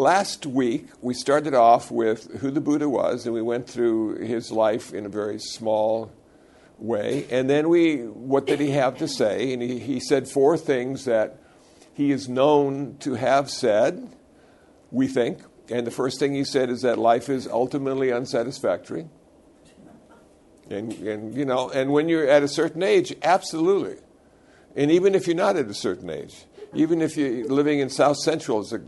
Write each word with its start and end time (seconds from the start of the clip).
last 0.00 0.46
week 0.46 0.88
we 1.02 1.12
started 1.14 1.54
off 1.54 1.90
with 1.90 2.40
who 2.40 2.50
the 2.50 2.60
Buddha 2.60 2.88
was, 2.88 3.26
and 3.26 3.34
we 3.34 3.42
went 3.42 3.68
through 3.68 4.16
his 4.16 4.50
life 4.50 4.92
in 4.94 5.04
a 5.06 5.08
very 5.08 5.38
small 5.38 6.10
way. 6.78 7.26
And 7.30 7.48
then 7.48 7.68
we, 7.68 7.98
what 7.98 8.46
did 8.46 8.58
he 8.58 8.70
have 8.70 8.98
to 8.98 9.06
say? 9.06 9.52
And 9.52 9.62
he, 9.62 9.78
he 9.78 10.00
said 10.00 10.26
four 10.26 10.56
things 10.56 11.04
that 11.04 11.38
he 11.92 12.10
is 12.10 12.28
known 12.28 12.96
to 13.00 13.14
have 13.14 13.50
said, 13.50 14.16
we 14.90 15.06
think. 15.06 15.42
And 15.68 15.86
the 15.86 15.90
first 15.90 16.18
thing 16.18 16.34
he 16.34 16.44
said 16.44 16.70
is 16.70 16.82
that 16.82 16.98
life 16.98 17.28
is 17.28 17.46
ultimately 17.46 18.10
unsatisfactory. 18.10 19.06
And, 20.70 20.92
and 20.94 21.34
you 21.34 21.44
know, 21.44 21.68
and 21.68 21.92
when 21.92 22.08
you're 22.08 22.26
at 22.26 22.42
a 22.42 22.48
certain 22.48 22.82
age, 22.82 23.14
absolutely. 23.22 23.96
And 24.74 24.90
even 24.90 25.14
if 25.14 25.26
you're 25.26 25.36
not 25.36 25.56
at 25.56 25.66
a 25.66 25.74
certain 25.74 26.08
age, 26.08 26.44
even 26.72 27.02
if 27.02 27.16
you're 27.16 27.46
living 27.46 27.80
in 27.80 27.90
South 27.90 28.16
Central 28.16 28.60
as 28.60 28.72
a, 28.72 28.80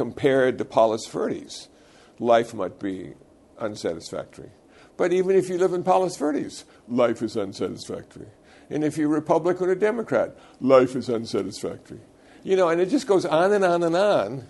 compared 0.00 0.56
to 0.56 0.64
Palos 0.64 1.06
Verdes, 1.08 1.68
life 2.18 2.54
might 2.54 2.78
be 2.78 3.12
unsatisfactory. 3.58 4.48
But 4.96 5.12
even 5.12 5.36
if 5.36 5.50
you 5.50 5.58
live 5.58 5.74
in 5.74 5.84
Palos 5.84 6.16
Verdes, 6.16 6.64
life 6.88 7.20
is 7.20 7.36
unsatisfactory. 7.36 8.28
And 8.70 8.82
if 8.82 8.96
you're 8.96 9.10
a 9.10 9.20
Republican 9.20 9.68
or 9.68 9.74
Democrat, 9.74 10.38
life 10.58 10.96
is 10.96 11.10
unsatisfactory. 11.10 12.00
You 12.42 12.56
know, 12.56 12.70
and 12.70 12.80
it 12.80 12.88
just 12.88 13.06
goes 13.06 13.26
on 13.26 13.52
and 13.52 13.62
on 13.62 13.82
and 13.82 13.94
on. 13.94 14.46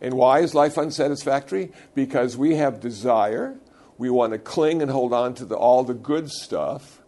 And 0.00 0.14
why 0.14 0.38
is 0.38 0.54
life 0.54 0.78
unsatisfactory? 0.78 1.70
Because 1.94 2.38
we 2.38 2.54
have 2.54 2.80
desire, 2.80 3.58
we 3.98 4.08
want 4.08 4.32
to 4.32 4.38
cling 4.38 4.80
and 4.80 4.90
hold 4.90 5.12
on 5.12 5.34
to 5.34 5.44
the, 5.44 5.54
all 5.54 5.84
the 5.84 5.92
good 5.92 6.30
stuff, 6.30 7.02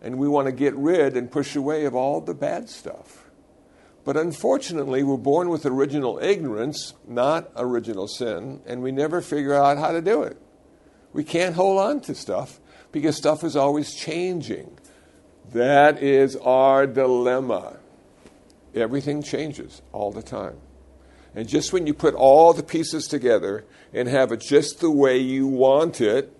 and 0.00 0.18
we 0.18 0.26
want 0.26 0.46
to 0.46 0.52
get 0.52 0.74
rid 0.74 1.18
and 1.18 1.30
push 1.30 1.54
away 1.54 1.84
of 1.84 1.94
all 1.94 2.22
the 2.22 2.32
bad 2.32 2.70
stuff. 2.70 3.25
But 4.06 4.16
unfortunately, 4.16 5.02
we're 5.02 5.16
born 5.16 5.48
with 5.48 5.66
original 5.66 6.20
ignorance, 6.22 6.94
not 7.08 7.50
original 7.56 8.06
sin, 8.06 8.60
and 8.64 8.80
we 8.80 8.92
never 8.92 9.20
figure 9.20 9.52
out 9.52 9.78
how 9.78 9.90
to 9.90 10.00
do 10.00 10.22
it. 10.22 10.40
We 11.12 11.24
can't 11.24 11.56
hold 11.56 11.80
on 11.80 12.00
to 12.02 12.14
stuff 12.14 12.60
because 12.92 13.16
stuff 13.16 13.42
is 13.42 13.56
always 13.56 13.96
changing. 13.96 14.78
That 15.52 16.00
is 16.00 16.36
our 16.36 16.86
dilemma. 16.86 17.78
Everything 18.76 19.24
changes 19.24 19.82
all 19.90 20.12
the 20.12 20.22
time. 20.22 20.58
And 21.34 21.48
just 21.48 21.72
when 21.72 21.88
you 21.88 21.92
put 21.92 22.14
all 22.14 22.52
the 22.52 22.62
pieces 22.62 23.08
together 23.08 23.64
and 23.92 24.08
have 24.08 24.30
it 24.30 24.40
just 24.40 24.78
the 24.78 24.90
way 24.90 25.18
you 25.18 25.48
want 25.48 26.00
it, 26.00 26.32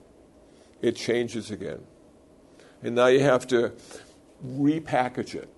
it 0.81 0.95
changes 0.95 1.51
again. 1.51 1.81
And 2.81 2.95
now 2.95 3.09
you 3.09 3.25
have 3.25 3.45
to 3.49 3.73
repackage 4.47 5.35
it 5.35 5.49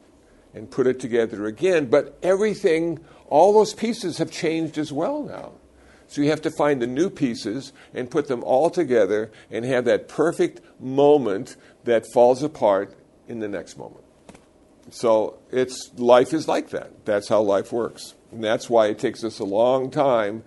and 0.54 0.70
put 0.70 0.86
it 0.86 1.00
together 1.00 1.46
again. 1.46 1.86
But 1.86 2.18
everything, 2.22 3.00
all 3.28 3.52
those 3.52 3.74
pieces 3.74 4.18
have 4.18 4.30
changed 4.30 4.78
as 4.78 4.92
well 4.92 5.22
now. 5.22 5.52
So 6.08 6.22
you 6.22 6.30
have 6.30 6.42
to 6.42 6.50
find 6.50 6.80
the 6.80 6.86
new 6.86 7.10
pieces 7.10 7.72
and 7.92 8.10
put 8.10 8.28
them 8.28 8.42
all 8.42 8.70
together 8.70 9.30
and 9.50 9.64
have 9.64 9.84
that 9.84 10.08
perfect 10.08 10.60
moment 10.80 11.56
that 11.84 12.06
falls 12.12 12.42
apart 12.42 12.94
in 13.28 13.40
the 13.40 13.48
next 13.48 13.76
moment. 13.76 14.04
So 14.90 15.38
it's 15.50 15.90
life 15.96 16.32
is 16.32 16.48
like 16.48 16.70
that. 16.70 17.04
That's 17.04 17.28
how 17.28 17.42
life 17.42 17.72
works. 17.72 18.14
And 18.32 18.42
that's 18.42 18.70
why 18.70 18.86
it 18.86 18.98
takes 18.98 19.22
us 19.22 19.38
a 19.38 19.44
long 19.44 19.90
time 19.90 20.44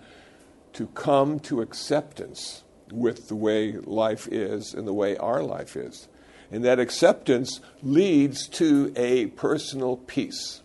to 0.72 0.86
come 0.88 1.38
to 1.40 1.60
acceptance 1.60 2.64
with 2.90 3.28
the 3.28 3.36
way 3.36 3.72
life 3.72 4.26
is 4.30 4.74
and 4.74 4.86
the 4.86 4.92
way 4.92 5.16
our 5.16 5.42
life 5.42 5.76
is. 5.76 6.08
And 6.52 6.62
that 6.66 6.78
acceptance 6.78 7.60
leads 7.82 8.46
to 8.50 8.92
a 8.94 9.26
personal 9.26 9.96
peace. 9.96 10.60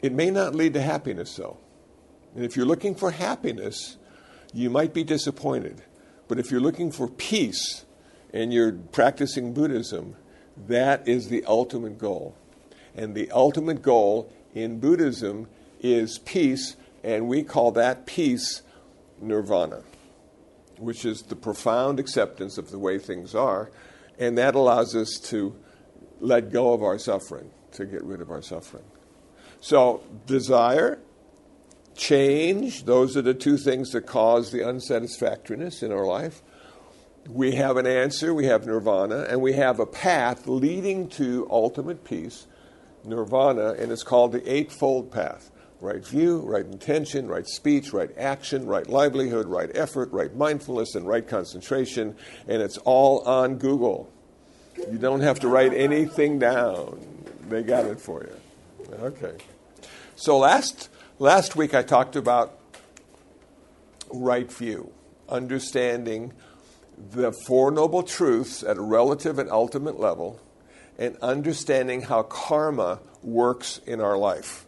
It 0.00 0.12
may 0.12 0.30
not 0.30 0.54
lead 0.54 0.72
to 0.74 0.80
happiness, 0.80 1.36
though. 1.36 1.58
And 2.34 2.42
if 2.42 2.56
you're 2.56 2.66
looking 2.66 2.94
for 2.94 3.10
happiness, 3.10 3.98
you 4.54 4.70
might 4.70 4.94
be 4.94 5.04
disappointed. 5.04 5.82
But 6.26 6.38
if 6.38 6.50
you're 6.50 6.60
looking 6.60 6.90
for 6.90 7.06
peace 7.06 7.84
and 8.32 8.50
you're 8.50 8.72
practicing 8.72 9.52
Buddhism, 9.52 10.16
that 10.66 11.06
is 11.06 11.28
the 11.28 11.44
ultimate 11.44 11.98
goal. 11.98 12.34
And 12.96 13.14
the 13.14 13.30
ultimate 13.30 13.82
goal 13.82 14.32
in 14.54 14.80
Buddhism 14.80 15.48
is 15.80 16.18
peace, 16.18 16.76
and 17.04 17.28
we 17.28 17.42
call 17.42 17.72
that 17.72 18.06
peace 18.06 18.62
nirvana 19.20 19.82
which 20.82 21.04
is 21.04 21.22
the 21.22 21.36
profound 21.36 22.00
acceptance 22.00 22.58
of 22.58 22.70
the 22.70 22.78
way 22.78 22.98
things 22.98 23.34
are, 23.34 23.70
and 24.22 24.38
that 24.38 24.54
allows 24.54 24.94
us 24.94 25.18
to 25.18 25.54
let 26.20 26.52
go 26.52 26.72
of 26.72 26.82
our 26.82 26.96
suffering, 26.96 27.50
to 27.72 27.84
get 27.84 28.04
rid 28.04 28.20
of 28.20 28.30
our 28.30 28.40
suffering. 28.40 28.84
So, 29.60 30.02
desire, 30.26 31.00
change, 31.96 32.84
those 32.84 33.16
are 33.16 33.22
the 33.22 33.34
two 33.34 33.56
things 33.56 33.90
that 33.90 34.02
cause 34.02 34.52
the 34.52 34.60
unsatisfactoriness 34.60 35.82
in 35.82 35.90
our 35.90 36.06
life. 36.06 36.40
We 37.28 37.56
have 37.56 37.76
an 37.76 37.86
answer, 37.86 38.32
we 38.32 38.46
have 38.46 38.64
nirvana, 38.64 39.26
and 39.28 39.40
we 39.40 39.54
have 39.54 39.80
a 39.80 39.86
path 39.86 40.46
leading 40.46 41.08
to 41.10 41.48
ultimate 41.50 42.04
peace, 42.04 42.46
nirvana, 43.04 43.72
and 43.72 43.90
it's 43.90 44.04
called 44.04 44.30
the 44.30 44.52
Eightfold 44.52 45.10
Path 45.10 45.50
right 45.82 46.06
view, 46.06 46.38
right 46.40 46.64
intention, 46.64 47.26
right 47.26 47.46
speech, 47.46 47.92
right 47.92 48.10
action, 48.16 48.66
right 48.66 48.88
livelihood, 48.88 49.46
right 49.46 49.70
effort, 49.74 50.10
right 50.12 50.34
mindfulness, 50.36 50.94
and 50.94 51.06
right 51.06 51.26
concentration. 51.26 52.16
And 52.46 52.62
it's 52.62 52.78
all 52.78 53.20
on 53.22 53.58
Google. 53.58 54.10
You 54.78 54.96
don't 54.98 55.20
have 55.20 55.40
to 55.40 55.48
write 55.48 55.74
anything 55.74 56.38
down, 56.38 57.00
they 57.48 57.62
got 57.62 57.84
it 57.84 58.00
for 58.00 58.22
you. 58.22 58.94
Okay. 59.00 59.36
So 60.14 60.38
last, 60.38 60.88
last 61.18 61.56
week 61.56 61.74
I 61.74 61.82
talked 61.82 62.14
about 62.14 62.58
right 64.12 64.50
view, 64.50 64.92
understanding 65.28 66.32
the 67.10 67.32
Four 67.32 67.72
Noble 67.72 68.04
Truths 68.04 68.62
at 68.62 68.76
a 68.76 68.82
relative 68.82 69.38
and 69.38 69.50
ultimate 69.50 69.98
level, 69.98 70.40
and 70.96 71.16
understanding 71.16 72.02
how 72.02 72.22
karma 72.22 73.00
works 73.22 73.80
in 73.84 74.00
our 74.00 74.16
life 74.16 74.66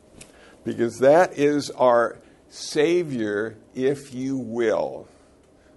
because 0.64 0.98
that 0.98 1.38
is 1.38 1.70
our 1.70 2.18
Savior, 2.48 3.56
if 3.74 4.14
you 4.14 4.36
will. 4.36 5.08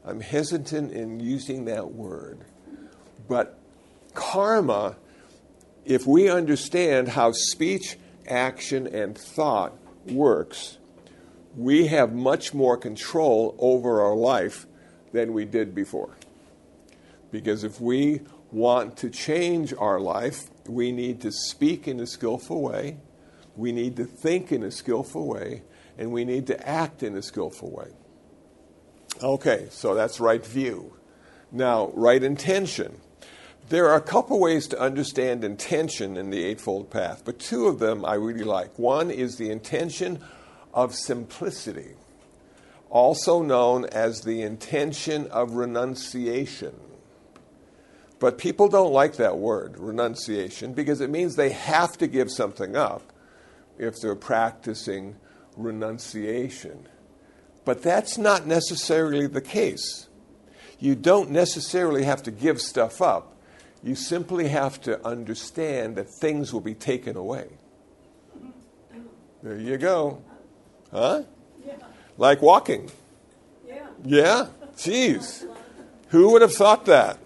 I'm 0.05 0.21
hesitant 0.21 0.91
in 0.91 1.19
using 1.19 1.65
that 1.65 1.93
word. 1.93 2.39
But 3.27 3.57
karma, 4.13 4.95
if 5.85 6.05
we 6.07 6.29
understand 6.29 7.09
how 7.09 7.31
speech, 7.33 7.97
action, 8.27 8.87
and 8.87 9.17
thought 9.17 9.73
works, 10.05 10.77
we 11.55 11.87
have 11.87 12.13
much 12.13 12.53
more 12.53 12.77
control 12.77 13.55
over 13.59 14.01
our 14.01 14.15
life 14.15 14.65
than 15.11 15.33
we 15.33 15.45
did 15.45 15.73
before. 15.73 16.15
Because 17.31 17.63
if 17.63 17.81
we 17.81 18.21
want 18.51 18.97
to 18.97 19.09
change 19.09 19.73
our 19.77 19.99
life, 19.99 20.49
we 20.67 20.91
need 20.91 21.21
to 21.21 21.31
speak 21.31 21.87
in 21.87 21.99
a 21.99 22.07
skillful 22.07 22.61
way 22.61 22.97
we 23.57 23.71
need 23.71 23.95
to 23.97 24.05
think 24.05 24.51
in 24.51 24.63
a 24.63 24.71
skillful 24.71 25.27
way, 25.27 25.63
and 25.97 26.11
we 26.11 26.23
need 26.23 26.47
to 26.47 26.67
act 26.67 27.03
in 27.03 27.17
a 27.17 27.21
skillful 27.21 27.71
way. 27.71 27.89
Okay, 29.21 29.67
so 29.71 29.95
that's 29.95 30.19
right 30.19 30.45
view. 30.45 30.93
Now, 31.51 31.91
right 31.93 32.21
intention. 32.21 33.01
There 33.69 33.89
are 33.89 33.97
a 33.97 34.01
couple 34.01 34.39
ways 34.39 34.67
to 34.67 34.79
understand 34.79 35.43
intention 35.43 36.15
in 36.15 36.29
the 36.29 36.43
Eightfold 36.43 36.89
Path, 36.89 37.23
but 37.25 37.39
two 37.39 37.67
of 37.67 37.79
them 37.79 38.05
I 38.05 38.13
really 38.13 38.43
like. 38.43 38.77
One 38.77 39.11
is 39.11 39.35
the 39.35 39.49
intention 39.49 40.19
of 40.73 40.93
simplicity, 40.93 41.95
also 42.89 43.41
known 43.41 43.85
as 43.85 44.21
the 44.21 44.41
intention 44.43 45.27
of 45.27 45.53
renunciation. 45.53 46.75
But 48.19 48.37
people 48.37 48.69
don't 48.69 48.93
like 48.93 49.15
that 49.17 49.37
word, 49.37 49.77
renunciation, 49.77 50.73
because 50.73 51.01
it 51.01 51.09
means 51.09 51.35
they 51.35 51.49
have 51.49 51.97
to 51.97 52.07
give 52.07 52.31
something 52.31 52.75
up 52.75 53.13
if 53.77 53.95
they're 54.01 54.15
practicing 54.15 55.15
renunciation. 55.55 56.87
But 57.65 57.81
that's 57.81 58.17
not 58.17 58.45
necessarily 58.47 59.27
the 59.27 59.41
case. 59.41 60.07
You 60.79 60.95
don't 60.95 61.31
necessarily 61.31 62.03
have 62.03 62.23
to 62.23 62.31
give 62.31 62.61
stuff 62.61 63.01
up. 63.01 63.35
You 63.83 63.95
simply 63.95 64.47
have 64.47 64.81
to 64.81 65.05
understand 65.05 65.95
that 65.95 66.09
things 66.09 66.53
will 66.53 66.61
be 66.61 66.73
taken 66.73 67.15
away. 67.15 67.47
There 69.43 69.57
you 69.57 69.77
go. 69.77 70.21
Huh? 70.91 71.23
Yeah. 71.65 71.75
Like 72.17 72.41
walking. 72.41 72.89
Yeah. 73.67 73.87
Yeah? 74.03 74.47
Jeez. 74.75 75.45
Who 76.09 76.31
would 76.31 76.41
have 76.41 76.53
thought 76.53 76.85
that? 76.85 77.19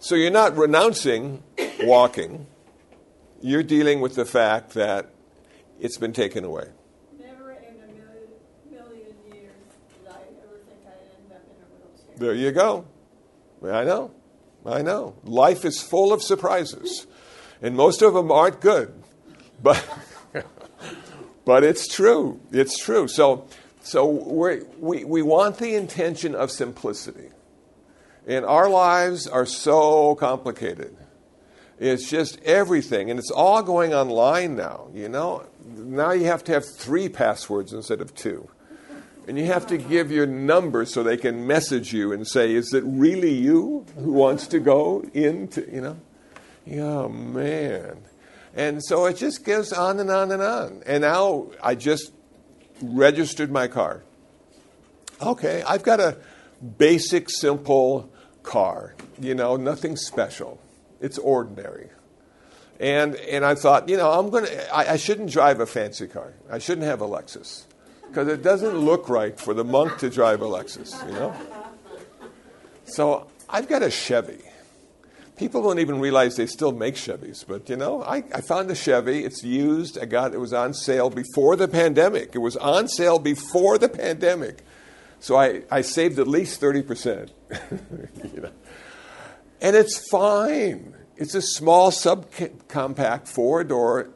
So 0.00 0.14
you're 0.14 0.30
not 0.30 0.56
renouncing 0.56 1.42
walking. 1.82 2.46
You're 3.40 3.62
dealing 3.62 4.00
with 4.00 4.14
the 4.16 4.24
fact 4.24 4.74
that 4.74 5.10
it's 5.80 5.98
been 5.98 6.12
taken 6.12 6.44
away. 6.44 6.66
Never 7.18 7.52
in 7.52 7.58
a 7.58 7.86
million, 7.86 8.28
million 8.70 9.14
years 9.32 9.52
did 10.02 10.10
I 10.10 10.16
ever 10.42 10.60
think 10.66 10.80
I'd 10.86 11.00
end 11.16 11.32
up 11.32 11.42
in 11.48 11.62
a 11.62 11.66
wheelchair. 11.76 12.18
There 12.18 12.34
you 12.34 12.52
go. 12.52 12.84
I 13.62 13.84
know. 13.84 14.10
I 14.66 14.82
know. 14.82 15.14
Life 15.24 15.64
is 15.64 15.82
full 15.82 16.12
of 16.12 16.22
surprises, 16.22 17.06
and 17.60 17.76
most 17.76 18.02
of 18.02 18.14
them 18.14 18.32
aren't 18.32 18.60
good. 18.60 18.94
But, 19.62 19.86
but 21.44 21.64
it's 21.64 21.86
true. 21.86 22.40
It's 22.50 22.78
true. 22.78 23.08
So 23.08 23.46
So 23.82 24.06
we 24.06 24.62
we, 24.78 25.04
we 25.04 25.22
want 25.22 25.58
the 25.58 25.74
intention 25.74 26.34
of 26.34 26.50
simplicity. 26.50 27.28
And 28.26 28.46
our 28.46 28.70
lives 28.70 29.26
are 29.26 29.44
so 29.44 30.14
complicated. 30.14 30.96
It's 31.78 32.08
just 32.08 32.40
everything. 32.42 33.10
And 33.10 33.18
it's 33.18 33.30
all 33.30 33.62
going 33.62 33.92
online 33.92 34.56
now, 34.56 34.88
you 34.94 35.10
know? 35.10 35.44
Now 35.64 36.12
you 36.12 36.26
have 36.26 36.44
to 36.44 36.52
have 36.52 36.64
three 36.64 37.08
passwords 37.08 37.72
instead 37.72 38.00
of 38.00 38.14
two. 38.14 38.48
And 39.26 39.38
you 39.38 39.46
have 39.46 39.66
to 39.68 39.78
give 39.78 40.10
your 40.10 40.26
number 40.26 40.84
so 40.84 41.02
they 41.02 41.16
can 41.16 41.46
message 41.46 41.92
you 41.94 42.12
and 42.12 42.26
say, 42.26 42.54
is 42.54 42.74
it 42.74 42.84
really 42.86 43.32
you 43.32 43.86
who 43.96 44.12
wants 44.12 44.46
to 44.48 44.58
go 44.58 45.02
into, 45.14 45.66
you 45.72 45.80
know? 45.80 45.96
Yeah, 46.66 47.08
man. 47.08 48.02
And 48.54 48.84
so 48.84 49.06
it 49.06 49.16
just 49.16 49.44
goes 49.44 49.72
on 49.72 49.98
and 49.98 50.10
on 50.10 50.30
and 50.30 50.42
on. 50.42 50.82
And 50.86 51.02
now 51.02 51.48
I 51.62 51.74
just 51.74 52.12
registered 52.82 53.50
my 53.50 53.66
car. 53.66 54.02
Okay, 55.22 55.62
I've 55.66 55.82
got 55.82 56.00
a 56.00 56.18
basic, 56.78 57.30
simple 57.30 58.10
car, 58.42 58.94
you 59.18 59.34
know, 59.34 59.56
nothing 59.56 59.96
special. 59.96 60.60
It's 61.00 61.18
ordinary. 61.18 61.88
And, 62.80 63.14
and 63.14 63.44
I 63.44 63.54
thought, 63.54 63.88
you 63.88 63.96
know, 63.96 64.10
I'm 64.10 64.30
going 64.30 64.46
to, 64.46 64.76
I 64.76 64.96
shouldn't 64.96 65.30
drive 65.30 65.60
a 65.60 65.66
fancy 65.66 66.08
car. 66.08 66.34
I 66.50 66.58
shouldn't 66.58 66.86
have 66.86 67.00
a 67.00 67.06
Lexus 67.06 67.64
because 68.08 68.28
it 68.28 68.42
doesn't 68.42 68.78
look 68.78 69.08
right 69.08 69.38
for 69.38 69.54
the 69.54 69.64
monk 69.64 69.98
to 69.98 70.10
drive 70.10 70.40
a 70.40 70.44
Lexus, 70.44 71.04
you 71.06 71.14
know? 71.14 71.34
So 72.84 73.26
I've 73.48 73.68
got 73.68 73.82
a 73.82 73.90
Chevy. 73.90 74.38
People 75.36 75.62
don't 75.62 75.80
even 75.80 75.98
realize 75.98 76.36
they 76.36 76.46
still 76.46 76.70
make 76.70 76.94
Chevys, 76.94 77.44
but 77.46 77.68
you 77.68 77.74
know, 77.74 78.04
I, 78.04 78.18
I 78.32 78.40
found 78.40 78.70
a 78.70 78.74
Chevy. 78.76 79.24
It's 79.24 79.42
used. 79.42 79.98
I 79.98 80.04
got 80.04 80.32
it 80.32 80.38
was 80.38 80.52
on 80.52 80.74
sale 80.74 81.10
before 81.10 81.56
the 81.56 81.66
pandemic. 81.66 82.36
It 82.36 82.38
was 82.38 82.56
on 82.56 82.86
sale 82.86 83.18
before 83.18 83.78
the 83.78 83.88
pandemic. 83.88 84.62
So 85.18 85.36
I, 85.36 85.62
I 85.70 85.80
saved 85.80 86.18
at 86.20 86.28
least 86.28 86.60
30%. 86.60 87.30
you 88.34 88.42
know? 88.42 88.52
And 89.60 89.74
it's 89.74 90.08
fine. 90.08 90.94
It's 91.16 91.34
a 91.34 91.42
small 91.42 91.90
subcompact 91.90 93.28
four 93.28 93.64
door. 93.64 94.10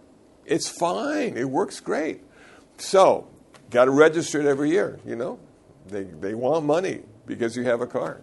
It's 0.44 0.68
fine. 0.68 1.36
It 1.36 1.48
works 1.48 1.80
great. 1.80 2.22
So, 2.78 3.28
got 3.70 3.84
to 3.84 3.90
register 3.90 4.40
it 4.40 4.46
every 4.46 4.70
year, 4.70 4.98
you 5.06 5.16
know? 5.16 5.38
They, 5.86 6.04
they 6.04 6.34
want 6.34 6.64
money 6.64 7.02
because 7.26 7.56
you 7.56 7.64
have 7.64 7.80
a 7.80 7.86
car. 7.86 8.22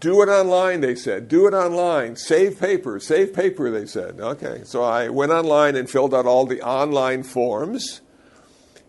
Do 0.00 0.22
it 0.22 0.28
online, 0.28 0.80
they 0.80 0.94
said. 0.94 1.28
Do 1.28 1.46
it 1.46 1.52
online. 1.52 2.16
Save 2.16 2.58
paper. 2.58 2.98
Save 2.98 3.34
paper, 3.34 3.70
they 3.70 3.84
said. 3.84 4.18
Okay. 4.18 4.62
So 4.64 4.82
I 4.82 5.10
went 5.10 5.30
online 5.30 5.76
and 5.76 5.88
filled 5.88 6.14
out 6.14 6.26
all 6.26 6.46
the 6.46 6.62
online 6.62 7.22
forms. 7.22 8.00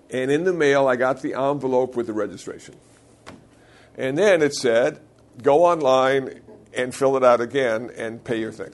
And 0.10 0.32
in 0.32 0.46
the 0.46 0.54
mail, 0.54 0.88
I 0.88 0.96
got 0.96 1.22
the 1.22 1.34
envelope 1.34 1.96
with 1.96 2.08
the 2.08 2.14
registration. 2.14 2.76
And 3.98 4.18
then 4.18 4.42
it 4.42 4.54
said, 4.54 5.02
go 5.42 5.66
online 5.66 6.42
and 6.74 6.94
fill 6.94 7.18
it 7.18 7.24
out 7.24 7.42
again 7.42 7.92
and 7.96 8.24
pay 8.24 8.40
your 8.40 8.52
thing. 8.52 8.74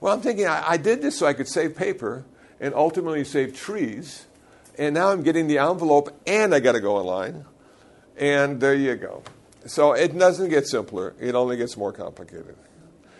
Well, 0.00 0.12
I'm 0.12 0.20
thinking, 0.20 0.46
I, 0.46 0.70
I 0.70 0.76
did 0.76 1.02
this 1.02 1.18
so 1.18 1.26
I 1.26 1.32
could 1.32 1.48
save 1.48 1.76
paper 1.76 2.24
and 2.60 2.74
ultimately 2.74 3.24
save 3.24 3.56
trees. 3.56 4.26
And 4.78 4.94
now 4.94 5.10
I'm 5.10 5.22
getting 5.22 5.46
the 5.46 5.58
envelope 5.58 6.18
and 6.26 6.54
I 6.54 6.60
got 6.60 6.72
to 6.72 6.80
go 6.80 6.96
online. 6.96 7.44
And 8.16 8.60
there 8.60 8.74
you 8.74 8.96
go. 8.96 9.22
So 9.66 9.92
it 9.92 10.16
doesn't 10.16 10.50
get 10.50 10.66
simpler, 10.66 11.14
it 11.18 11.34
only 11.34 11.56
gets 11.56 11.76
more 11.76 11.92
complicated. 11.92 12.56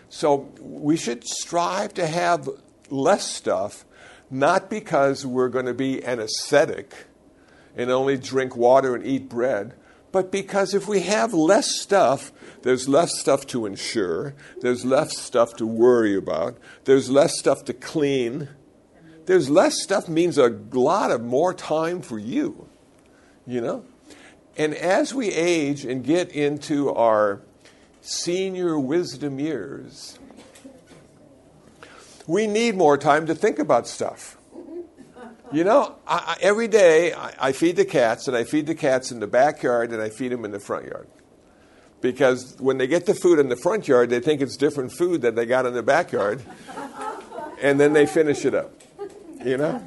So 0.09 0.53
we 0.61 0.97
should 0.97 1.25
strive 1.25 1.95
to 1.95 2.07
have 2.07 2.49
less 2.91 3.29
stuff, 3.29 3.85
not 4.31 4.69
because 4.69 5.25
we're 5.25 5.49
going 5.49 5.67
to 5.67 5.75
be 5.75 6.05
an 6.05 6.21
ascetic 6.21 6.93
and 7.77 7.91
only 7.91 8.17
drink 8.17 8.57
water 8.57 8.95
and 8.95 9.05
eat 9.05 9.29
bread, 9.29 9.75
but 10.15 10.31
because 10.31 10.75
if 10.75 10.87
we 10.87 11.01
have 11.01 11.35
less 11.35 11.75
stuff, 11.75 12.31
there's 12.63 12.89
less 12.89 13.19
stuff 13.19 13.49
to 13.49 13.67
insure, 13.67 14.37
there's 14.61 14.85
less 14.85 15.19
stuff 15.19 15.57
to 15.57 15.67
worry 15.67 16.15
about, 16.15 16.57
there's 16.85 17.11
less 17.11 17.37
stuff 17.37 17.65
to 17.65 17.75
clean. 17.75 18.49
There's 19.27 19.51
less 19.51 19.83
stuff 19.83 20.09
means 20.09 20.39
a 20.39 20.51
lot 20.71 21.11
of 21.11 21.21
more 21.21 21.53
time 21.53 22.01
for 22.01 22.17
you, 22.17 22.69
you 23.45 23.61
know? 23.61 23.85
And 24.57 24.73
as 24.77 25.13
we 25.13 25.33
age 25.33 25.85
and 25.85 26.05
get 26.05 26.31
into 26.31 26.95
our 26.95 27.41
senior 28.01 28.79
wisdom 28.79 29.41
years, 29.41 30.17
we 32.29 32.47
need 32.47 32.77
more 32.77 32.97
time 32.97 33.27
to 33.27 33.35
think 33.35 33.59
about 33.59 33.89
stuff. 33.89 34.37
You 35.53 35.63
know, 35.63 35.97
I, 36.07 36.37
every 36.41 36.69
day 36.69 37.13
I, 37.13 37.35
I, 37.39 37.53
feed 37.53 37.77
the 37.77 37.85
cats, 37.85 38.29
and 38.29 38.37
I 38.37 38.45
feed 38.45 38.67
the 38.67 38.75
cats 38.75 39.13
in 39.13 39.21
the 39.21 39.27
backyard, 39.27 39.93
and 39.93 40.01
I 40.01 40.09
feed 40.09 40.33
them 40.33 40.45
in 40.45 40.53
the 40.53 40.59
front 40.59 40.87
yard. 40.87 41.07
Because 42.01 42.57
when 42.59 42.79
they 42.79 42.87
get 42.87 43.07
the 43.07 43.15
food 43.15 43.39
in 43.39 43.49
the 43.49 43.57
front 43.57 43.87
yard, 43.87 44.11
they 44.11 44.21
think 44.21 44.41
it's 44.41 44.57
different 44.57 44.93
food 44.93 45.23
that 45.23 45.37
they 45.37 45.47
got 45.47 45.67
in 45.67 45.75
the 45.75 45.83
backyard, 45.83 46.43
and 47.63 47.79
then 47.79 47.93
they 47.93 48.07
finish 48.07 48.45
it 48.45 48.55
up. 48.55 48.73
You 49.45 49.59
know? 49.59 49.87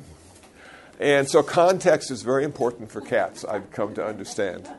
And 1.00 1.30
so 1.30 1.44
context 1.44 2.12
is 2.12 2.22
very 2.22 2.44
important 2.44 2.92
for 2.92 3.02
cats, 3.02 3.44
I've 3.44 3.72
come 3.72 3.94
to 3.96 4.06
understand. 4.06 4.70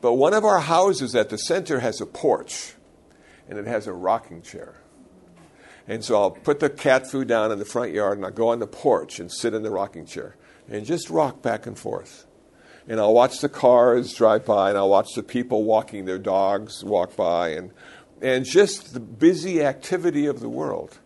But 0.00 0.14
one 0.14 0.34
of 0.34 0.44
our 0.44 0.60
houses 0.60 1.14
at 1.14 1.30
the 1.30 1.38
center 1.38 1.80
has 1.80 2.00
a 2.00 2.06
porch, 2.06 2.74
and 3.48 3.58
it 3.58 3.66
has 3.66 3.86
a 3.86 3.92
rocking 3.92 4.42
chair. 4.42 4.74
And 5.86 6.04
so 6.04 6.20
I'll 6.20 6.30
put 6.30 6.60
the 6.60 6.70
cat 6.70 7.10
food 7.10 7.28
down 7.28 7.52
in 7.52 7.58
the 7.58 7.64
front 7.64 7.92
yard, 7.92 8.16
and 8.16 8.24
I'll 8.24 8.32
go 8.32 8.48
on 8.48 8.58
the 8.58 8.66
porch 8.66 9.20
and 9.20 9.30
sit 9.30 9.52
in 9.54 9.62
the 9.62 9.70
rocking 9.70 10.06
chair 10.06 10.36
and 10.68 10.86
just 10.86 11.10
rock 11.10 11.42
back 11.42 11.66
and 11.66 11.78
forth. 11.78 12.26
And 12.88 13.00
I'll 13.00 13.14
watch 13.14 13.40
the 13.40 13.48
cars 13.48 14.14
drive 14.14 14.44
by, 14.44 14.70
and 14.70 14.78
I'll 14.78 14.88
watch 14.88 15.14
the 15.14 15.22
people 15.22 15.64
walking 15.64 16.04
their 16.04 16.18
dogs 16.18 16.84
walk 16.84 17.16
by, 17.16 17.50
and, 17.50 17.70
and 18.20 18.44
just 18.44 18.94
the 18.94 19.00
busy 19.00 19.62
activity 19.62 20.26
of 20.26 20.40
the 20.40 20.48
world. 20.48 20.98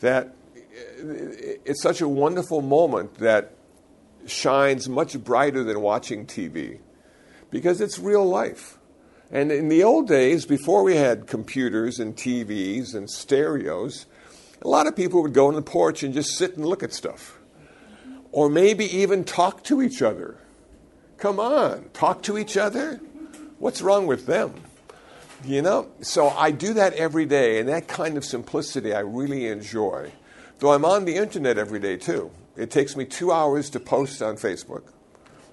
That 0.00 0.34
eh, 0.56 1.56
it's 1.64 1.82
such 1.82 2.00
a 2.00 2.08
wonderful 2.08 2.60
moment 2.60 3.16
that 3.16 3.52
shines 4.26 4.88
much 4.88 5.18
brighter 5.22 5.62
than 5.62 5.80
watching 5.80 6.26
TV 6.26 6.80
because 7.50 7.80
it's 7.80 7.98
real 7.98 8.26
life. 8.26 8.78
And 9.30 9.50
in 9.50 9.68
the 9.68 9.82
old 9.82 10.06
days, 10.06 10.46
before 10.46 10.82
we 10.82 10.96
had 10.96 11.26
computers 11.26 11.98
and 11.98 12.14
TVs 12.14 12.94
and 12.94 13.10
stereos, 13.10 14.06
a 14.62 14.68
lot 14.68 14.86
of 14.86 14.94
people 14.94 15.22
would 15.22 15.34
go 15.34 15.48
on 15.48 15.54
the 15.54 15.62
porch 15.62 16.02
and 16.02 16.14
just 16.14 16.36
sit 16.36 16.56
and 16.56 16.64
look 16.64 16.82
at 16.82 16.92
stuff. 16.92 17.38
Or 18.32 18.48
maybe 18.48 18.84
even 18.84 19.24
talk 19.24 19.64
to 19.64 19.82
each 19.82 20.02
other. 20.02 20.38
Come 21.18 21.40
on, 21.40 21.88
talk 21.92 22.22
to 22.24 22.38
each 22.38 22.56
other? 22.56 23.00
What's 23.58 23.82
wrong 23.82 24.06
with 24.06 24.26
them? 24.26 24.54
You 25.44 25.62
know? 25.62 25.88
So 26.02 26.28
I 26.28 26.50
do 26.50 26.74
that 26.74 26.92
every 26.94 27.26
day, 27.26 27.58
and 27.58 27.68
that 27.68 27.88
kind 27.88 28.16
of 28.16 28.24
simplicity 28.24 28.92
I 28.92 29.00
really 29.00 29.46
enjoy. 29.46 30.12
Though 30.58 30.72
I'm 30.72 30.84
on 30.84 31.04
the 31.04 31.16
internet 31.16 31.58
every 31.58 31.80
day 31.80 31.96
too. 31.96 32.30
It 32.56 32.70
takes 32.70 32.96
me 32.96 33.04
two 33.04 33.32
hours 33.32 33.68
to 33.70 33.80
post 33.80 34.22
on 34.22 34.36
Facebook. 34.36 34.84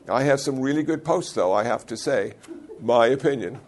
I 0.10 0.24
have 0.24 0.40
some 0.40 0.60
really 0.60 0.84
good 0.84 1.04
posts, 1.04 1.34
though, 1.34 1.54
I 1.54 1.64
have 1.64 1.86
to 1.88 1.98
say, 1.98 2.34
my 2.82 3.08
opinion. 3.08 3.60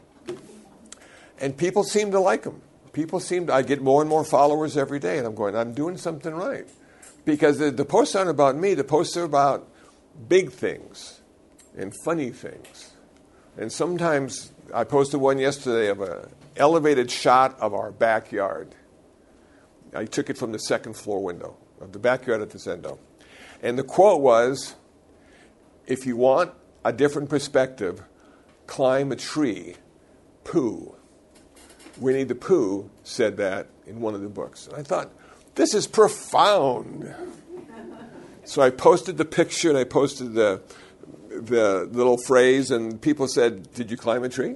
And 1.40 1.58
people 1.58 1.84
seem 1.84 2.12
to 2.12 2.20
like 2.20 2.44
them. 2.44 2.62
People 2.94 3.20
seem 3.20 3.48
to, 3.48 3.54
I 3.54 3.62
get 3.62 3.82
more 3.82 4.02
and 4.02 4.10
more 4.10 4.24
followers 4.24 4.78
every 4.78 5.00
day, 5.00 5.18
and 5.18 5.28
I'm 5.28 5.36
going, 5.36 5.56
I'm 5.56 5.74
doing 5.74 5.98
something 5.98 6.34
right. 6.34 6.68
Because 7.26 7.58
the, 7.58 7.72
the 7.72 7.86
posts 7.86 8.16
aren't 8.16 8.30
about 8.30 8.56
me, 8.56 8.74
the 8.74 8.84
posts 8.84 9.18
are 9.18 9.24
about 9.24 9.68
big 10.28 10.52
things 10.52 11.22
and 11.78 11.94
funny 12.06 12.30
things. 12.30 12.94
And 13.58 13.72
sometimes 13.72 14.52
I 14.74 14.84
posted 14.84 15.20
one 15.20 15.38
yesterday 15.38 15.90
of 15.90 16.02
an 16.02 16.30
elevated 16.56 17.12
shot 17.12 17.60
of 17.60 17.74
our 17.74 17.92
backyard. 17.92 18.76
I 19.94 20.06
took 20.06 20.30
it 20.30 20.38
from 20.38 20.52
the 20.52 20.60
second 20.60 20.96
floor 20.96 21.24
window 21.24 21.58
of 21.82 21.92
the 21.92 22.00
backyard 22.00 22.42
at 22.42 22.50
the 22.50 22.58
Zendo. 22.58 22.98
And 23.62 23.78
the 23.78 23.84
quote 23.84 24.22
was 24.22 24.76
if 25.88 26.06
you 26.06 26.18
want 26.18 26.52
a 26.84 26.92
different 26.92 27.30
perspective, 27.30 28.04
climb 28.68 29.12
a 29.12 29.16
tree. 29.16 29.76
Pooh. 30.44 30.95
Winnie 31.98 32.24
the 32.24 32.36
Pooh 32.36 32.90
said 33.04 33.38
that 33.38 33.68
in 33.86 34.02
one 34.02 34.16
of 34.16 34.22
the 34.22 34.30
books. 34.30 34.68
And 34.68 34.76
I 34.76 34.84
thought, 34.84 35.12
this 35.56 35.74
is 35.74 35.88
profound. 35.88 37.14
so 38.44 38.62
I 38.62 38.70
posted 38.70 39.18
the 39.18 39.26
picture 39.26 39.70
and 39.70 39.78
I 39.78 39.84
posted 39.84 40.34
the, 40.34 40.62
the 41.30 41.88
little 41.92 42.18
phrase, 42.18 42.72
and 42.72 43.02
people 43.02 43.28
said, 43.28 43.72
Did 43.74 43.92
you 43.92 43.98
climb 43.98 44.24
a 44.24 44.30
tree? 44.30 44.56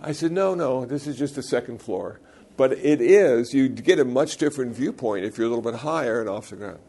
I 0.00 0.12
said, 0.12 0.32
No, 0.32 0.54
no, 0.54 0.84
this 0.84 1.06
is 1.06 1.16
just 1.16 1.36
the 1.36 1.42
second 1.42 1.80
floor. 1.80 2.20
But 2.56 2.72
it 2.72 3.00
is, 3.00 3.52
you 3.52 3.68
get 3.68 3.98
a 3.98 4.04
much 4.04 4.38
different 4.38 4.74
viewpoint 4.74 5.24
if 5.26 5.36
you're 5.36 5.46
a 5.46 5.50
little 5.50 5.62
bit 5.70 5.80
higher 5.80 6.20
and 6.20 6.28
off 6.28 6.50
the 6.50 6.56
ground. 6.56 6.80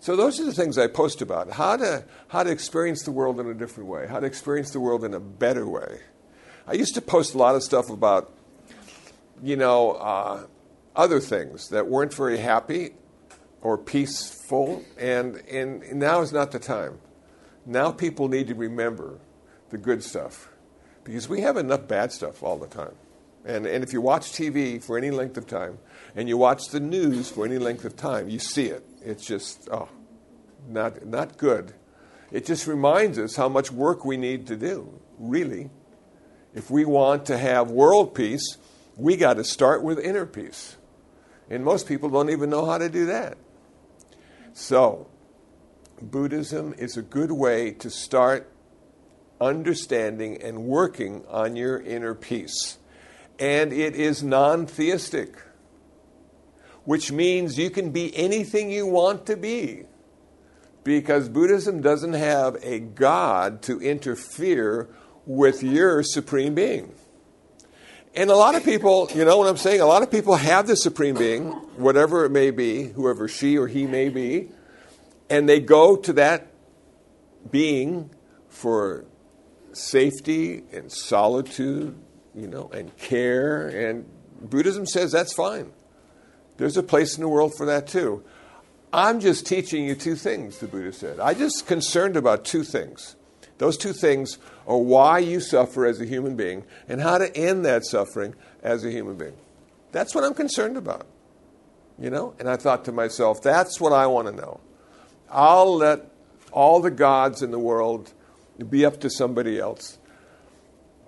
So 0.00 0.16
those 0.16 0.40
are 0.40 0.44
the 0.44 0.52
things 0.52 0.78
I 0.78 0.88
post 0.88 1.22
about 1.22 1.52
how 1.52 1.76
to, 1.76 2.04
how 2.26 2.42
to 2.42 2.50
experience 2.50 3.04
the 3.04 3.12
world 3.12 3.38
in 3.38 3.46
a 3.46 3.54
different 3.54 3.88
way, 3.88 4.08
how 4.08 4.18
to 4.18 4.26
experience 4.26 4.72
the 4.72 4.80
world 4.80 5.04
in 5.04 5.14
a 5.14 5.20
better 5.20 5.64
way. 5.64 6.00
I 6.66 6.72
used 6.72 6.94
to 6.94 7.00
post 7.00 7.34
a 7.34 7.38
lot 7.38 7.54
of 7.54 7.62
stuff 7.62 7.88
about, 7.88 8.32
you 9.42 9.56
know, 9.56 9.92
uh, 9.92 10.46
other 10.94 11.20
things 11.20 11.68
that 11.70 11.86
weren't 11.86 12.14
very 12.14 12.38
happy 12.38 12.90
or 13.60 13.76
peaceful, 13.78 14.84
and, 14.98 15.36
and 15.48 15.92
now 15.92 16.20
is 16.20 16.32
not 16.32 16.50
the 16.50 16.58
time. 16.58 16.98
Now 17.64 17.92
people 17.92 18.28
need 18.28 18.48
to 18.48 18.54
remember 18.54 19.18
the 19.70 19.78
good 19.78 20.02
stuff 20.02 20.50
because 21.04 21.28
we 21.28 21.40
have 21.40 21.56
enough 21.56 21.88
bad 21.88 22.12
stuff 22.12 22.42
all 22.42 22.58
the 22.58 22.66
time. 22.66 22.94
And, 23.44 23.66
and 23.66 23.82
if 23.82 23.92
you 23.92 24.00
watch 24.00 24.32
TV 24.32 24.82
for 24.82 24.96
any 24.96 25.10
length 25.10 25.36
of 25.36 25.46
time 25.46 25.78
and 26.14 26.28
you 26.28 26.36
watch 26.36 26.68
the 26.68 26.80
news 26.80 27.30
for 27.30 27.44
any 27.44 27.58
length 27.58 27.84
of 27.84 27.96
time, 27.96 28.28
you 28.28 28.38
see 28.38 28.66
it. 28.66 28.84
It's 29.04 29.24
just, 29.24 29.68
oh, 29.72 29.88
not, 30.68 31.04
not 31.06 31.38
good. 31.38 31.74
It 32.30 32.46
just 32.46 32.66
reminds 32.66 33.18
us 33.18 33.36
how 33.36 33.48
much 33.48 33.72
work 33.72 34.04
we 34.04 34.16
need 34.16 34.46
to 34.46 34.56
do, 34.56 35.00
really. 35.18 35.70
If 36.54 36.70
we 36.70 36.84
want 36.84 37.26
to 37.26 37.38
have 37.38 37.70
world 37.70 38.14
peace, 38.14 38.58
we 38.96 39.16
got 39.16 39.34
to 39.34 39.44
start 39.44 39.82
with 39.82 39.98
inner 39.98 40.26
peace. 40.26 40.76
And 41.50 41.64
most 41.64 41.86
people 41.86 42.08
don't 42.08 42.30
even 42.30 42.50
know 42.50 42.66
how 42.66 42.78
to 42.78 42.88
do 42.88 43.06
that. 43.06 43.36
So, 44.54 45.08
Buddhism 46.00 46.74
is 46.76 46.96
a 46.96 47.02
good 47.02 47.32
way 47.32 47.72
to 47.72 47.90
start 47.90 48.50
understanding 49.40 50.40
and 50.42 50.64
working 50.64 51.24
on 51.28 51.56
your 51.56 51.80
inner 51.80 52.14
peace. 52.14 52.78
And 53.38 53.72
it 53.72 53.94
is 53.94 54.22
non 54.22 54.66
theistic, 54.66 55.34
which 56.84 57.10
means 57.10 57.58
you 57.58 57.70
can 57.70 57.90
be 57.90 58.16
anything 58.16 58.70
you 58.70 58.86
want 58.86 59.26
to 59.26 59.36
be. 59.36 59.84
Because 60.84 61.28
Buddhism 61.28 61.80
doesn't 61.80 62.14
have 62.14 62.56
a 62.62 62.80
God 62.80 63.62
to 63.62 63.80
interfere 63.80 64.88
with 65.26 65.62
your 65.62 66.02
supreme 66.02 66.54
being. 66.54 66.92
And 68.14 68.30
a 68.30 68.36
lot 68.36 68.54
of 68.54 68.64
people, 68.64 69.08
you 69.14 69.24
know 69.24 69.38
what 69.38 69.48
I'm 69.48 69.56
saying? 69.56 69.80
A 69.80 69.86
lot 69.86 70.02
of 70.02 70.10
people 70.10 70.36
have 70.36 70.66
the 70.66 70.76
supreme 70.76 71.14
being, 71.14 71.46
whatever 71.76 72.26
it 72.26 72.30
may 72.30 72.50
be, 72.50 72.84
whoever 72.84 73.26
she 73.26 73.56
or 73.56 73.66
he 73.66 73.86
may 73.86 74.10
be, 74.10 74.50
and 75.30 75.48
they 75.48 75.60
go 75.60 75.96
to 75.96 76.12
that 76.14 76.48
being 77.50 78.10
for 78.50 79.06
safety 79.72 80.62
and 80.72 80.92
solitude, 80.92 81.98
you 82.34 82.46
know, 82.46 82.70
and 82.74 82.94
care. 82.98 83.68
And 83.68 84.06
Buddhism 84.42 84.86
says 84.86 85.12
that's 85.12 85.32
fine. 85.32 85.72
There's 86.58 86.76
a 86.76 86.82
place 86.82 87.16
in 87.16 87.22
the 87.22 87.28
world 87.28 87.54
for 87.56 87.64
that 87.66 87.86
too. 87.86 88.22
I'm 88.92 89.20
just 89.20 89.46
teaching 89.46 89.84
you 89.86 89.94
two 89.94 90.16
things, 90.16 90.58
the 90.58 90.66
Buddha 90.66 90.92
said. 90.92 91.18
I'm 91.18 91.38
just 91.38 91.66
concerned 91.66 92.18
about 92.18 92.44
two 92.44 92.62
things. 92.62 93.16
Those 93.62 93.76
two 93.76 93.92
things 93.92 94.38
are 94.66 94.76
why 94.76 95.20
you 95.20 95.38
suffer 95.38 95.86
as 95.86 96.00
a 96.00 96.04
human 96.04 96.34
being 96.34 96.64
and 96.88 97.00
how 97.00 97.18
to 97.18 97.32
end 97.36 97.64
that 97.64 97.84
suffering 97.84 98.34
as 98.60 98.84
a 98.84 98.90
human 98.90 99.14
being. 99.14 99.36
That's 99.92 100.16
what 100.16 100.24
I'm 100.24 100.34
concerned 100.34 100.76
about. 100.76 101.06
You 101.96 102.10
know? 102.10 102.34
And 102.40 102.50
I 102.50 102.56
thought 102.56 102.84
to 102.86 102.92
myself, 102.92 103.40
that's 103.40 103.80
what 103.80 103.92
I 103.92 104.08
want 104.08 104.26
to 104.26 104.34
know. 104.34 104.58
I'll 105.30 105.76
let 105.76 106.10
all 106.50 106.80
the 106.80 106.90
gods 106.90 107.40
in 107.40 107.52
the 107.52 107.58
world 107.60 108.12
be 108.68 108.84
up 108.84 108.98
to 109.02 109.08
somebody 109.08 109.60
else. 109.60 109.96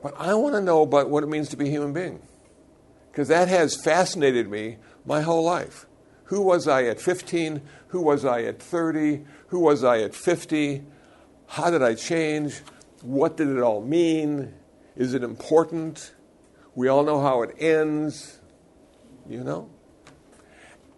But 0.00 0.14
I 0.16 0.34
want 0.34 0.54
to 0.54 0.60
know 0.60 0.82
about 0.82 1.10
what 1.10 1.24
it 1.24 1.26
means 1.26 1.48
to 1.48 1.56
be 1.56 1.66
a 1.66 1.70
human 1.70 1.92
being. 1.92 2.22
Because 3.10 3.26
that 3.26 3.48
has 3.48 3.82
fascinated 3.82 4.48
me 4.48 4.76
my 5.04 5.22
whole 5.22 5.42
life. 5.42 5.86
Who 6.26 6.40
was 6.40 6.68
I 6.68 6.84
at 6.84 7.00
15? 7.00 7.62
Who 7.88 8.00
was 8.00 8.24
I 8.24 8.42
at 8.42 8.62
30? 8.62 9.24
Who 9.48 9.58
was 9.58 9.82
I 9.82 10.02
at 10.02 10.14
50? 10.14 10.84
How 11.54 11.70
did 11.70 11.84
I 11.84 11.94
change? 11.94 12.62
What 13.02 13.36
did 13.36 13.48
it 13.48 13.60
all 13.60 13.80
mean? 13.80 14.52
Is 14.96 15.14
it 15.14 15.22
important? 15.22 16.12
We 16.74 16.88
all 16.88 17.04
know 17.04 17.20
how 17.20 17.42
it 17.42 17.54
ends, 17.60 18.40
you 19.28 19.44
know? 19.44 19.70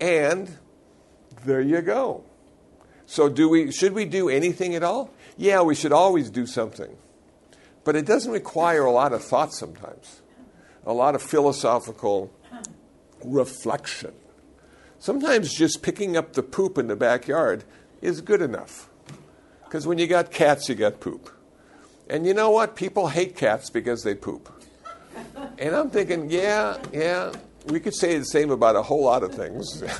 And 0.00 0.56
there 1.44 1.60
you 1.60 1.82
go. 1.82 2.24
So 3.04 3.28
do 3.28 3.50
we 3.50 3.70
should 3.70 3.92
we 3.92 4.06
do 4.06 4.30
anything 4.30 4.74
at 4.74 4.82
all? 4.82 5.10
Yeah, 5.36 5.60
we 5.60 5.74
should 5.74 5.92
always 5.92 6.30
do 6.30 6.46
something. 6.46 6.96
But 7.84 7.94
it 7.94 8.06
doesn't 8.06 8.32
require 8.32 8.86
a 8.86 8.92
lot 8.92 9.12
of 9.12 9.22
thought 9.22 9.52
sometimes. 9.52 10.22
A 10.86 10.92
lot 10.94 11.14
of 11.14 11.20
philosophical 11.20 12.32
reflection. 13.22 14.14
Sometimes 14.98 15.52
just 15.52 15.82
picking 15.82 16.16
up 16.16 16.32
the 16.32 16.42
poop 16.42 16.78
in 16.78 16.86
the 16.86 16.96
backyard 16.96 17.64
is 18.00 18.22
good 18.22 18.40
enough. 18.40 18.88
Because 19.66 19.86
when 19.86 19.98
you 19.98 20.06
got 20.06 20.30
cats, 20.30 20.68
you 20.68 20.74
got 20.74 21.00
poop. 21.00 21.30
And 22.08 22.26
you 22.26 22.34
know 22.34 22.50
what? 22.50 22.76
People 22.76 23.08
hate 23.08 23.36
cats 23.36 23.68
because 23.68 24.02
they 24.02 24.14
poop. 24.14 24.50
And 25.58 25.74
I'm 25.74 25.90
thinking, 25.90 26.30
yeah, 26.30 26.78
yeah, 26.92 27.32
we 27.66 27.80
could 27.80 27.94
say 27.94 28.18
the 28.18 28.24
same 28.24 28.50
about 28.50 28.76
a 28.76 28.82
whole 28.82 29.04
lot 29.04 29.22
of 29.22 29.34
things. 29.34 29.82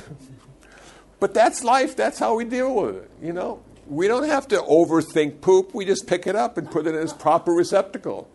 But 1.19 1.33
that's 1.33 1.63
life. 1.63 1.95
That's 1.95 2.19
how 2.19 2.35
we 2.35 2.45
deal 2.45 2.75
with 2.75 2.95
it. 2.95 3.09
You 3.21 3.33
know, 3.33 3.63
we 3.87 4.07
don't 4.07 4.27
have 4.27 4.47
to 4.49 4.57
overthink 4.57 5.41
poop. 5.41 5.73
We 5.73 5.85
just 5.85 6.07
pick 6.07 6.27
it 6.27 6.35
up 6.35 6.57
and 6.57 6.69
put 6.69 6.85
it 6.85 6.95
in 6.95 7.01
its 7.01 7.13
proper 7.13 7.51
receptacle. 7.51 8.29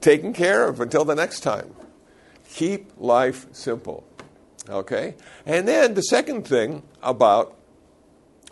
Taken 0.00 0.32
care 0.32 0.68
of 0.68 0.80
until 0.80 1.04
the 1.04 1.14
next 1.14 1.40
time. 1.40 1.74
Keep 2.50 2.92
life 2.98 3.46
simple. 3.52 4.04
Okay? 4.68 5.14
And 5.44 5.66
then 5.66 5.94
the 5.94 6.02
second 6.02 6.46
thing 6.46 6.82
about 7.02 7.56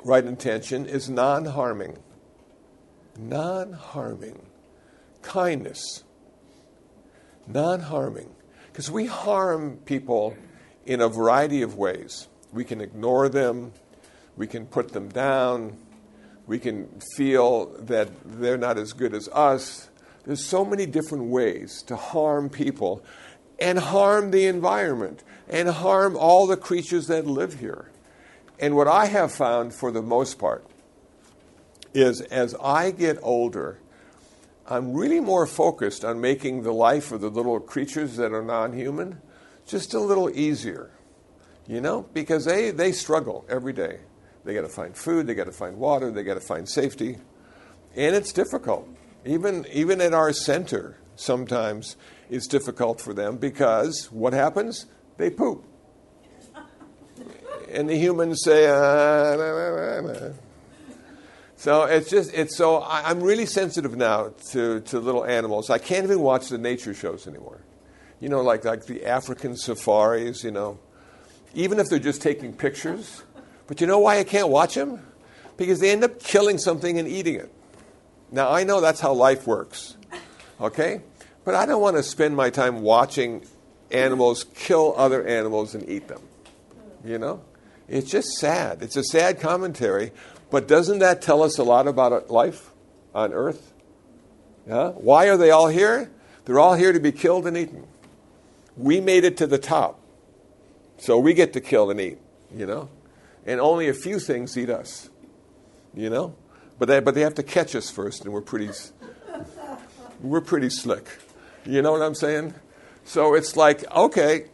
right 0.04 0.24
intention 0.24 0.86
is 0.86 1.08
non 1.08 1.46
harming. 1.46 1.98
Non 3.18 3.72
harming. 3.72 4.40
Kindness. 5.22 6.04
Non 7.46 7.80
harming. 7.80 8.34
Because 8.66 8.90
we 8.90 9.06
harm 9.06 9.78
people 9.84 10.36
in 10.86 11.00
a 11.00 11.08
variety 11.08 11.62
of 11.62 11.76
ways. 11.76 12.28
We 12.52 12.64
can 12.64 12.80
ignore 12.80 13.28
them, 13.28 13.72
we 14.36 14.46
can 14.46 14.66
put 14.66 14.92
them 14.92 15.08
down, 15.08 15.76
we 16.46 16.58
can 16.58 17.00
feel 17.16 17.66
that 17.80 18.08
they're 18.24 18.58
not 18.58 18.78
as 18.78 18.92
good 18.92 19.14
as 19.14 19.28
us. 19.28 19.88
There's 20.24 20.44
so 20.44 20.64
many 20.64 20.86
different 20.86 21.24
ways 21.24 21.82
to 21.86 21.96
harm 21.96 22.48
people 22.50 23.02
and 23.58 23.78
harm 23.78 24.30
the 24.30 24.46
environment 24.46 25.22
and 25.48 25.68
harm 25.68 26.16
all 26.16 26.46
the 26.46 26.56
creatures 26.56 27.06
that 27.06 27.26
live 27.26 27.60
here. 27.60 27.90
And 28.58 28.76
what 28.76 28.88
I 28.88 29.06
have 29.06 29.32
found 29.32 29.74
for 29.74 29.90
the 29.90 30.02
most 30.02 30.38
part 30.38 30.64
is 31.92 32.20
as 32.20 32.54
I 32.62 32.90
get 32.90 33.18
older, 33.22 33.78
I'm 34.66 34.94
really 34.94 35.20
more 35.20 35.46
focused 35.46 36.04
on 36.04 36.20
making 36.20 36.62
the 36.62 36.72
life 36.72 37.12
of 37.12 37.20
the 37.20 37.30
little 37.30 37.60
creatures 37.60 38.16
that 38.16 38.32
are 38.32 38.42
non 38.42 38.72
human 38.72 39.20
just 39.66 39.94
a 39.94 40.00
little 40.00 40.30
easier 40.30 40.90
you 41.66 41.80
know, 41.80 42.06
because 42.12 42.44
they, 42.44 42.70
they 42.70 42.92
struggle 42.92 43.44
every 43.48 43.72
day. 43.72 44.00
They 44.44 44.54
got 44.54 44.62
to 44.62 44.68
find 44.68 44.96
food, 44.96 45.26
they 45.26 45.34
got 45.34 45.46
to 45.46 45.52
find 45.52 45.78
water, 45.78 46.10
they 46.10 46.22
got 46.22 46.34
to 46.34 46.40
find 46.40 46.68
safety. 46.68 47.18
And 47.96 48.14
it's 48.14 48.32
difficult. 48.32 48.88
Even, 49.24 49.66
even 49.72 50.00
at 50.00 50.12
our 50.12 50.32
center, 50.32 50.98
sometimes 51.16 51.96
it's 52.28 52.46
difficult 52.46 53.00
for 53.00 53.14
them 53.14 53.38
because 53.38 54.10
what 54.12 54.32
happens? 54.32 54.86
They 55.16 55.30
poop. 55.30 55.64
And 57.74 57.88
the 57.88 57.96
humans 57.96 58.42
say, 58.44 58.68
ah, 58.68 59.36
nah, 59.36 60.02
nah, 60.02 60.12
nah, 60.12 60.32
so 61.56 61.84
it's 61.84 62.10
just 62.10 62.34
it's 62.34 62.56
so 62.56 62.76
I, 62.76 63.10
am 63.10 63.22
really 63.22 63.46
sensitive 63.46 63.96
now 63.96 64.34
to, 64.50 64.80
to 64.80 65.00
little 65.00 65.24
animals. 65.24 65.70
I 65.70 65.78
can't 65.78 66.04
even 66.04 66.20
watch 66.20 66.50
the 66.50 66.58
nature 66.58 66.92
shows 66.92 67.26
anymore. 67.26 67.62
You 68.20 68.28
know, 68.28 68.42
like 68.42 68.66
like 68.66 68.84
the 68.84 69.06
African 69.06 69.56
safaris. 69.56 70.44
You 70.44 70.50
know, 70.50 70.78
even 71.54 71.78
if 71.78 71.88
they're 71.88 71.98
just 71.98 72.20
taking 72.20 72.52
pictures. 72.52 73.22
But 73.66 73.80
you 73.80 73.86
know 73.86 73.98
why 73.98 74.18
I 74.18 74.24
can't 74.24 74.48
watch 74.48 74.74
them? 74.74 75.00
Because 75.56 75.80
they 75.80 75.90
end 75.90 76.04
up 76.04 76.22
killing 76.22 76.58
something 76.58 76.98
and 76.98 77.08
eating 77.08 77.36
it. 77.36 77.50
Now, 78.30 78.50
I 78.50 78.64
know 78.64 78.82
that's 78.82 79.00
how 79.00 79.14
life 79.14 79.46
works, 79.46 79.96
okay? 80.60 81.00
But 81.44 81.54
I 81.54 81.64
don't 81.64 81.80
want 81.80 81.96
to 81.96 82.02
spend 82.02 82.36
my 82.36 82.50
time 82.50 82.82
watching 82.82 83.46
animals 83.90 84.44
kill 84.54 84.92
other 84.98 85.24
animals 85.24 85.74
and 85.74 85.88
eat 85.88 86.08
them. 86.08 86.20
You 87.04 87.18
know? 87.18 87.42
It's 87.88 88.10
just 88.10 88.28
sad. 88.38 88.82
It's 88.82 88.96
a 88.96 89.04
sad 89.04 89.40
commentary. 89.40 90.12
But 90.50 90.68
doesn't 90.68 91.00
that 91.00 91.20
tell 91.20 91.42
us 91.42 91.58
a 91.58 91.64
lot 91.64 91.86
about 91.86 92.30
life 92.30 92.70
on 93.14 93.32
earth? 93.32 93.72
Yeah? 94.66 94.90
Why 94.90 95.26
are 95.28 95.36
they 95.36 95.50
all 95.50 95.68
here? 95.68 96.10
They're 96.44 96.60
all 96.60 96.74
here 96.74 96.92
to 96.92 97.00
be 97.00 97.12
killed 97.12 97.46
and 97.46 97.56
eaten. 97.56 97.86
We 98.76 99.00
made 99.00 99.24
it 99.24 99.36
to 99.38 99.46
the 99.46 99.58
top. 99.58 100.00
So 100.98 101.18
we 101.18 101.34
get 101.34 101.52
to 101.54 101.60
kill 101.60 101.90
and 101.90 102.00
eat, 102.00 102.18
you 102.54 102.66
know? 102.66 102.88
And 103.46 103.60
only 103.60 103.88
a 103.88 103.94
few 103.94 104.18
things 104.18 104.56
eat 104.56 104.70
us, 104.70 105.10
you 105.92 106.08
know? 106.08 106.34
But 106.78 106.86
they, 106.86 107.00
but 107.00 107.14
they 107.14 107.20
have 107.22 107.34
to 107.34 107.42
catch 107.42 107.74
us 107.74 107.90
first, 107.90 108.24
and 108.24 108.32
we're 108.32 108.40
pretty, 108.40 108.70
we're 110.20 110.40
pretty 110.40 110.70
slick. 110.70 111.06
You 111.64 111.82
know 111.82 111.92
what 111.92 112.02
I'm 112.02 112.14
saying? 112.14 112.54
So 113.04 113.34
it's 113.34 113.56
like, 113.56 113.90
okay, 113.94 114.46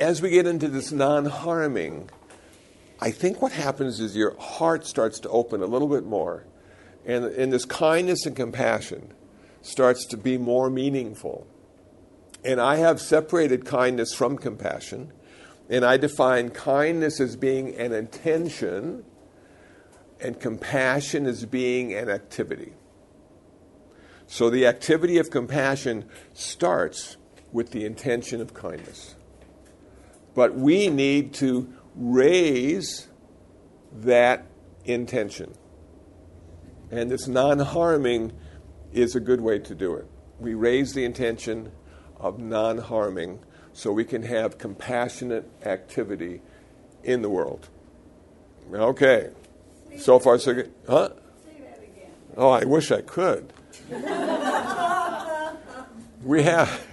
as 0.00 0.22
we 0.22 0.30
get 0.30 0.46
into 0.46 0.68
this 0.68 0.92
non 0.92 1.26
harming, 1.26 2.10
I 3.02 3.10
think 3.10 3.42
what 3.42 3.50
happens 3.50 3.98
is 3.98 4.14
your 4.14 4.38
heart 4.38 4.86
starts 4.86 5.18
to 5.20 5.28
open 5.28 5.60
a 5.60 5.66
little 5.66 5.88
bit 5.88 6.04
more. 6.04 6.46
And, 7.04 7.24
and 7.24 7.52
this 7.52 7.64
kindness 7.64 8.26
and 8.26 8.36
compassion 8.36 9.12
starts 9.60 10.06
to 10.06 10.16
be 10.16 10.38
more 10.38 10.70
meaningful. 10.70 11.44
And 12.44 12.60
I 12.60 12.76
have 12.76 13.00
separated 13.00 13.64
kindness 13.64 14.14
from 14.14 14.38
compassion 14.38 15.12
and 15.68 15.84
I 15.84 15.96
define 15.96 16.50
kindness 16.50 17.18
as 17.18 17.34
being 17.34 17.74
an 17.76 17.92
intention, 17.92 19.04
and 20.20 20.38
compassion 20.38 21.26
as 21.26 21.44
being 21.44 21.94
an 21.94 22.08
activity. 22.08 22.74
So 24.26 24.50
the 24.50 24.66
activity 24.66 25.18
of 25.18 25.30
compassion 25.30 26.04
starts 26.34 27.16
with 27.52 27.70
the 27.70 27.84
intention 27.84 28.40
of 28.40 28.54
kindness. 28.54 29.16
But 30.34 30.54
we 30.54 30.88
need 30.88 31.34
to 31.34 31.72
raise 31.94 33.08
that 33.92 34.46
intention. 34.84 35.54
And 36.90 37.10
this 37.10 37.26
non 37.26 37.58
harming 37.58 38.32
is 38.92 39.14
a 39.16 39.20
good 39.20 39.40
way 39.40 39.58
to 39.60 39.74
do 39.74 39.94
it. 39.94 40.06
We 40.38 40.54
raise 40.54 40.92
the 40.92 41.04
intention 41.04 41.72
of 42.18 42.38
non 42.38 42.78
harming 42.78 43.40
so 43.72 43.90
we 43.92 44.04
can 44.04 44.22
have 44.22 44.58
compassionate 44.58 45.48
activity 45.64 46.42
in 47.02 47.22
the 47.22 47.30
world. 47.30 47.68
Okay. 48.72 49.30
So 49.98 50.18
far, 50.18 50.38
so 50.38 50.54
good. 50.54 50.72
Huh? 50.88 51.10
Oh, 52.36 52.50
I 52.50 52.64
wish 52.64 52.90
I 52.90 53.02
could. 53.02 53.52
we 56.22 56.42
have. 56.42 56.86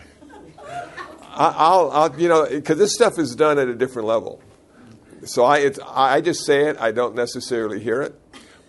I, 1.32 1.78
will 1.78 1.92
I'll, 1.92 2.20
you 2.20 2.28
know, 2.28 2.46
because 2.50 2.78
this 2.78 2.94
stuff 2.94 3.18
is 3.18 3.36
done 3.36 3.58
at 3.58 3.70
a 3.70 3.76
different 3.76 4.08
level. 4.08 4.42
So 5.26 5.44
I, 5.44 5.58
it's, 5.60 5.80
I 5.86 6.22
just 6.22 6.46
say 6.46 6.70
it. 6.70 6.78
I 6.80 6.92
don't 6.92 7.16
necessarily 7.16 7.80
hear 7.80 8.02
it. 8.02 8.16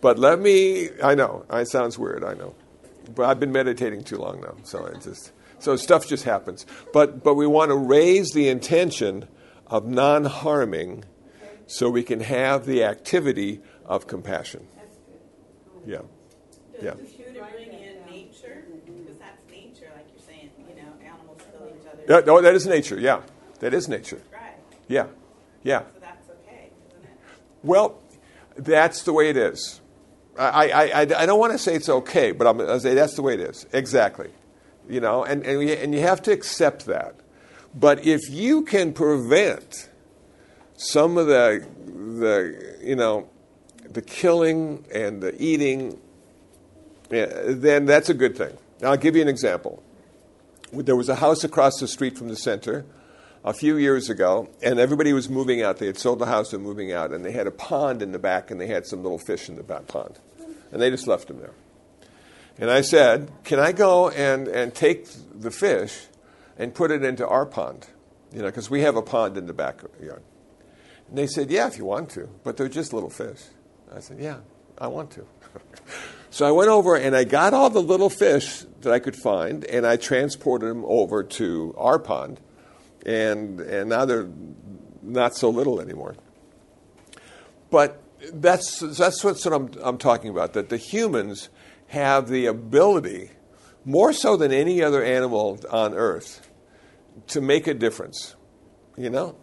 But 0.00 0.19
let 0.19 0.40
me. 0.40 0.88
I 1.02 1.14
know 1.14 1.45
it 1.52 1.69
sounds 1.69 1.99
weird. 1.99 2.25
I 2.25 2.33
know, 2.35 2.54
but 3.14 3.26
I've 3.26 3.38
been 3.38 3.52
meditating 3.52 4.04
too 4.04 4.16
long 4.16 4.40
now, 4.40 4.54
so 4.62 4.87
it 4.87 5.02
just 5.02 5.33
so 5.59 5.76
stuff 5.76 6.09
just 6.09 6.25
happens. 6.25 6.64
But 6.92 7.23
but 7.23 7.35
we 7.35 7.47
want 7.47 7.71
to 7.71 7.76
raise 7.76 8.30
the 8.30 8.49
intention 8.49 9.28
of 9.66 9.87
non-harming, 9.87 11.04
so 11.66 11.90
we 11.90 12.02
can 12.02 12.21
have 12.21 12.64
the 12.64 12.83
activity 12.83 13.61
of 13.85 14.07
compassion. 14.07 14.66
Yeah, 15.87 16.00
yeah. 16.83 16.92
To 16.92 16.99
bring 16.99 17.73
in 17.73 17.97
nature? 18.11 18.64
Because 18.87 19.19
that's 19.19 19.42
nature, 19.50 19.90
like 19.95 20.07
you're 20.14 20.26
saying, 20.26 20.50
you 20.59 20.76
know, 20.76 20.92
animals 21.04 21.42
kill 21.52 21.69
each 21.69 21.87
other. 21.87 22.02
Yeah, 22.09 22.25
no, 22.26 22.40
that 22.40 22.54
is 22.54 22.66
nature. 22.66 22.99
Yeah, 22.99 23.21
that 23.59 23.75
is 23.75 23.87
nature. 23.87 24.23
Right. 24.33 24.54
Yeah, 24.88 25.09
yeah. 25.62 25.80
So 25.80 26.00
that's 26.00 26.30
okay, 26.30 26.71
isn't 26.88 27.04
it? 27.04 27.19
Well, 27.62 28.02
that's 28.57 29.02
the 29.02 29.12
way 29.12 29.31
it 29.31 29.37
is. 29.37 29.81
I, 30.38 30.71
I, 30.71 30.85
I, 30.87 31.00
I 31.00 31.26
don't 31.26 31.38
want 31.38 31.52
to 31.52 31.59
say 31.59 31.75
it's 31.75 31.88
okay, 31.88 32.33
but 32.33 32.47
I'm 32.47 32.57
going 32.57 32.69
to 32.69 32.81
say 32.81 32.95
that's 32.95 33.14
the 33.14 33.23
way 33.23 33.35
it 33.35 33.40
is. 33.40 33.67
Exactly. 33.73 34.31
You 34.88 35.00
know, 35.00 35.25
and, 35.25 35.45
and, 35.45 35.59
we, 35.59 35.76
and 35.76 35.95
you 35.95 36.00
have 36.00 36.23
to 36.23 36.33
accept 36.33 36.87
that. 36.87 37.14
But 37.75 38.05
if 38.05 38.29
you 38.29 38.62
can 38.62 38.93
prevent 38.93 39.88
some 40.76 41.19
of 41.19 41.26
the, 41.26 41.67
the 41.87 42.79
you 42.83 42.97
know, 42.97 43.29
the 43.88 44.02
killing 44.02 44.85
and 44.93 45.23
the 45.23 45.40
eating, 45.40 46.00
eh, 47.11 47.26
then 47.49 47.87
that's 47.87 48.09
a 48.09 48.14
good 48.14 48.37
thing. 48.37 48.57
Now, 48.81 48.90
I'll 48.90 48.97
give 48.97 49.14
you 49.14 49.23
an 49.23 49.29
example. 49.29 49.83
There 50.73 50.97
was 50.97 51.09
a 51.09 51.17
house 51.17 51.45
across 51.45 51.79
the 51.79 51.88
street 51.88 52.17
from 52.17 52.29
the 52.29 52.37
center 52.37 52.87
a 53.44 53.52
few 53.52 53.76
years 53.76 54.11
ago, 54.11 54.49
and 54.62 54.78
everybody 54.78 55.12
was 55.12 55.28
moving 55.28 55.62
out. 55.62 55.78
They 55.78 55.87
had 55.87 55.99
sold 55.99 56.18
the 56.18 56.26
house 56.26 56.52
and 56.52 56.62
moving 56.62 56.92
out, 56.92 57.12
and 57.12 57.25
they 57.25 57.32
had 57.32 57.47
a 57.47 57.50
pond 57.50 58.02
in 58.02 58.12
the 58.12 58.18
back, 58.18 58.50
and 58.50 58.61
they 58.61 58.66
had 58.66 58.87
some 58.87 59.02
little 59.02 59.18
fish 59.18 59.49
in 59.49 59.56
the 59.56 59.62
back 59.62 59.87
pond. 59.87 60.18
And 60.73 60.80
they 60.80 60.90
just 60.90 61.06
left 61.06 61.28
them 61.28 61.38
there. 61.38 61.54
And 62.59 62.70
I 62.70 62.82
said, 62.82 63.30
Can 63.44 63.59
I 63.59 63.73
go 63.73 64.11
and, 64.11 64.47
and 64.47 64.75
take 64.75 65.06
the 65.35 65.50
fish 65.50 66.06
and 66.59 66.75
put 66.75 66.90
it 66.90 67.02
into 67.02 67.26
our 67.26 67.47
pond? 67.47 67.87
You 68.32 68.40
know, 68.40 68.47
because 68.47 68.70
we 68.70 68.82
have 68.82 68.97
a 68.97 69.02
pond 69.02 69.37
in 69.37 69.47
the 69.47 69.54
backyard. 69.54 70.23
And 71.09 71.18
they 71.18 71.26
said, 71.26 71.50
Yeah, 71.50 71.66
if 71.66 71.78
you 71.78 71.87
want 71.87 72.11
to, 72.11 72.28
but 72.44 72.56
they're 72.56 72.68
just 72.68 72.92
little 72.92 73.11
fish. 73.11 73.40
I 73.92 74.00
said, 74.00 74.20
Yeah, 74.20 74.40
I 74.78 74.88
want 74.88 75.11
to. 75.12 75.26
so 76.30 76.47
I 76.47 76.50
went 76.50 76.68
over 76.68 76.94
and 76.94 77.16
I 77.16 77.25
got 77.25 77.54
all 77.54 77.70
the 77.70 77.82
little 77.82 78.11
fish 78.11 78.61
that 78.82 78.92
I 78.92 78.99
could 78.99 79.16
find, 79.16 79.64
and 79.64 79.87
I 79.87 79.97
transported 79.97 80.68
them 80.68 80.85
over 80.87 81.25
to 81.25 81.75
our 81.78 81.99
pond 81.99 82.41
and 83.06 83.60
and 83.60 83.89
now 83.89 84.04
they're 84.04 84.28
not 85.02 85.34
so 85.34 85.50
little 85.50 85.80
anymore. 85.80 86.17
But 87.71 88.02
that's 88.32 88.80
that's 88.80 89.25
what, 89.25 89.45
I'm 89.47 89.71
I'm 89.82 89.99
talking 89.99 90.30
about. 90.30 90.52
That 90.52 90.69
the 90.69 90.76
humans 90.76 91.49
have 91.89 92.28
the 92.28 92.47
ability, 92.47 93.30
more 93.84 94.13
so 94.13 94.36
than 94.36 94.52
any 94.52 94.82
other 94.82 95.02
animal 95.02 95.60
on 95.71 95.95
Earth, 95.95 96.49
to 97.28 97.41
make 97.41 97.67
a 97.67 97.75
difference. 97.75 98.36
You 98.97 99.10
know, 99.10 99.36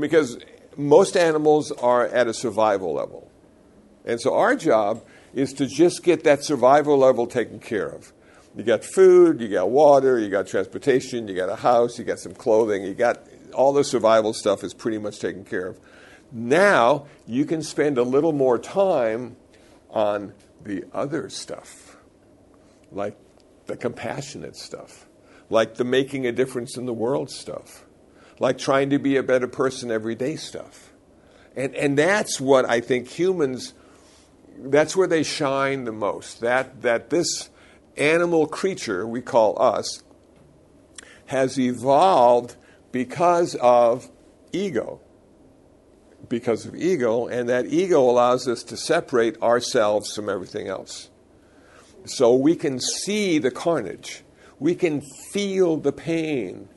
because 0.00 0.38
most 0.76 1.16
animals 1.16 1.70
are 1.72 2.06
at 2.06 2.26
a 2.28 2.34
survival 2.34 2.94
level, 2.94 3.30
and 4.04 4.20
so 4.20 4.34
our 4.34 4.56
job 4.56 5.04
is 5.34 5.52
to 5.54 5.66
just 5.66 6.02
get 6.02 6.24
that 6.24 6.44
survival 6.44 6.98
level 6.98 7.26
taken 7.26 7.58
care 7.58 7.88
of. 7.88 8.12
You 8.54 8.64
got 8.64 8.84
food, 8.84 9.40
you 9.40 9.48
got 9.48 9.70
water, 9.70 10.18
you 10.18 10.28
got 10.28 10.46
transportation, 10.46 11.26
you 11.26 11.34
got 11.34 11.48
a 11.48 11.56
house, 11.56 11.98
you 11.98 12.04
got 12.04 12.18
some 12.18 12.34
clothing, 12.34 12.84
you 12.84 12.94
got 12.94 13.26
all 13.54 13.72
the 13.72 13.84
survival 13.84 14.34
stuff 14.34 14.62
is 14.62 14.74
pretty 14.74 14.98
much 14.98 15.18
taken 15.20 15.44
care 15.44 15.68
of. 15.68 15.80
Now 16.30 17.06
you 17.26 17.44
can 17.44 17.62
spend 17.62 17.98
a 17.98 18.02
little 18.02 18.32
more 18.32 18.58
time 18.58 19.36
on 19.90 20.34
the 20.64 20.84
other 20.92 21.28
stuff, 21.28 21.96
like 22.90 23.16
the 23.66 23.76
compassionate 23.76 24.56
stuff, 24.56 25.06
like 25.48 25.74
the 25.74 25.84
making 25.84 26.26
a 26.26 26.32
difference 26.32 26.76
in 26.76 26.86
the 26.86 26.92
world 26.92 27.30
stuff, 27.30 27.84
like 28.38 28.58
trying 28.58 28.90
to 28.90 28.98
be 28.98 29.16
a 29.16 29.22
better 29.22 29.48
person 29.48 29.90
every 29.90 30.14
day 30.14 30.36
stuff. 30.36 30.92
And, 31.56 31.74
and 31.74 31.98
that's 31.98 32.40
what 32.40 32.68
I 32.68 32.80
think 32.80 33.08
humans, 33.08 33.74
that's 34.58 34.96
where 34.96 35.08
they 35.08 35.22
shine 35.22 35.84
the 35.84 35.92
most. 35.92 36.40
That, 36.40 36.82
that 36.82 37.10
this 37.10 37.50
animal 37.96 38.46
creature 38.46 39.06
we 39.06 39.20
call 39.20 39.60
us 39.60 40.02
has 41.26 41.58
evolved 41.58 42.56
because 42.90 43.54
of 43.56 44.10
ego. 44.52 45.00
Because 46.28 46.66
of 46.66 46.74
ego, 46.74 47.26
and 47.26 47.48
that 47.48 47.66
ego 47.66 48.00
allows 48.00 48.46
us 48.46 48.62
to 48.64 48.76
separate 48.76 49.40
ourselves 49.42 50.14
from 50.14 50.28
everything 50.28 50.68
else. 50.68 51.10
So 52.04 52.34
we 52.34 52.54
can 52.54 52.80
see 52.80 53.38
the 53.38 53.50
carnage, 53.50 54.22
we 54.58 54.74
can 54.74 55.02
feel 55.32 55.76
the 55.76 55.92
pain 55.92 56.68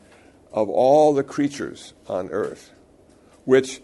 of 0.51 0.69
all 0.69 1.13
the 1.13 1.23
creatures 1.23 1.93
on 2.07 2.29
earth, 2.29 2.71
which 3.43 3.81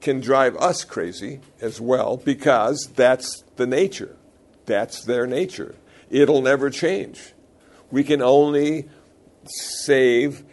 can 0.00 0.20
drive 0.20 0.56
us 0.56 0.84
crazy 0.84 1.40
as 1.60 1.80
well 1.80 2.16
because 2.16 2.90
that's 2.94 3.42
the 3.56 3.66
nature. 3.66 4.16
That's 4.66 5.04
their 5.04 5.26
nature. 5.26 5.74
It'll 6.12 6.42
never 6.42 6.68
change. 6.68 7.32
We 7.90 8.04
can 8.04 8.20
only 8.20 8.88
save 9.46 10.44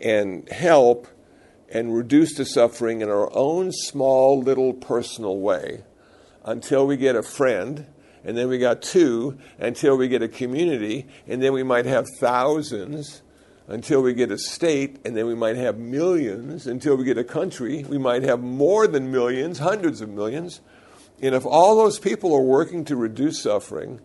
and 0.00 0.48
help 0.48 1.08
and 1.68 1.94
reduce 1.94 2.36
the 2.36 2.44
suffering 2.44 3.00
in 3.00 3.10
our 3.10 3.28
own 3.36 3.72
small 3.72 4.40
little 4.40 4.72
personal 4.72 5.38
way 5.38 5.82
until 6.44 6.86
we 6.86 6.96
get 6.96 7.16
a 7.16 7.22
friend 7.22 7.86
and 8.24 8.36
then 8.36 8.48
we 8.48 8.58
got 8.58 8.80
two 8.80 9.36
until 9.58 9.96
we 9.96 10.06
get 10.06 10.22
a 10.22 10.28
community 10.28 11.06
and 11.26 11.42
then 11.42 11.52
we 11.52 11.64
might 11.64 11.84
have 11.84 12.06
thousands 12.18 13.22
until 13.66 14.00
we 14.00 14.14
get 14.14 14.30
a 14.30 14.38
state 14.38 14.98
and 15.04 15.16
then 15.16 15.26
we 15.26 15.34
might 15.34 15.56
have 15.56 15.78
millions 15.78 16.66
until 16.66 16.96
we 16.96 17.04
get 17.04 17.18
a 17.18 17.24
country 17.24 17.84
we 17.88 17.98
might 17.98 18.22
have 18.22 18.40
more 18.40 18.86
than 18.86 19.10
millions 19.10 19.58
hundreds 19.58 20.00
of 20.00 20.08
millions 20.08 20.60
and 21.20 21.34
if 21.34 21.44
all 21.44 21.76
those 21.76 21.98
people 21.98 22.32
are 22.32 22.40
working 22.40 22.84
to 22.84 22.94
reduce 22.94 23.42
suffering 23.42 24.00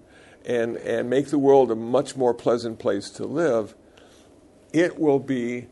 and, 0.46 0.78
and 0.78 1.10
make 1.10 1.28
the 1.28 1.40
world 1.40 1.72
a 1.72 1.76
much 1.76 2.16
more 2.16 2.34
pleasant 2.34 2.80
place 2.80 3.10
to 3.12 3.26
live, 3.26 3.76
it 4.72 5.00
will 5.00 5.20
be 5.20 5.68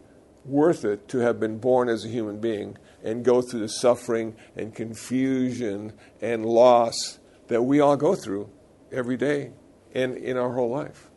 worth 0.45 0.85
it 0.85 1.07
to 1.09 1.19
have 1.19 1.39
been 1.39 1.57
born 1.57 1.89
as 1.89 2.05
a 2.05 2.07
human 2.07 2.39
being 2.39 2.77
and 3.03 3.23
go 3.23 3.41
through 3.41 3.59
the 3.59 3.69
suffering 3.69 4.35
and 4.55 4.73
confusion 4.73 5.93
and 6.21 6.45
loss 6.45 7.19
that 7.47 7.63
we 7.63 7.79
all 7.79 7.97
go 7.97 8.15
through 8.15 8.49
every 8.91 9.17
day 9.17 9.51
and 9.93 10.17
in 10.17 10.37
our 10.37 10.53
whole 10.53 10.69
life. 10.69 11.09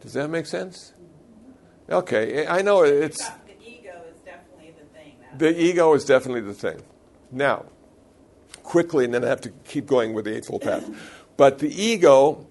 Does 0.00 0.12
that 0.12 0.28
make 0.28 0.46
sense? 0.46 0.92
Okay, 1.90 2.46
I 2.46 2.62
know 2.62 2.82
it's. 2.82 3.28
The 3.28 3.34
ego 3.64 4.02
is 4.10 4.20
definitely 4.20 4.74
the 4.78 4.98
thing. 4.98 5.14
The 5.38 5.60
ego 5.60 5.94
is 5.94 6.04
definitely 6.04 6.42
the 6.42 6.54
thing. 6.54 6.82
Now, 7.32 7.66
quickly, 8.62 9.04
and 9.04 9.14
then 9.14 9.24
I 9.24 9.28
have 9.28 9.40
to 9.42 9.50
keep 9.64 9.86
going 9.86 10.12
with 10.12 10.26
the 10.26 10.36
Eightfold 10.36 10.62
Path. 10.62 10.88
But 11.36 11.60
the 11.60 11.70
ego 11.70 12.46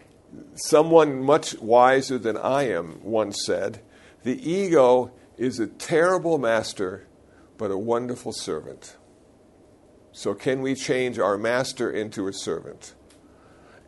someone 0.55 1.21
much 1.21 1.57
wiser 1.59 2.17
than 2.17 2.37
I 2.37 2.69
am 2.69 2.99
once 3.03 3.43
said, 3.45 3.81
the 4.23 4.49
ego 4.49 5.11
is 5.37 5.59
a 5.59 5.67
terrible 5.67 6.37
master, 6.37 7.07
but 7.57 7.71
a 7.71 7.77
wonderful 7.77 8.33
servant. 8.33 8.97
So, 10.11 10.33
can 10.33 10.61
we 10.61 10.73
change 10.73 11.19
our 11.19 11.37
master 11.37 11.91
into 11.91 12.27
a 12.27 12.33
servant? 12.33 12.95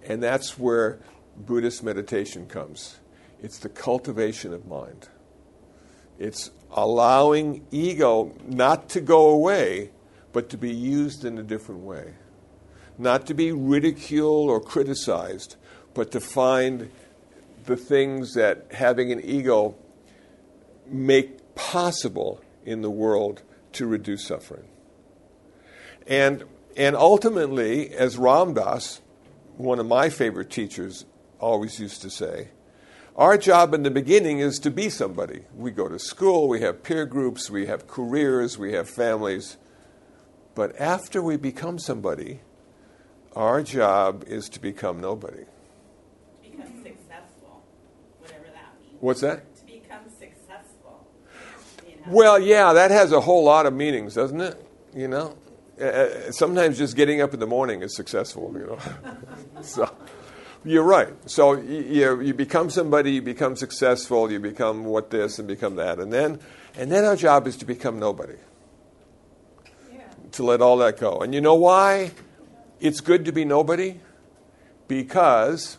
And 0.06 0.22
that's 0.22 0.58
where 0.60 1.00
Buddhist 1.36 1.84
meditation 1.84 2.46
comes. 2.48 3.00
It's 3.42 3.58
the 3.60 3.70
cultivation 3.70 4.54
of 4.54 4.68
mind. 4.68 5.10
It's 6.20 6.52
allowing 6.72 7.66
ego 7.72 8.36
not 8.46 8.90
to 8.90 9.02
go 9.02 9.30
away, 9.30 9.92
but 10.32 10.50
to 10.50 10.58
be 10.58 10.72
used 10.74 11.26
in 11.26 11.38
a 11.38 11.44
different 11.44 11.82
way. 11.82 12.14
not 13.00 13.26
to 13.28 13.34
be 13.34 13.52
ridiculed 13.52 14.50
or 14.50 14.60
criticized, 14.60 15.56
but 16.00 16.12
to 16.12 16.22
find 16.22 16.90
the 17.66 17.76
things 17.76 18.34
that 18.36 18.68
having 18.72 19.12
an 19.12 19.20
ego 19.22 19.76
make 20.88 21.56
possible 21.56 22.40
in 22.64 22.82
the 22.82 22.90
world 22.90 23.42
to 23.74 23.86
reduce 23.86 24.26
suffering. 24.26 24.70
And, 26.08 26.46
and 26.78 26.96
ultimately, 26.96 27.90
as 27.90 28.18
Ram 28.18 28.54
Dass, 28.54 29.02
one 29.58 29.78
of 29.78 29.88
my 29.88 30.10
favorite 30.10 30.50
teachers, 30.50 31.04
always 31.38 31.82
used 31.82 32.02
to 32.04 32.10
say, 32.10 32.48
our 33.18 33.38
job 33.38 33.74
in 33.74 33.84
the 33.84 33.92
beginning 33.92 34.40
is 34.40 34.58
to 34.60 34.72
be 34.72 34.90
somebody. 34.90 35.42
We 35.54 35.72
go 35.72 35.90
to 35.90 36.00
school, 36.00 36.48
we 36.48 36.62
have 36.62 36.82
peer 36.82 37.06
groups, 37.06 37.50
we 37.50 37.66
have 37.66 37.88
careers, 37.88 38.58
we 38.58 38.72
have 38.72 38.90
families. 38.90 39.58
But 40.56 40.80
after 40.80 41.22
we 41.22 41.36
become 41.36 41.78
somebody, 41.78 42.40
our 43.36 43.62
job 43.62 44.24
is 44.28 44.48
to 44.52 44.62
become 44.62 45.02
nobody. 45.02 45.44
Become 46.42 46.84
successful, 46.84 47.64
whatever 48.20 48.46
that 48.46 48.74
means. 48.82 48.89
What's 49.00 49.22
that? 49.22 49.56
To 49.58 49.66
become 49.66 50.04
successful. 50.10 51.08
You 51.88 51.96
know? 51.96 52.02
Well, 52.08 52.40
yeah, 52.40 52.74
that 52.74 52.92
has 52.92 53.12
a 53.12 53.22
whole 53.22 53.44
lot 53.44 53.66
of 53.66 53.74
meanings, 53.74 54.16
doesn't 54.16 54.42
it? 54.42 54.66
You 54.96 55.08
know, 55.08 55.36
Uh, 55.80 55.84
uh, 55.86 56.32
sometimes 56.32 56.78
just 56.78 56.96
getting 56.98 57.22
up 57.22 57.34
in 57.34 57.40
the 57.40 57.48
morning 57.48 57.82
is 57.82 57.96
successful. 57.96 58.52
You 58.54 58.66
know, 58.68 58.80
so 59.62 59.90
you're 60.66 60.84
right. 60.84 61.14
So 61.30 61.54
you, 61.54 61.80
you 61.84 62.22
you 62.22 62.34
become 62.34 62.70
somebody, 62.70 63.12
you 63.14 63.22
become 63.22 63.56
successful, 63.56 64.30
you 64.30 64.40
become 64.42 64.84
what 64.84 65.10
this 65.10 65.40
and 65.40 65.48
become 65.48 65.78
that, 65.78 66.00
and 66.00 66.12
then 66.12 66.40
and 66.78 66.92
then 66.92 67.06
our 67.06 67.16
job 67.16 67.48
is 67.48 67.56
to 67.58 67.66
become 67.66 67.98
nobody, 68.00 68.36
Yeah. 69.94 70.02
to 70.32 70.44
let 70.44 70.62
all 70.62 70.76
that 70.84 71.00
go. 71.00 71.20
And 71.22 71.34
you 71.34 71.40
know 71.40 71.56
why? 71.56 72.12
It's 72.82 73.00
good 73.02 73.24
to 73.26 73.32
be 73.32 73.46
nobody 73.46 74.02
because 74.88 75.78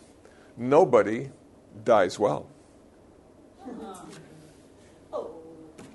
nobody 0.57 1.31
dies 1.85 2.19
well. 2.19 2.47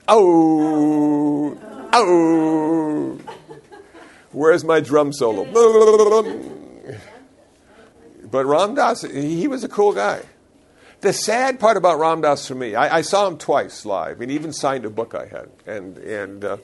Oh, 0.08 1.58
oh. 1.94 3.20
Where's 4.32 4.64
my 4.64 4.80
drum 4.80 5.14
solo? 5.14 5.46
But 8.30 8.46
Ram 8.46 8.76
Dass, 8.76 9.02
he 9.04 9.48
was 9.48 9.64
a 9.64 9.70
cool 9.70 9.94
guy. 9.94 10.22
The 11.02 11.14
sad 11.14 11.60
part 11.60 11.78
about 11.78 12.00
Ram 12.00 12.22
Dass 12.22 12.48
for 12.48 12.56
me, 12.56 12.76
I, 12.76 12.98
I 12.98 13.02
saw 13.02 13.28
him 13.28 13.38
twice 13.38 13.86
live, 13.86 14.22
and 14.22 14.32
even 14.32 14.52
signed 14.52 14.86
a 14.86 14.90
book 14.90 15.14
I 15.16 15.26
had. 15.28 15.50
And, 15.66 15.98
and 15.98 16.44
uh, 16.44 16.58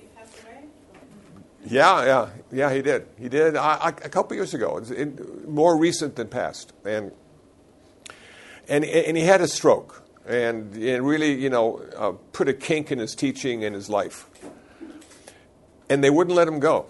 yeah, 1.66 2.06
yeah, 2.06 2.30
yeah, 2.52 2.74
he 2.74 2.82
did. 2.82 3.08
He 3.20 3.30
did 3.30 3.56
I, 3.56 3.76
I, 3.76 3.90
a 3.90 4.10
couple 4.10 4.36
years 4.36 4.54
ago. 4.54 4.82
More 5.48 5.78
recent 5.78 6.16
than 6.16 6.28
past, 6.28 6.74
and 6.84 7.12
and 8.68 8.84
and 8.84 9.16
he 9.16 9.24
had 9.24 9.42
a 9.42 9.48
stroke, 9.48 10.01
and 10.28 10.76
it 10.78 11.02
really, 11.02 11.34
you 11.34 11.50
know, 11.50 11.82
uh, 11.98 12.12
put 12.32 12.48
a 12.48 12.54
kink 12.54 12.92
in 12.92 13.00
his 13.00 13.16
teaching 13.16 13.64
and 13.64 13.76
his 13.76 13.90
life. 13.90 14.28
And 15.90 16.04
they 16.04 16.10
wouldn't 16.10 16.36
let 16.36 16.48
him 16.48 16.60
go. 16.60 16.86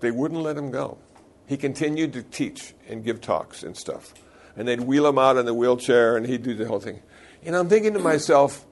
They 0.00 0.10
wouldn't 0.10 0.40
let 0.40 0.56
him 0.56 0.70
go. 0.70 0.98
He 1.46 1.56
continued 1.56 2.12
to 2.14 2.22
teach 2.22 2.74
and 2.88 3.04
give 3.04 3.20
talks 3.20 3.62
and 3.62 3.76
stuff, 3.76 4.14
and 4.56 4.66
they'd 4.66 4.80
wheel 4.80 5.06
him 5.06 5.18
out 5.18 5.36
in 5.36 5.46
the 5.46 5.54
wheelchair, 5.54 6.16
and 6.16 6.26
he'd 6.26 6.42
do 6.42 6.54
the 6.54 6.66
whole 6.66 6.80
thing. 6.80 7.00
And 7.44 7.56
I'm 7.56 7.68
thinking 7.68 7.92
to 7.94 7.98
myself, 7.98 8.64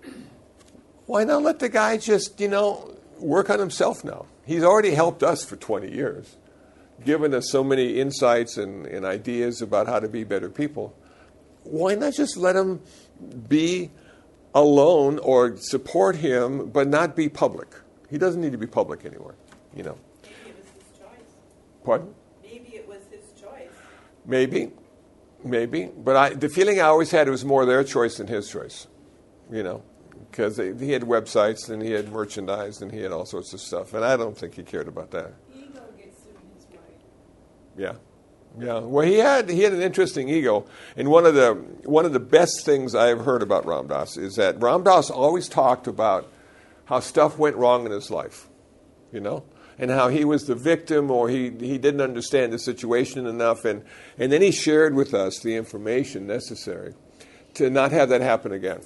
why 1.06 1.24
not 1.24 1.42
let 1.42 1.58
the 1.58 1.68
guy 1.68 1.96
just, 1.96 2.40
you 2.40 2.48
know, 2.48 2.96
work 3.18 3.50
on 3.50 3.58
himself 3.58 4.04
now? 4.04 4.26
He's 4.46 4.62
already 4.62 4.92
helped 4.92 5.22
us 5.22 5.44
for 5.44 5.56
20 5.56 5.92
years, 5.92 6.36
given 7.04 7.34
us 7.34 7.50
so 7.50 7.62
many 7.62 8.00
insights 8.00 8.56
and, 8.56 8.86
and 8.86 9.04
ideas 9.04 9.60
about 9.60 9.86
how 9.86 10.00
to 10.00 10.08
be 10.08 10.24
better 10.24 10.48
people. 10.48 10.94
Why 11.64 11.94
not 11.94 12.14
just 12.14 12.36
let 12.36 12.56
him 12.56 12.80
be 13.48 13.90
alone 14.54 15.18
or 15.18 15.56
support 15.56 16.16
him, 16.16 16.70
but 16.70 16.88
not 16.88 17.14
be 17.14 17.28
public? 17.28 17.68
He 18.10 18.18
doesn't 18.18 18.40
need 18.40 18.52
to 18.52 18.58
be 18.58 18.66
public 18.66 19.04
anymore, 19.04 19.36
you 19.74 19.82
know. 19.82 19.96
Maybe 20.22 20.34
it 20.48 20.56
was 20.56 20.66
his 20.66 20.98
choice. 20.98 21.84
Pardon? 21.84 22.14
Maybe 22.42 22.68
it 22.74 22.88
was 22.88 22.98
his 23.10 23.40
choice. 23.40 23.68
Maybe, 24.26 24.72
maybe. 25.44 25.90
But 25.96 26.16
I, 26.16 26.30
the 26.30 26.48
feeling 26.48 26.80
I 26.80 26.84
always 26.84 27.10
had 27.10 27.28
it 27.28 27.30
was 27.30 27.44
more 27.44 27.64
their 27.64 27.84
choice 27.84 28.16
than 28.16 28.26
his 28.26 28.50
choice, 28.50 28.88
you 29.50 29.62
know, 29.62 29.82
because 30.30 30.56
he 30.56 30.90
had 30.90 31.02
websites 31.02 31.70
and 31.70 31.80
he 31.82 31.92
had 31.92 32.10
merchandise 32.10 32.82
and 32.82 32.90
he 32.90 32.98
had 33.00 33.12
all 33.12 33.26
sorts 33.26 33.52
of 33.52 33.60
stuff, 33.60 33.94
and 33.94 34.04
I 34.04 34.16
don't 34.16 34.36
think 34.36 34.54
he 34.54 34.64
cared 34.64 34.88
about 34.88 35.12
that. 35.12 35.34
Ego 35.54 35.82
gets 35.96 36.24
in 36.24 36.34
his 36.56 36.66
way. 36.72 36.78
Yeah, 37.76 37.94
yeah. 38.58 38.78
Well, 38.80 39.06
he 39.06 39.18
had 39.18 39.48
he 39.48 39.62
had 39.62 39.72
an 39.72 39.82
interesting 39.82 40.28
ego, 40.28 40.66
and 40.96 41.08
one 41.08 41.26
of 41.26 41.34
the 41.34 41.54
one 41.84 42.04
of 42.04 42.12
the 42.12 42.20
best 42.20 42.64
things 42.64 42.94
I've 42.94 43.24
heard 43.24 43.42
about 43.42 43.64
Ram 43.66 43.86
Dass 43.86 44.16
is 44.16 44.36
that 44.36 44.60
Ram 44.60 44.82
Dass 44.82 45.10
always 45.10 45.48
talked 45.48 45.86
about 45.86 46.28
how 46.86 47.00
stuff 47.00 47.38
went 47.38 47.56
wrong 47.56 47.86
in 47.86 47.92
his 47.92 48.10
life, 48.10 48.48
you 49.12 49.20
know, 49.20 49.44
and 49.78 49.90
how 49.90 50.08
he 50.08 50.24
was 50.24 50.46
the 50.46 50.56
victim 50.56 51.10
or 51.10 51.28
he 51.28 51.50
he 51.50 51.78
didn't 51.78 52.00
understand 52.00 52.52
the 52.52 52.58
situation 52.58 53.26
enough, 53.26 53.64
and 53.64 53.84
and 54.18 54.32
then 54.32 54.42
he 54.42 54.50
shared 54.50 54.94
with 54.94 55.14
us 55.14 55.38
the 55.40 55.54
information 55.54 56.26
necessary 56.26 56.94
to 57.54 57.70
not 57.70 57.92
have 57.92 58.08
that 58.08 58.20
happen 58.20 58.52
again, 58.52 58.80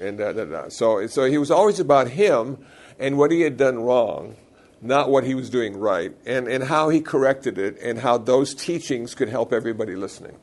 and 0.00 0.20
uh, 0.20 0.70
so 0.70 1.06
so 1.06 1.24
he 1.24 1.36
was 1.36 1.50
always 1.50 1.78
about 1.78 2.08
him 2.08 2.64
and 2.98 3.18
what 3.18 3.30
he 3.30 3.42
had 3.42 3.56
done 3.56 3.80
wrong 3.80 4.36
not 4.84 5.10
what 5.10 5.24
he 5.24 5.34
was 5.34 5.48
doing 5.48 5.78
right, 5.78 6.14
and, 6.26 6.46
and 6.46 6.64
how 6.64 6.90
he 6.90 7.00
corrected 7.00 7.58
it, 7.58 7.78
and 7.80 8.00
how 8.00 8.18
those 8.18 8.54
teachings 8.54 9.14
could 9.14 9.28
help 9.28 9.52
everybody 9.52 9.96
listening. 9.96 10.36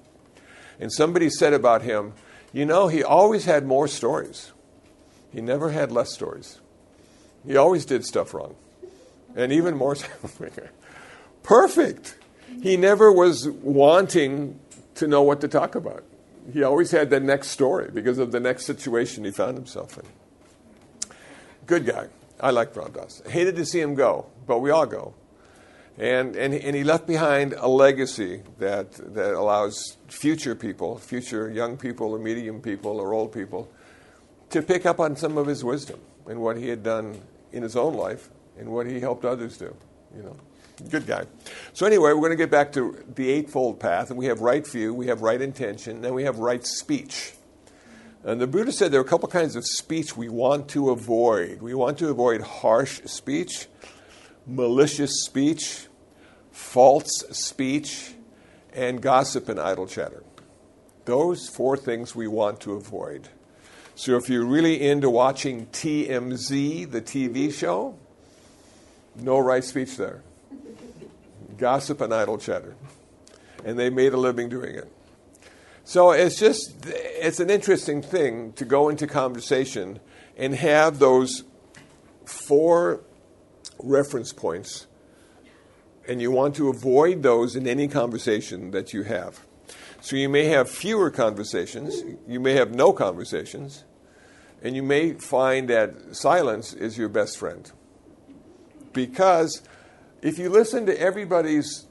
And 0.80 0.91
somebody 0.91 1.30
said 1.30 1.54
about 1.54 1.84
him, 1.84 2.13
you 2.51 2.65
know, 2.65 2.88
he 2.88 3.04
always 3.04 3.45
had 3.45 3.65
more 3.65 3.88
stories. 3.88 4.51
He 5.32 5.41
never 5.41 5.69
had 5.69 5.91
less 5.91 6.12
stories. 6.12 6.60
He 7.45 7.56
always 7.56 7.86
did 7.86 8.04
stuff 8.04 8.34
wrong. 8.34 8.56
And 9.36 9.51
even 9.54 9.77
more 9.77 9.95
perfect. 11.43 12.15
He 12.62 12.77
never 12.77 13.12
was 13.12 13.47
wanting 13.47 14.60
to 14.95 15.08
know 15.08 15.21
what 15.21 15.39
to 15.41 15.47
talk 15.47 15.75
about. 15.75 16.04
He 16.51 16.63
always 16.63 16.91
had 16.91 17.10
the 17.10 17.19
next 17.19 17.49
story 17.49 17.89
because 17.93 18.17
of 18.17 18.32
the 18.32 18.39
next 18.39 18.65
situation 18.65 19.23
he 19.23 19.32
found 19.32 19.56
himself 19.56 19.97
in. 19.97 20.04
Good 21.67 21.86
guy. 21.86 22.08
I 22.41 22.49
like 22.49 22.75
Ram 22.75 22.91
Dass. 22.91 23.21
Hated 23.27 23.56
to 23.58 23.65
see 23.65 23.80
him 23.80 23.95
go, 23.95 24.25
but 24.47 24.60
we 24.60 24.71
all 24.71 24.86
go. 24.86 25.13
And, 25.97 26.36
and, 26.36 26.54
and 26.54 26.75
he 26.75 26.84
left 26.84 27.06
behind 27.06 27.54
a 27.54 27.67
legacy 27.67 28.41
that, 28.58 28.93
that 29.13 29.34
allows 29.34 29.97
future 30.08 30.56
people, 30.56 30.97
future 30.97 31.49
young 31.49 31.77
people 31.77 32.13
or 32.13 32.19
medium 32.19 32.62
people 32.62 32.99
or 32.99 33.13
old 33.13 33.32
people, 33.32 33.71
to 34.49 34.62
pick 34.62 34.86
up 34.86 34.99
on 34.99 35.15
some 35.15 35.38
of 35.38 35.45
his 35.45 35.63
wisdom 35.63 35.99
and 36.27 36.41
what 36.41 36.58
he 36.58 36.69
had 36.69 36.82
done 36.82 37.21
in 37.51 37.62
his 37.62 37.75
own 37.75 37.93
life 37.93 38.30
and 38.58 38.69
what 38.69 38.88
he 38.88 38.99
helped 38.99 39.25
others 39.25 39.58
do. 39.58 39.75
You 40.15 40.23
know, 40.23 40.36
good 40.89 41.06
guy. 41.06 41.25
So 41.73 41.86
anyway, 41.86 42.13
we're 42.13 42.19
going 42.21 42.32
to 42.32 42.36
get 42.36 42.51
back 42.51 42.71
to 42.73 43.04
the 43.15 43.30
eightfold 43.30 43.80
path, 43.80 44.10
and 44.10 44.17
we 44.17 44.25
have 44.25 44.41
right 44.41 44.65
view, 44.65 44.93
we 44.93 45.08
have 45.08 45.21
right 45.21 45.41
intention, 45.41 46.01
then 46.01 46.13
we 46.13 46.23
have 46.23 46.39
right 46.39 46.65
speech. 46.65 47.34
And 48.23 48.39
the 48.39 48.47
Buddha 48.47 48.71
said 48.71 48.91
there 48.91 48.99
are 48.99 49.03
a 49.03 49.07
couple 49.07 49.27
kinds 49.27 49.55
of 49.55 49.65
speech 49.65 50.15
we 50.15 50.29
want 50.29 50.69
to 50.69 50.91
avoid. 50.91 51.62
We 51.62 51.73
want 51.73 51.97
to 51.99 52.10
avoid 52.10 52.41
harsh 52.41 53.01
speech, 53.05 53.67
malicious 54.45 55.23
speech, 55.23 55.88
false 56.51 57.23
speech, 57.31 58.13
and 58.73 59.01
gossip 59.01 59.49
and 59.49 59.60
idle 59.60 59.88
chatter. 59.88 60.23
Those 61.05 61.49
four 61.49 61.75
things 61.77 62.15
we 62.15 62.27
want 62.27 62.60
to 62.62 62.73
avoid. 62.73 63.29
So 63.95 64.17
if 64.17 64.29
you're 64.29 64.45
really 64.45 64.88
into 64.88 65.10
watching 65.10 65.65
TMZ, 65.67 66.91
the 66.91 67.01
TV 67.01 67.51
show, 67.51 67.97
no 69.15 69.39
right 69.39 69.63
speech 69.63 69.97
there. 69.97 70.21
Gossip 71.57 72.01
and 72.01 72.13
idle 72.13 72.38
chatter. 72.38 72.75
And 73.65 73.77
they 73.77 73.89
made 73.89 74.13
a 74.13 74.17
living 74.17 74.47
doing 74.47 74.75
it. 74.75 74.91
So 75.84 76.12
it's 76.12 76.39
just, 76.39 76.86
it's 76.86 77.39
an 77.39 77.50
interesting 77.50 78.02
thing 78.02 78.54
to 78.54 78.65
go 78.65 78.88
into 78.89 79.08
conversation 79.08 80.00
and 80.38 80.56
have 80.56 81.00
those 81.00 81.44
four 82.26 83.02
reference 83.80 84.32
points, 84.32 84.88
and 86.08 86.22
you 86.22 86.32
want 86.32 86.56
to 86.56 86.70
avoid 86.70 87.24
those 87.24 87.56
in 87.56 87.67
any 87.67 87.88
conversation 87.88 88.72
that 88.72 88.94
you 88.94 89.04
have. 89.04 89.46
So 90.02 90.15
you 90.15 90.30
may 90.30 90.46
have 90.46 90.70
fewer 90.70 91.12
conversations, 91.12 92.04
you 92.28 92.39
may 92.39 92.54
have 92.54 92.74
no 92.74 92.94
conversations, 92.94 93.84
and 94.63 94.76
you 94.76 94.84
may 94.84 95.13
find 95.13 95.67
that 95.70 96.15
silence 96.15 96.74
is 96.74 96.98
your 96.98 97.10
best 97.10 97.38
friend. 97.38 97.72
Because 98.94 99.62
if 100.22 100.38
you 100.38 100.50
listen 100.50 100.86
to 100.86 101.00
everybody's 101.00 101.88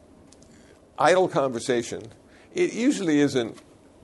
idle 0.98 1.28
conversation, 1.28 2.02
it 2.54 2.72
usually 2.72 3.20
isn't 3.20 3.58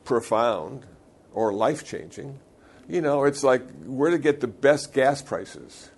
profound 0.07 0.87
or 1.35 1.53
life 1.53 1.85
changing. 1.85 2.39
You 2.89 3.03
know, 3.03 3.25
it's 3.25 3.43
like 3.43 3.63
where 3.85 4.11
to 4.11 4.19
get 4.19 4.41
the 4.41 4.47
best 4.47 4.95
gas 4.95 5.21
prices. 5.21 5.91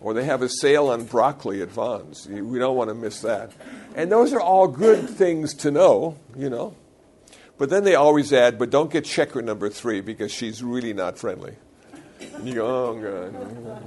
or 0.00 0.14
they 0.14 0.24
have 0.24 0.42
a 0.42 0.48
sale 0.48 0.88
on 0.88 1.04
broccoli 1.04 1.60
at 1.62 1.70
Vons. 1.70 2.26
We 2.28 2.58
don't 2.58 2.76
want 2.76 2.88
to 2.88 2.94
miss 2.94 3.20
that. 3.22 3.52
And 3.96 4.12
those 4.12 4.32
are 4.32 4.40
all 4.40 4.68
good 4.68 5.08
things 5.08 5.54
to 5.54 5.70
know, 5.70 6.16
you 6.36 6.48
know. 6.48 6.76
But 7.56 7.70
then 7.70 7.82
they 7.82 7.96
always 7.96 8.32
add, 8.32 8.58
but 8.58 8.70
don't 8.70 8.92
get 8.92 9.04
checker 9.04 9.42
number 9.42 9.68
three 9.68 10.00
because 10.00 10.30
she's 10.30 10.62
really 10.62 10.92
not 10.92 11.18
friendly. 11.18 11.56
And 12.34 12.46
you 12.48 12.54
go, 12.54 12.66
oh, 12.66 12.98
uh, 12.98 13.28
God. 13.30 13.82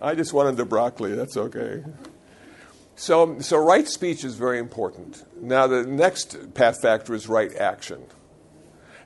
I 0.00 0.14
just 0.14 0.32
wanted 0.32 0.56
the 0.56 0.64
broccoli. 0.64 1.14
That's 1.14 1.36
okay. 1.36 1.82
So, 2.94 3.40
so 3.40 3.56
right 3.56 3.88
speech 3.88 4.24
is 4.24 4.36
very 4.36 4.60
important. 4.60 5.24
Now, 5.40 5.66
the 5.66 5.84
next 5.84 6.54
path 6.54 6.80
factor 6.80 7.14
is 7.14 7.28
right 7.28 7.52
action. 7.56 8.04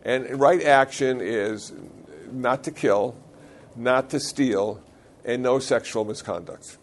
And 0.05 0.41
right 0.41 0.63
action 0.63 1.21
is 1.21 1.73
not 2.31 2.65
to 2.65 2.71
kill, 2.71 3.17
not 3.77 4.11
to 4.11 4.21
steal, 4.21 4.83
and 5.25 5.43
no 5.43 5.59
sexual 5.59 6.05
misconduct. 6.05 6.79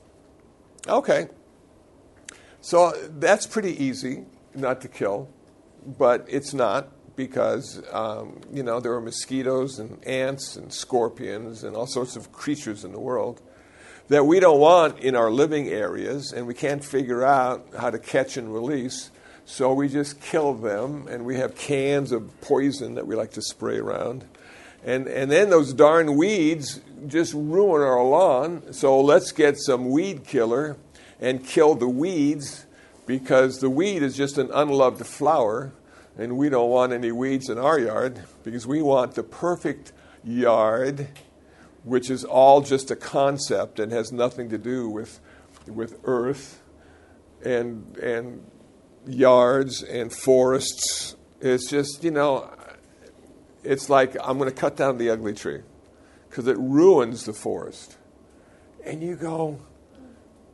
Okay. 0.87 1.27
So 2.61 2.91
that's 3.19 3.45
pretty 3.47 3.81
easy, 3.83 4.25
not 4.53 4.81
to 4.81 4.87
kill, 4.87 5.29
but 5.85 6.25
it's 6.27 6.53
not 6.53 6.89
because, 7.15 7.81
um, 7.91 8.39
you 8.51 8.63
know, 8.63 8.79
there 8.79 8.93
are 8.93 9.01
mosquitoes 9.01 9.79
and 9.79 10.03
ants 10.05 10.55
and 10.55 10.71
scorpions 10.71 11.63
and 11.63 11.75
all 11.75 11.87
sorts 11.87 12.15
of 12.15 12.31
creatures 12.31 12.85
in 12.85 12.91
the 12.91 12.99
world 12.99 13.41
that 14.07 14.25
we 14.25 14.39
don't 14.39 14.59
want 14.59 14.99
in 14.99 15.15
our 15.15 15.29
living 15.29 15.67
areas 15.67 16.31
and 16.31 16.47
we 16.47 16.53
can't 16.53 16.83
figure 16.83 17.23
out 17.23 17.67
how 17.77 17.89
to 17.89 17.99
catch 17.99 18.37
and 18.37 18.53
release. 18.53 19.11
So 19.51 19.73
we 19.73 19.89
just 19.89 20.21
kill 20.21 20.53
them 20.53 21.07
and 21.07 21.25
we 21.25 21.37
have 21.37 21.55
cans 21.55 22.11
of 22.11 22.39
poison 22.39 22.93
that 22.93 23.07
we 23.07 23.15
like 23.15 23.31
to 23.31 23.41
spray 23.41 23.79
around. 23.79 24.23
And, 24.85 25.07
and 25.07 25.31
then 25.31 25.49
those 25.49 25.73
darn 25.73 26.15
weeds 26.15 26.81
just 27.07 27.33
ruin 27.33 27.81
our 27.81 28.03
lawn. 28.03 28.71
So 28.73 29.01
let's 29.01 29.31
get 29.31 29.57
some 29.57 29.89
weed 29.89 30.23
killer 30.23 30.77
and 31.19 31.43
kill 31.43 31.73
the 31.73 31.89
weeds 31.89 32.67
because 33.07 33.57
the 33.57 33.71
weed 33.71 34.03
is 34.03 34.15
just 34.15 34.37
an 34.37 34.51
unloved 34.53 35.03
flower. 35.07 35.71
And 36.15 36.37
we 36.37 36.49
don't 36.49 36.69
want 36.69 36.93
any 36.93 37.11
weeds 37.11 37.49
in 37.49 37.57
our 37.57 37.79
yard 37.79 38.21
because 38.43 38.67
we 38.67 38.83
want 38.83 39.15
the 39.15 39.23
perfect 39.23 39.93
yard, 40.23 41.07
which 41.83 42.11
is 42.11 42.23
all 42.23 42.61
just 42.61 42.91
a 42.91 42.95
concept 42.95 43.79
and 43.79 43.91
has 43.91 44.11
nothing 44.11 44.51
to 44.51 44.59
do 44.59 44.87
with, 44.87 45.19
with 45.65 45.99
earth 46.03 46.61
and, 47.43 47.97
and 47.97 48.43
yards 49.09 49.83
and 49.83 50.11
forests. 50.13 51.15
It's 51.41 51.69
just, 51.69 52.03
you 52.03 52.11
know, 52.11 52.49
it's 53.63 53.89
like 53.89 54.15
I'm 54.23 54.37
going 54.37 54.49
to 54.49 54.55
cut 54.55 54.77
down 54.77 54.97
the 54.97 55.09
ugly 55.09 55.33
tree 55.33 55.61
because 56.29 56.47
it 56.47 56.57
ruins 56.57 57.25
the 57.25 57.33
forest. 57.33 57.97
And 58.85 59.01
you 59.01 59.15
go, 59.15 59.59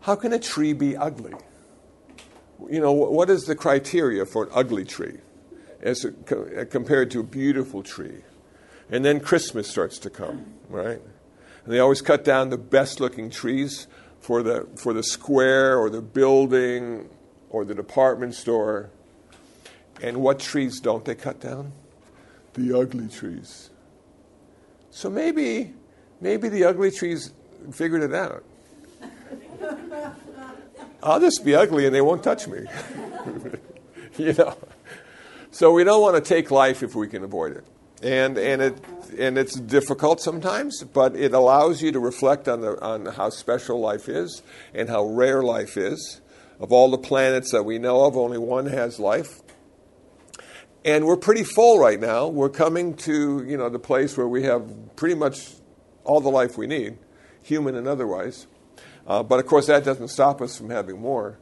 how 0.01 0.15
can 0.15 0.33
a 0.33 0.39
tree 0.39 0.73
be 0.73 0.95
ugly? 0.95 1.33
You 2.69 2.79
know, 2.79 2.91
what 2.91 3.29
is 3.29 3.45
the 3.45 3.55
criteria 3.55 4.25
for 4.25 4.43
an 4.45 4.49
ugly 4.53 4.85
tree 4.85 5.19
as 5.81 6.05
compared 6.69 7.11
to 7.11 7.19
a 7.19 7.23
beautiful 7.23 7.83
tree? 7.83 8.23
And 8.89 9.03
then 9.03 9.19
Christmas 9.19 9.67
starts 9.67 9.97
to 9.99 10.09
come, 10.09 10.53
right? 10.69 11.01
And 11.63 11.73
they 11.73 11.79
always 11.79 12.01
cut 12.01 12.23
down 12.23 12.49
the 12.49 12.57
best 12.57 12.99
looking 12.99 13.29
trees 13.29 13.87
for 14.19 14.41
the, 14.41 14.67
for 14.75 14.93
the 14.93 15.03
square 15.03 15.77
or 15.77 15.89
the 15.89 16.01
building 16.01 17.09
or 17.55 17.65
the 17.65 17.75
department 17.75 18.35
store. 18.35 18.89
And 20.01 20.17
what 20.17 20.39
trees 20.39 20.79
don't 20.79 21.05
they 21.05 21.15
cut 21.15 21.39
down? 21.39 21.71
the 22.55 22.77
ugly 22.77 23.07
trees. 23.07 23.69
So 24.89 25.09
maybe, 25.09 25.73
maybe 26.21 26.49
the 26.49 26.63
ugly 26.63 26.91
trees 26.91 27.31
figured 27.71 28.01
it 28.01 28.13
out. 28.13 28.43
I'll 31.03 31.19
just 31.19 31.45
be 31.45 31.53
ugly 31.53 31.85
and 31.85 31.93
they 31.93 32.01
won't 32.01 32.23
touch 32.23 32.47
me. 32.47 32.65
you 34.17 34.33
know. 34.33 34.57
So 35.51 35.71
we 35.71 35.83
don't 35.83 36.01
want 36.01 36.15
to 36.15 36.21
take 36.21 36.49
life 36.49 36.81
if 36.81 36.95
we 36.95 37.07
can 37.07 37.23
avoid 37.23 37.57
it. 37.57 37.65
And, 38.01 38.37
and, 38.37 38.61
it, 38.61 38.85
and 39.17 39.37
it's 39.37 39.55
difficult 39.55 40.21
sometimes, 40.21 40.83
but 40.83 41.15
it 41.15 41.33
allows 41.33 41.81
you 41.81 41.91
to 41.91 41.99
reflect 41.99 42.47
on, 42.47 42.61
the, 42.61 42.81
on 42.81 43.05
how 43.05 43.29
special 43.29 43.79
life 43.79 44.09
is 44.09 44.41
and 44.73 44.89
how 44.89 45.05
rare 45.05 45.43
life 45.43 45.77
is. 45.77 46.21
Of 46.59 46.71
all 46.71 46.89
the 46.89 46.97
planets 46.97 47.51
that 47.51 47.63
we 47.63 47.77
know 47.77 48.05
of, 48.05 48.15
only 48.15 48.37
one 48.37 48.67
has 48.67 48.99
life. 48.99 49.41
And 50.85 51.05
we're 51.05 51.17
pretty 51.17 51.43
full 51.43 51.79
right 51.79 51.99
now. 51.99 52.27
We're 52.27 52.49
coming 52.49 52.95
to, 52.97 53.43
you 53.45 53.57
know, 53.57 53.69
the 53.69 53.79
place 53.79 54.15
where 54.15 54.27
we 54.27 54.43
have 54.43 54.95
pretty 54.95 55.15
much 55.15 55.49
all 56.03 56.21
the 56.21 56.29
life 56.29 56.57
we 56.57 56.67
need, 56.67 56.97
human 57.41 57.75
and 57.75 57.87
otherwise. 57.87 58.47
Uh, 59.07 59.23
but 59.23 59.39
of 59.39 59.47
course, 59.47 59.67
that 59.67 59.83
doesn't 59.83 60.09
stop 60.09 60.41
us 60.41 60.57
from 60.57 60.69
having 60.69 60.99
more. 60.99 61.39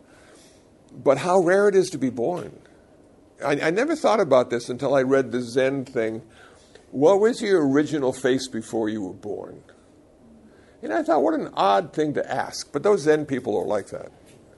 But 0.92 1.18
how 1.20 1.40
rare 1.40 1.68
it 1.68 1.76
is 1.76 1.90
to 1.92 1.98
be 1.98 2.10
born. 2.10 2.60
I, 3.44 3.60
I 3.60 3.70
never 3.70 3.96
thought 3.96 4.20
about 4.20 4.50
this 4.50 4.70
until 4.70 4.96
I 4.96 5.02
read 5.02 5.32
the 5.32 5.42
Zen 5.42 5.86
thing. 5.86 6.22
What 6.92 7.20
was 7.20 7.42
your 7.42 7.68
original 7.68 8.14
face 8.14 8.48
before 8.48 8.88
you 8.88 9.02
were 9.02 9.14
born? 9.14 9.64
And 10.82 10.94
I 10.94 11.04
thought, 11.04 11.22
what 11.22 11.34
an 11.34 11.50
odd 11.54 11.94
thing 11.94 12.14
to 12.14 12.32
ask. 12.32 12.72
But 12.72 12.84
those 12.84 13.02
Zen 13.02 13.26
people 13.26 13.58
are 13.58 13.66
like 13.66 13.88
that. 13.88 14.12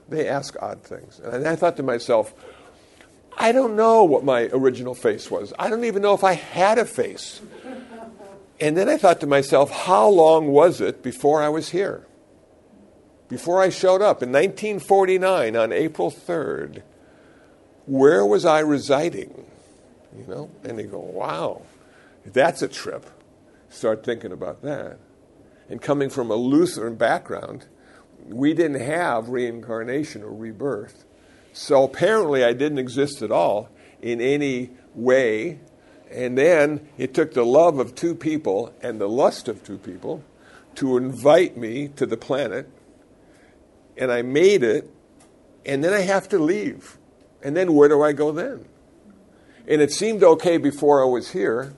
They 0.07 0.27
ask 0.27 0.55
odd 0.61 0.83
things. 0.83 1.19
And 1.19 1.47
I 1.47 1.55
thought 1.55 1.77
to 1.77 1.83
myself, 1.83 2.33
I 3.37 3.51
don't 3.51 3.75
know 3.75 4.03
what 4.03 4.23
my 4.23 4.43
original 4.53 4.95
face 4.95 5.29
was. 5.29 5.53
I 5.59 5.69
don't 5.69 5.83
even 5.83 6.01
know 6.01 6.13
if 6.13 6.23
I 6.23 6.33
had 6.33 6.77
a 6.77 6.85
face. 6.85 7.41
And 8.59 8.77
then 8.77 8.87
I 8.87 8.97
thought 8.97 9.19
to 9.19 9.27
myself, 9.27 9.69
how 9.71 10.07
long 10.07 10.47
was 10.47 10.79
it 10.79 11.03
before 11.03 11.43
I 11.43 11.49
was 11.49 11.69
here? 11.69 12.05
Before 13.27 13.61
I 13.61 13.69
showed 13.69 14.01
up 14.01 14.23
in 14.23 14.31
1949 14.31 15.55
on 15.55 15.71
April 15.73 16.11
3rd, 16.11 16.83
where 17.85 18.25
was 18.25 18.45
I 18.45 18.59
residing? 18.59 19.45
You 20.17 20.25
know, 20.27 20.49
and 20.63 20.79
they 20.79 20.83
go, 20.83 20.99
wow, 20.99 21.63
that's 22.25 22.61
a 22.61 22.67
trip. 22.67 23.05
Start 23.69 24.05
thinking 24.05 24.31
about 24.31 24.61
that. 24.61 24.99
And 25.67 25.81
coming 25.81 26.09
from 26.09 26.31
a 26.31 26.35
Lutheran 26.35 26.95
background, 26.95 27.65
we 28.27 28.53
didn't 28.53 28.81
have 28.81 29.29
reincarnation 29.29 30.23
or 30.23 30.31
rebirth. 30.31 31.05
So 31.53 31.83
apparently, 31.83 32.43
I 32.43 32.53
didn't 32.53 32.79
exist 32.79 33.21
at 33.21 33.31
all 33.31 33.69
in 34.01 34.19
any 34.19 34.71
way. 34.93 35.59
And 36.11 36.37
then 36.37 36.87
it 36.97 37.13
took 37.13 37.33
the 37.33 37.45
love 37.45 37.79
of 37.79 37.95
two 37.95 38.15
people 38.15 38.73
and 38.81 38.99
the 38.99 39.09
lust 39.09 39.47
of 39.47 39.63
two 39.63 39.77
people 39.77 40.23
to 40.75 40.97
invite 40.97 41.57
me 41.57 41.87
to 41.89 42.05
the 42.05 42.17
planet. 42.17 42.69
And 43.97 44.11
I 44.11 44.21
made 44.21 44.63
it. 44.63 44.89
And 45.65 45.83
then 45.83 45.93
I 45.93 46.01
have 46.01 46.29
to 46.29 46.37
leave. 46.37 46.97
And 47.41 47.55
then 47.55 47.73
where 47.73 47.89
do 47.89 48.03
I 48.03 48.11
go 48.11 48.31
then? 48.31 48.65
And 49.67 49.81
it 49.81 49.91
seemed 49.91 50.23
okay 50.23 50.57
before 50.57 51.01
I 51.01 51.07
was 51.07 51.31
here. 51.31 51.73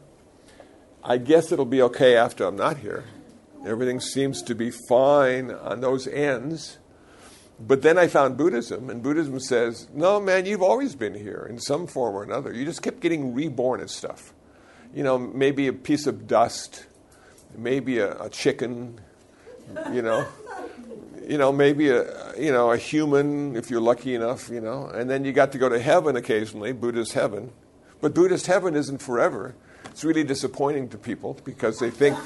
I 1.04 1.18
guess 1.18 1.52
it'll 1.52 1.66
be 1.66 1.82
okay 1.84 2.18
after 2.18 2.46
I'm 2.46 2.58
not 2.58 2.78
here. 2.78 3.06
Everything 3.65 4.00
seems 4.00 4.41
to 4.43 4.56
be 4.56 4.72
fine 4.72 5.52
on 5.52 5.82
those 5.82 6.08
ends. 6.08 6.78
But 7.60 7.82
then 7.82 7.98
I 7.98 8.08
found 8.08 8.38
Buddhism, 8.38 8.89
and 8.89 9.02
Buddhism 9.02 9.39
says, 9.39 9.88
no, 9.93 10.20
man, 10.20 10.46
you've 10.46 10.62
always 10.62 10.96
been 10.96 11.15
here 11.15 11.48
in 11.50 11.60
some 11.60 11.88
form 11.88 12.15
or 12.15 12.24
another. 12.24 12.54
You 12.54 12.65
just 12.65 12.84
kept 12.84 13.00
getting 13.00 13.34
reborn 13.34 13.82
as 13.82 13.91
stuff. 13.91 14.34
You 14.93 15.04
know, 15.04 15.17
maybe 15.17 15.67
a 15.67 15.74
piece 15.74 16.06
of 16.06 16.28
dust, 16.28 16.86
maybe 17.58 17.98
a, 17.98 18.22
a 18.22 18.30
chicken, 18.30 19.00
you 19.91 20.02
know, 20.04 20.28
you 21.28 21.38
know, 21.38 21.52
maybe 21.52 21.89
a 21.89 22.06
you 22.38 22.52
know 22.52 22.72
a 22.72 22.78
human 22.78 23.56
if 23.56 23.70
you're 23.70 23.82
lucky 23.82 24.15
enough, 24.15 24.50
you 24.50 24.62
know, 24.62 24.88
and 24.88 25.10
then 25.10 25.26
you 25.26 25.34
got 25.34 25.52
to 25.52 25.58
go 25.58 25.67
to 25.67 25.80
heaven 25.80 26.15
occasionally, 26.15 26.72
Buddhist 26.72 27.13
heaven. 27.13 27.52
But 28.00 28.13
Buddhist 28.13 28.48
heaven 28.48 28.76
isn't 28.76 29.02
forever. 29.02 29.56
It's 29.86 30.04
really 30.04 30.24
disappointing 30.24 30.89
to 30.89 30.98
people 30.98 31.38
because 31.43 31.80
they 31.80 31.89
think 31.89 32.17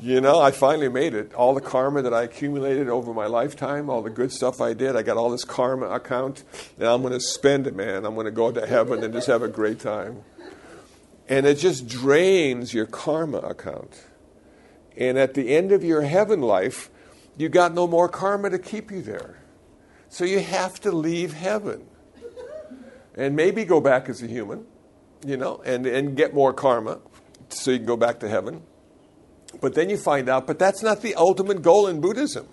you 0.00 0.20
know, 0.20 0.40
I 0.40 0.50
finally 0.50 0.88
made 0.88 1.14
it. 1.14 1.34
All 1.34 1.54
the 1.54 1.60
karma 1.60 2.02
that 2.02 2.12
I 2.12 2.22
accumulated 2.22 2.88
over 2.88 3.14
my 3.14 3.26
lifetime, 3.26 3.88
all 3.88 4.02
the 4.02 4.10
good 4.10 4.32
stuff 4.32 4.60
I 4.60 4.72
did, 4.74 4.96
I 4.96 5.02
got 5.02 5.16
all 5.16 5.30
this 5.30 5.44
karma 5.44 5.86
account, 5.86 6.44
and 6.78 6.86
I'm 6.86 7.02
going 7.02 7.12
to 7.12 7.20
spend 7.20 7.66
it, 7.66 7.74
man. 7.74 8.04
I'm 8.04 8.14
going 8.14 8.26
to 8.26 8.30
go 8.30 8.52
to 8.52 8.66
heaven 8.66 9.02
and 9.02 9.12
just 9.12 9.26
have 9.26 9.42
a 9.42 9.48
great 9.48 9.80
time. 9.80 10.22
And 11.28 11.46
it 11.46 11.58
just 11.58 11.88
drains 11.88 12.72
your 12.72 12.86
karma 12.86 13.38
account. 13.38 14.04
And 14.96 15.18
at 15.18 15.34
the 15.34 15.54
end 15.54 15.72
of 15.72 15.82
your 15.82 16.02
heaven 16.02 16.40
life, 16.40 16.90
you 17.36 17.48
got 17.48 17.74
no 17.74 17.86
more 17.86 18.08
karma 18.08 18.50
to 18.50 18.58
keep 18.58 18.90
you 18.90 19.02
there. 19.02 19.38
So 20.08 20.24
you 20.24 20.40
have 20.40 20.80
to 20.82 20.92
leave 20.92 21.32
heaven. 21.32 21.86
And 23.14 23.34
maybe 23.34 23.64
go 23.64 23.80
back 23.80 24.08
as 24.08 24.22
a 24.22 24.26
human, 24.26 24.66
you 25.26 25.36
know, 25.36 25.62
and, 25.64 25.86
and 25.86 26.16
get 26.16 26.34
more 26.34 26.52
karma 26.52 27.00
so 27.48 27.70
you 27.70 27.78
can 27.78 27.86
go 27.86 27.96
back 27.96 28.20
to 28.20 28.28
heaven. 28.28 28.62
But 29.60 29.74
then 29.74 29.90
you 29.90 29.96
find 29.96 30.28
out, 30.28 30.46
but 30.46 30.58
that's 30.58 30.82
not 30.82 31.02
the 31.02 31.14
ultimate 31.14 31.62
goal 31.62 31.86
in 31.86 32.00
Buddhism. 32.00 32.48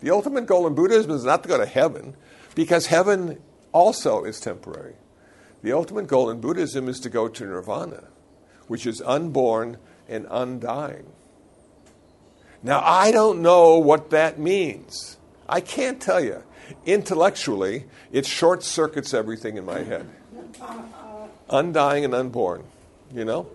The 0.00 0.10
ultimate 0.10 0.46
goal 0.46 0.66
in 0.66 0.74
Buddhism 0.74 1.10
is 1.10 1.24
not 1.24 1.42
to 1.42 1.48
go 1.48 1.58
to 1.58 1.66
heaven, 1.66 2.16
because 2.54 2.86
heaven 2.86 3.40
also 3.72 4.24
is 4.24 4.40
temporary. 4.40 4.94
The 5.62 5.72
ultimate 5.72 6.06
goal 6.06 6.30
in 6.30 6.40
Buddhism 6.40 6.88
is 6.88 7.00
to 7.00 7.10
go 7.10 7.28
to 7.28 7.44
nirvana, 7.44 8.04
which 8.68 8.86
is 8.86 9.02
unborn 9.02 9.78
and 10.08 10.26
undying. 10.30 11.06
Now, 12.62 12.82
I 12.84 13.10
don't 13.10 13.42
know 13.42 13.78
what 13.78 14.10
that 14.10 14.38
means. 14.38 15.16
I 15.48 15.60
can't 15.60 16.00
tell 16.00 16.22
you. 16.22 16.42
Intellectually, 16.84 17.84
it 18.10 18.26
short 18.26 18.62
circuits 18.62 19.14
everything 19.14 19.56
in 19.56 19.64
my 19.64 19.80
head. 19.80 20.08
Undying 21.50 22.04
and 22.04 22.12
unborn, 22.12 22.64
you 23.14 23.24
know? 23.24 23.48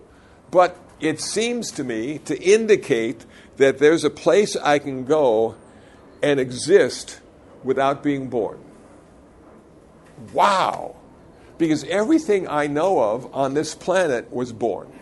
But 0.50 0.76
it 1.02 1.20
seems 1.20 1.72
to 1.72 1.84
me 1.84 2.18
to 2.18 2.40
indicate 2.40 3.26
that 3.56 3.78
there's 3.78 4.04
a 4.04 4.10
place 4.10 4.56
I 4.56 4.78
can 4.78 5.04
go 5.04 5.56
and 6.22 6.38
exist 6.38 7.20
without 7.64 8.02
being 8.02 8.28
born. 8.28 8.60
Wow! 10.32 10.96
Because 11.58 11.84
everything 11.84 12.46
I 12.48 12.68
know 12.68 13.00
of 13.00 13.32
on 13.34 13.54
this 13.54 13.74
planet 13.74 14.32
was 14.32 14.52
born. 14.52 14.92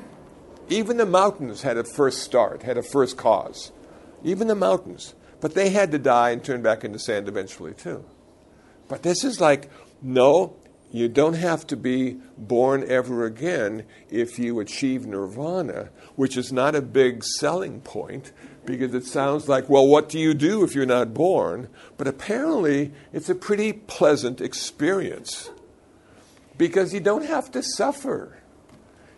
Even 0.70 0.96
the 0.96 1.06
mountains 1.06 1.62
had 1.62 1.76
a 1.76 1.84
first 1.84 2.22
start, 2.22 2.62
had 2.62 2.78
a 2.78 2.82
first 2.82 3.16
cause. 3.16 3.70
Even 4.24 4.48
the 4.48 4.54
mountains. 4.54 5.14
But 5.40 5.54
they 5.54 5.70
had 5.70 5.90
to 5.92 5.98
die 5.98 6.30
and 6.30 6.42
turn 6.42 6.62
back 6.62 6.82
into 6.84 6.98
sand 6.98 7.28
eventually, 7.28 7.74
too. 7.74 8.04
But 8.88 9.02
this 9.02 9.22
is 9.24 9.40
like, 9.40 9.70
no, 10.02 10.56
you 10.92 11.08
don't 11.08 11.34
have 11.34 11.66
to 11.68 11.76
be 11.76 12.18
born 12.36 12.84
ever 12.88 13.24
again 13.24 13.84
if 14.10 14.38
you 14.38 14.58
achieve 14.58 15.06
nirvana, 15.06 15.90
which 16.16 16.36
is 16.36 16.52
not 16.52 16.74
a 16.74 16.82
big 16.82 17.22
selling 17.22 17.80
point 17.80 18.32
because 18.64 18.92
it 18.94 19.04
sounds 19.04 19.48
like, 19.48 19.68
well, 19.68 19.86
what 19.86 20.08
do 20.08 20.18
you 20.18 20.34
do 20.34 20.64
if 20.64 20.74
you're 20.74 20.86
not 20.86 21.14
born? 21.14 21.68
But 21.96 22.08
apparently, 22.08 22.92
it's 23.12 23.28
a 23.28 23.34
pretty 23.34 23.72
pleasant 23.72 24.40
experience 24.40 25.50
because 26.58 26.92
you 26.92 27.00
don't 27.00 27.24
have 27.24 27.50
to 27.52 27.62
suffer. 27.62 28.38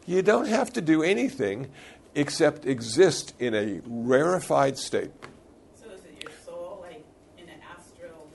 You 0.06 0.22
don't 0.22 0.48
have 0.48 0.72
to 0.74 0.80
do 0.80 1.02
anything 1.02 1.70
except 2.14 2.66
exist 2.66 3.34
in 3.38 3.54
a 3.54 3.80
rarefied 3.86 4.76
state. 4.76 5.10
So 5.74 5.90
is 5.90 6.04
it 6.04 6.22
your 6.22 6.32
soul, 6.44 6.80
like 6.82 7.04
in 7.38 7.48
an 7.48 7.60
astral 7.70 8.28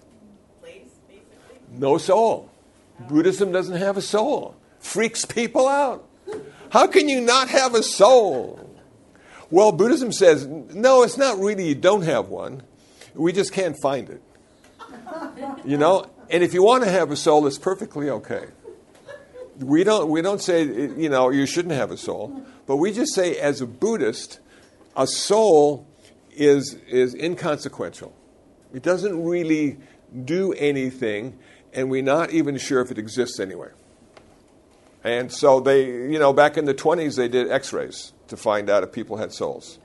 place, 0.59 0.91
basically? 1.07 1.61
No 1.71 1.97
soul. 1.97 2.49
Buddhism 2.99 3.51
doesn't 3.51 3.77
have 3.77 3.97
a 3.97 4.01
soul. 4.01 4.55
Freaks 4.79 5.25
people 5.25 5.67
out. 5.67 6.07
How 6.69 6.87
can 6.87 7.07
you 7.07 7.21
not 7.21 7.49
have 7.49 7.75
a 7.75 7.83
soul? 7.83 8.63
Well, 9.49 9.71
Buddhism 9.71 10.11
says, 10.11 10.45
no, 10.45 11.03
it's 11.03 11.17
not 11.17 11.39
really 11.39 11.67
you 11.67 11.75
don't 11.75 12.01
have 12.01 12.27
one. 12.27 12.63
We 13.13 13.31
just 13.31 13.53
can't 13.53 13.77
find 13.81 14.09
it. 14.09 14.21
You 15.63 15.77
know? 15.77 16.05
And 16.29 16.43
if 16.43 16.53
you 16.53 16.63
want 16.63 16.83
to 16.83 16.89
have 16.89 17.11
a 17.11 17.15
soul, 17.15 17.47
it's 17.47 17.57
perfectly 17.57 18.09
okay. 18.09 18.47
We 19.59 19.83
don't, 19.83 20.09
we 20.09 20.21
don't 20.21 20.41
say, 20.41 20.63
you 20.63 21.09
know, 21.09 21.29
you 21.29 21.45
shouldn't 21.45 21.73
have 21.73 21.91
a 21.91 21.97
soul. 21.97 22.43
But 22.67 22.75
we 22.77 22.91
just 22.91 23.15
say, 23.15 23.37
as 23.37 23.61
a 23.61 23.65
Buddhist, 23.65 24.39
a 24.95 25.07
soul 25.07 25.87
is, 26.35 26.73
is 26.87 27.15
inconsequential. 27.15 28.13
It 28.73 28.83
doesn't 28.83 29.23
really 29.23 29.77
do 30.25 30.53
anything, 30.53 31.39
and 31.73 31.89
we're 31.89 32.01
not 32.01 32.31
even 32.31 32.57
sure 32.57 32.81
if 32.81 32.91
it 32.91 32.97
exists 32.97 33.39
anywhere. 33.39 33.73
And 35.03 35.31
so 35.31 35.59
they, 35.59 35.85
you 35.85 36.19
know, 36.19 36.33
back 36.33 36.57
in 36.57 36.65
the 36.65 36.73
20s, 36.73 37.15
they 37.15 37.27
did 37.27 37.49
x 37.49 37.71
rays 37.71 38.13
to 38.27 38.37
find 38.37 38.69
out 38.69 38.83
if 38.83 38.91
people 38.91 39.17
had 39.17 39.31
souls. 39.31 39.79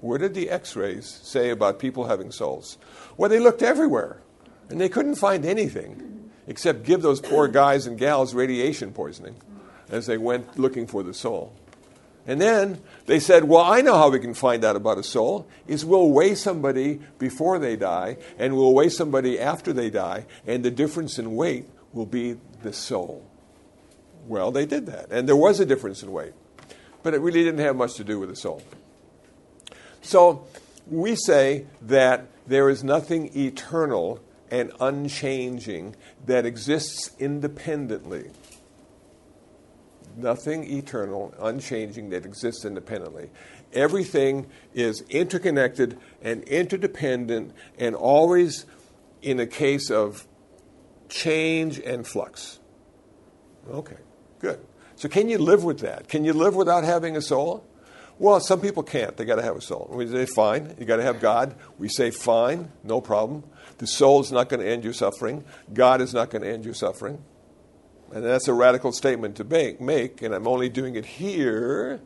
Where 0.00 0.18
did 0.18 0.34
the 0.34 0.48
x 0.48 0.76
rays 0.76 1.06
say 1.22 1.50
about 1.50 1.78
people 1.78 2.06
having 2.06 2.30
souls? 2.30 2.78
Well, 3.16 3.28
they 3.28 3.40
looked 3.40 3.62
everywhere, 3.62 4.20
and 4.68 4.80
they 4.80 4.88
couldn't 4.88 5.16
find 5.16 5.44
anything 5.44 6.30
except 6.46 6.84
give 6.84 7.02
those 7.02 7.20
poor 7.20 7.48
guys 7.48 7.86
and 7.86 7.98
gals 7.98 8.34
radiation 8.34 8.92
poisoning 8.92 9.36
as 9.90 10.06
they 10.06 10.18
went 10.18 10.58
looking 10.58 10.86
for 10.86 11.02
the 11.02 11.14
soul. 11.14 11.52
And 12.28 12.40
then 12.40 12.80
they 13.06 13.18
said, 13.18 13.44
Well, 13.44 13.64
I 13.64 13.80
know 13.80 13.96
how 13.98 14.10
we 14.10 14.20
can 14.20 14.34
find 14.34 14.64
out 14.64 14.76
about 14.76 14.98
a 14.98 15.02
soul 15.02 15.48
is 15.66 15.84
we'll 15.84 16.10
weigh 16.10 16.36
somebody 16.36 17.00
before 17.18 17.58
they 17.58 17.74
die, 17.74 18.18
and 18.38 18.56
we'll 18.56 18.72
weigh 18.72 18.90
somebody 18.90 19.40
after 19.40 19.72
they 19.72 19.90
die, 19.90 20.26
and 20.46 20.64
the 20.64 20.70
difference 20.70 21.18
in 21.18 21.34
weight 21.34 21.66
will 21.92 22.06
be 22.06 22.36
the 22.62 22.72
soul. 22.72 23.24
Well, 24.28 24.52
they 24.52 24.66
did 24.66 24.86
that, 24.86 25.10
and 25.10 25.28
there 25.28 25.34
was 25.34 25.58
a 25.58 25.66
difference 25.66 26.04
in 26.04 26.12
weight 26.12 26.34
but 27.02 27.14
it 27.14 27.20
really 27.20 27.42
didn't 27.42 27.60
have 27.60 27.76
much 27.76 27.94
to 27.94 28.04
do 28.04 28.18
with 28.18 28.28
the 28.28 28.36
soul. 28.36 28.62
So 30.02 30.46
we 30.86 31.16
say 31.16 31.66
that 31.82 32.26
there 32.46 32.68
is 32.68 32.82
nothing 32.82 33.30
eternal 33.36 34.20
and 34.50 34.72
unchanging 34.80 35.94
that 36.26 36.46
exists 36.46 37.10
independently. 37.18 38.30
Nothing 40.18 40.64
eternal, 40.64 41.32
unchanging 41.38 42.10
that 42.10 42.26
exists 42.26 42.64
independently. 42.64 43.30
Everything 43.72 44.46
is 44.74 45.02
interconnected 45.08 45.96
and 46.20 46.42
interdependent 46.42 47.52
and 47.78 47.94
always 47.94 48.66
in 49.22 49.38
a 49.38 49.46
case 49.46 49.90
of 49.90 50.26
change 51.08 51.78
and 51.78 52.04
flux. 52.04 52.58
Okay, 53.70 53.98
good. 54.40 54.58
So, 54.96 55.08
can 55.08 55.28
you 55.28 55.38
live 55.38 55.62
with 55.62 55.80
that? 55.80 56.08
Can 56.08 56.24
you 56.24 56.32
live 56.32 56.56
without 56.56 56.82
having 56.82 57.16
a 57.16 57.22
soul? 57.22 57.64
Well, 58.18 58.40
some 58.40 58.60
people 58.60 58.82
can't. 58.82 59.16
They 59.16 59.24
got 59.24 59.36
to 59.36 59.42
have 59.42 59.56
a 59.56 59.60
soul. 59.60 59.88
We 59.92 60.08
say, 60.08 60.26
fine, 60.26 60.74
you 60.78 60.84
got 60.84 60.96
to 60.96 61.04
have 61.04 61.20
God. 61.20 61.54
We 61.78 61.88
say, 61.88 62.10
fine, 62.10 62.72
no 62.82 63.00
problem. 63.00 63.44
The 63.78 63.86
soul 63.86 64.20
is 64.20 64.32
not 64.32 64.48
going 64.48 64.60
to 64.60 64.68
end 64.68 64.82
your 64.82 64.92
suffering. 64.92 65.44
God 65.72 66.00
is 66.00 66.12
not 66.12 66.30
going 66.30 66.42
to 66.42 66.50
end 66.50 66.64
your 66.64 66.74
suffering. 66.74 67.22
And 68.12 68.24
that's 68.24 68.48
a 68.48 68.54
radical 68.54 68.92
statement 68.92 69.36
to 69.36 69.44
make, 69.44 69.80
make, 69.80 70.22
and 70.22 70.34
I'm 70.34 70.48
only 70.48 70.68
doing 70.68 70.94
it 70.94 71.04
here, 71.04 72.00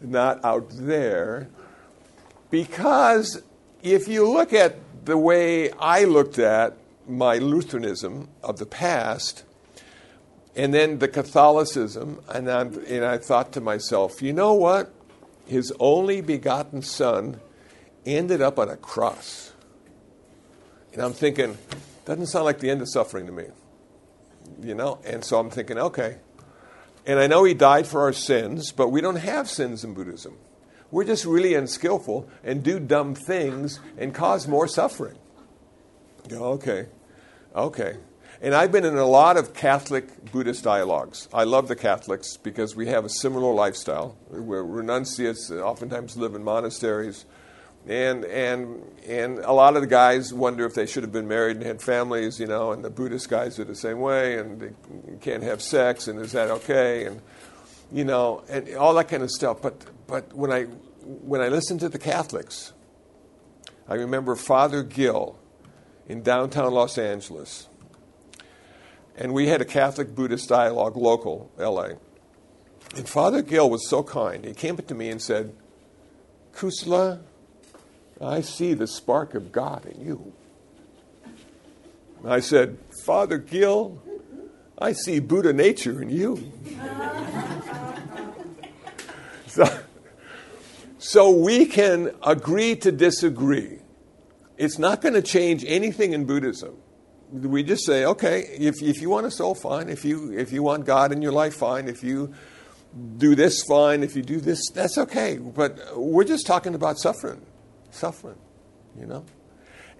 not 0.00 0.44
out 0.44 0.68
there. 0.70 1.48
Because 2.50 3.42
if 3.82 4.08
you 4.08 4.28
look 4.30 4.52
at 4.52 4.76
the 5.04 5.18
way 5.18 5.72
I 5.72 6.04
looked 6.04 6.38
at 6.38 6.76
my 7.08 7.38
Lutheranism 7.38 8.28
of 8.42 8.58
the 8.58 8.66
past, 8.66 9.44
and 10.54 10.72
then 10.72 10.98
the 10.98 11.08
Catholicism, 11.08 12.20
and, 12.28 12.50
i 12.50 12.62
and 12.62 13.04
I 13.04 13.18
thought 13.18 13.52
to 13.52 13.60
myself, 13.60 14.22
you 14.22 14.32
know 14.32 14.54
what? 14.54 14.92
His 15.46 15.72
only 15.80 16.20
begotten 16.20 16.82
son 16.82 17.40
ended 18.04 18.42
up 18.42 18.58
on 18.58 18.68
a 18.68 18.76
cross. 18.76 19.52
And 20.92 21.02
I'm 21.02 21.12
thinking, 21.12 21.56
doesn't 22.04 22.26
sound 22.26 22.44
like 22.44 22.58
the 22.58 22.70
end 22.70 22.82
of 22.82 22.88
suffering 22.88 23.26
to 23.26 23.32
me. 23.32 23.44
You 24.60 24.74
know? 24.74 24.98
And 25.04 25.24
so 25.24 25.38
I'm 25.38 25.50
thinking, 25.50 25.78
okay. 25.78 26.18
And 27.06 27.18
I 27.18 27.26
know 27.26 27.44
he 27.44 27.54
died 27.54 27.86
for 27.86 28.02
our 28.02 28.12
sins, 28.12 28.72
but 28.72 28.88
we 28.88 29.00
don't 29.00 29.16
have 29.16 29.48
sins 29.48 29.84
in 29.84 29.94
Buddhism. 29.94 30.36
We're 30.90 31.04
just 31.04 31.24
really 31.24 31.54
unskillful 31.54 32.28
and 32.42 32.62
do 32.62 32.78
dumb 32.78 33.14
things 33.14 33.80
and 33.96 34.14
cause 34.14 34.48
more 34.48 34.66
suffering. 34.66 35.18
okay. 36.30 36.86
Okay. 37.54 37.96
And 38.40 38.54
I've 38.54 38.70
been 38.70 38.84
in 38.84 38.96
a 38.96 39.06
lot 39.06 39.36
of 39.36 39.52
Catholic 39.52 40.30
Buddhist 40.30 40.62
dialogues. 40.62 41.28
I 41.34 41.44
love 41.44 41.66
the 41.66 41.74
Catholics 41.74 42.36
because 42.36 42.76
we 42.76 42.86
have 42.86 43.04
a 43.04 43.08
similar 43.08 43.52
lifestyle. 43.52 44.16
We're 44.28 44.62
renunciates, 44.62 45.50
oftentimes 45.50 46.16
live 46.16 46.34
in 46.34 46.44
monasteries. 46.44 47.24
And, 47.88 48.24
and, 48.26 48.82
and 49.06 49.38
a 49.38 49.52
lot 49.52 49.74
of 49.74 49.82
the 49.82 49.88
guys 49.88 50.32
wonder 50.32 50.66
if 50.66 50.74
they 50.74 50.84
should 50.84 51.02
have 51.02 51.12
been 51.12 51.26
married 51.26 51.56
and 51.56 51.64
had 51.64 51.80
families, 51.80 52.38
you 52.38 52.46
know, 52.46 52.72
and 52.72 52.84
the 52.84 52.90
Buddhist 52.90 53.30
guys 53.30 53.58
are 53.58 53.64
the 53.64 53.74
same 53.74 54.00
way, 54.00 54.38
and 54.38 54.60
they 54.60 54.70
can't 55.22 55.42
have 55.42 55.62
sex, 55.62 56.06
and 56.06 56.20
is 56.20 56.32
that 56.32 56.50
okay? 56.50 57.06
And, 57.06 57.22
you 57.90 58.04
know, 58.04 58.44
and 58.48 58.76
all 58.76 58.92
that 58.94 59.08
kind 59.08 59.22
of 59.22 59.30
stuff. 59.30 59.62
But, 59.62 59.86
but 60.06 60.34
when, 60.34 60.52
I, 60.52 60.64
when 61.04 61.40
I 61.40 61.48
listen 61.48 61.78
to 61.78 61.88
the 61.88 61.98
Catholics, 61.98 62.74
I 63.88 63.94
remember 63.94 64.36
Father 64.36 64.82
Gill 64.82 65.38
in 66.06 66.22
downtown 66.22 66.72
Los 66.72 66.98
Angeles 66.98 67.68
and 69.18 69.34
we 69.34 69.48
had 69.48 69.60
a 69.60 69.64
Catholic 69.64 70.14
Buddhist 70.14 70.48
dialogue 70.48 70.96
local, 70.96 71.50
LA. 71.58 71.90
And 72.94 73.08
Father 73.08 73.42
Gill 73.42 73.68
was 73.68 73.88
so 73.88 74.04
kind. 74.04 74.44
He 74.44 74.54
came 74.54 74.76
up 74.76 74.86
to 74.86 74.94
me 74.94 75.10
and 75.10 75.20
said, 75.20 75.52
Kusala, 76.54 77.20
I 78.20 78.40
see 78.40 78.74
the 78.74 78.86
spark 78.86 79.34
of 79.34 79.52
God 79.52 79.86
in 79.86 80.04
you. 80.04 80.32
I 82.24 82.40
said, 82.40 82.78
Father 83.04 83.38
Gill, 83.38 84.02
I 84.78 84.92
see 84.92 85.20
Buddha 85.20 85.52
nature 85.52 86.02
in 86.02 86.10
you. 86.10 86.52
so, 89.46 89.80
so 90.98 91.30
we 91.30 91.66
can 91.66 92.12
agree 92.22 92.74
to 92.76 92.90
disagree. 92.90 93.78
It's 94.56 94.78
not 94.78 95.00
going 95.00 95.14
to 95.14 95.22
change 95.22 95.64
anything 95.66 96.12
in 96.12 96.24
Buddhism 96.24 96.76
we 97.30 97.62
just 97.62 97.84
say, 97.84 98.04
okay, 98.04 98.40
if, 98.40 98.82
if 98.82 99.00
you 99.00 99.10
want 99.10 99.26
a 99.26 99.30
soul, 99.30 99.54
fine. 99.54 99.88
If 99.88 100.04
you, 100.04 100.32
if 100.32 100.52
you 100.52 100.62
want 100.62 100.86
God 100.86 101.12
in 101.12 101.22
your 101.22 101.32
life, 101.32 101.54
fine. 101.54 101.88
If 101.88 102.02
you 102.02 102.34
do 103.16 103.34
this, 103.34 103.62
fine. 103.62 104.02
If 104.02 104.16
you 104.16 104.22
do 104.22 104.40
this, 104.40 104.60
that's 104.74 104.98
okay. 104.98 105.38
But 105.38 105.78
we're 105.96 106.24
just 106.24 106.46
talking 106.46 106.74
about 106.74 106.98
suffering, 106.98 107.44
suffering, 107.90 108.38
you 108.98 109.06
know? 109.06 109.24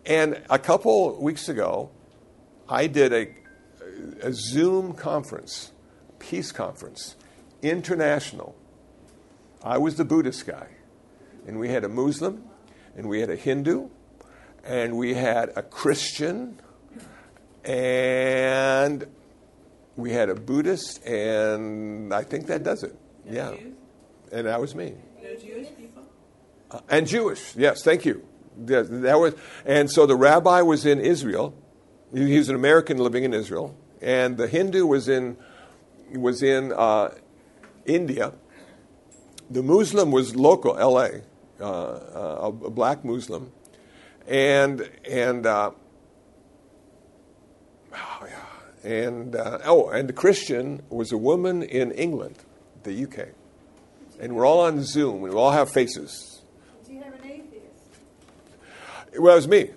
And 0.07 0.43
a 0.49 0.59
couple 0.59 1.20
weeks 1.20 1.49
ago, 1.49 1.91
I 2.68 2.86
did 2.86 3.12
a, 3.12 3.28
a 4.22 4.32
Zoom 4.32 4.95
conference, 4.95 5.72
peace 6.18 6.53
conference, 6.53 7.16
international. 7.62 8.55
I 9.62 9.78
was 9.78 9.97
the 9.97 10.05
Buddhist 10.05 10.47
guy. 10.47 10.68
And 11.47 11.59
we 11.59 11.68
had 11.68 11.84
a 11.84 11.89
Muslim, 11.89 12.45
and 12.97 13.09
we 13.09 13.20
had 13.20 13.30
a 13.30 13.36
Hindu, 13.36 13.89
and 14.64 14.97
we 14.97 15.14
had 15.14 15.53
a 15.57 15.62
Christian, 15.62 16.61
and 17.64 19.07
we 19.97 20.12
had 20.12 20.28
a 20.28 20.34
Buddhist, 20.34 21.05
and 21.05 22.12
I 22.12 22.22
think 22.22 22.47
that 22.47 22.62
does 22.62 22.82
it. 22.82 22.95
No 23.24 23.32
yeah. 23.32 23.57
Jews? 23.57 23.74
And 24.30 24.47
that 24.47 24.61
was 24.61 24.74
me. 24.74 24.95
No 25.22 25.34
Jewish 25.36 25.68
people? 25.76 25.97
Uh, 26.71 26.81
and 26.89 27.07
Jewish, 27.07 27.57
yes, 27.57 27.83
thank 27.83 28.05
you. 28.05 28.27
That, 28.57 29.19
was, 29.19 29.35
and 29.64 29.91
so 29.91 30.05
the 30.05 30.16
rabbi 30.16 30.62
was 30.62 30.85
in 30.85 31.01
Israel. 31.01 31.55
He, 32.12 32.37
was 32.37 32.49
an 32.49 32.57
American 32.57 32.99
living 32.99 33.25
in 33.25 33.33
Israel, 33.33 33.77
and 34.01 34.37
the 34.37 34.49
Hindu 34.49 34.87
was 34.87 35.09
in 35.09 35.37
was 36.14 36.43
in 36.43 36.73
uh, 36.73 37.11
India. 37.85 38.33
The 39.51 39.62
Muslim 39.62 40.11
was 40.11 40.35
local, 40.35 40.79
L.A., 40.79 41.23
uh, 41.61 41.64
uh, 41.64 42.39
a, 42.45 42.71
black 42.71 43.05
Muslim, 43.05 43.53
and 44.27 44.89
and 45.09 45.47
uh, 45.47 45.71
oh 47.93 48.27
yeah, 48.27 48.89
and 48.89 49.37
oh, 49.64 49.89
and 49.89 50.09
the 50.09 50.12
Christian 50.12 50.83
was 50.89 51.12
a 51.12 51.19
woman 51.19 51.62
in 51.62 51.91
England, 51.93 52.37
the 52.85 53.05
UK, 53.05 53.29
and 54.21 54.37
we're 54.37 54.47
all 54.47 54.61
on 54.61 54.83
Zoom. 54.85 55.21
We 55.21 55.31
all 55.31 55.51
have 55.51 55.71
faces. 55.71 56.43
Do 56.87 56.93
you 56.93 57.03
have 57.03 57.14
an 57.14 57.25
atheist? 57.25 57.64
Well, 59.19 59.33
it 59.33 59.37
was 59.37 59.49
me. 59.49 59.71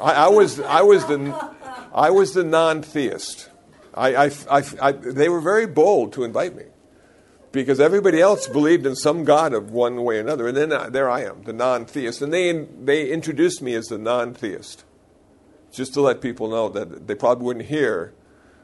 I, 0.00 0.12
I 0.12 0.28
was 0.28 0.60
I 0.60 0.82
was 0.82 1.04
the 1.06 1.54
I 1.92 2.10
was 2.10 2.34
the 2.34 2.44
non-theist. 2.44 3.50
I, 3.94 4.26
I, 4.26 4.30
I, 4.50 4.62
I, 4.82 4.92
they 4.92 5.30
were 5.30 5.40
very 5.40 5.66
bold 5.66 6.12
to 6.14 6.24
invite 6.24 6.54
me 6.54 6.64
because 7.50 7.80
everybody 7.80 8.20
else 8.20 8.46
believed 8.46 8.84
in 8.84 8.94
some 8.94 9.24
god 9.24 9.54
of 9.54 9.70
one 9.70 10.04
way 10.04 10.18
or 10.18 10.20
another, 10.20 10.48
and 10.48 10.56
then 10.56 10.70
uh, 10.70 10.90
there 10.90 11.08
I 11.08 11.22
am, 11.22 11.44
the 11.44 11.54
non-theist, 11.54 12.20
and 12.20 12.32
they 12.32 12.52
they 12.52 13.10
introduced 13.10 13.62
me 13.62 13.74
as 13.74 13.86
the 13.86 13.98
non-theist, 13.98 14.84
just 15.72 15.94
to 15.94 16.00
let 16.02 16.20
people 16.20 16.48
know 16.48 16.68
that 16.68 17.06
they 17.06 17.14
probably 17.14 17.46
wouldn't 17.46 17.66
hear 17.66 18.12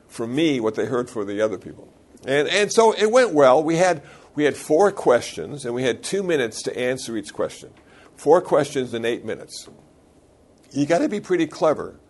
from 0.09 0.35
me 0.35 0.61
what 0.61 0.75
they 0.75 0.85
heard 0.85 1.09
from 1.09 1.27
the 1.27 1.41
other 1.41 1.59
people, 1.59 1.93
and 2.27 2.47
and 2.49 2.71
so 2.71 2.93
it 2.93 3.11
went 3.11 3.33
well. 3.33 3.63
We 3.63 3.77
had 3.77 4.03
we 4.35 4.45
had 4.45 4.57
four 4.57 4.93
questions, 4.93 5.65
and 5.65 5.75
we 5.75 5.85
had 5.85 6.03
two 6.03 6.23
minutes 6.23 6.63
to 6.65 6.79
answer 6.79 7.17
each 7.17 7.33
question. 7.33 7.71
Four 8.15 8.43
questions 8.43 8.93
in 8.95 9.05
eight 9.05 9.25
minutes. 9.25 9.69
You 10.73 10.87
got 10.87 10.99
to 10.99 11.09
be 11.09 11.21
pretty 11.21 11.47
clever 11.47 12.01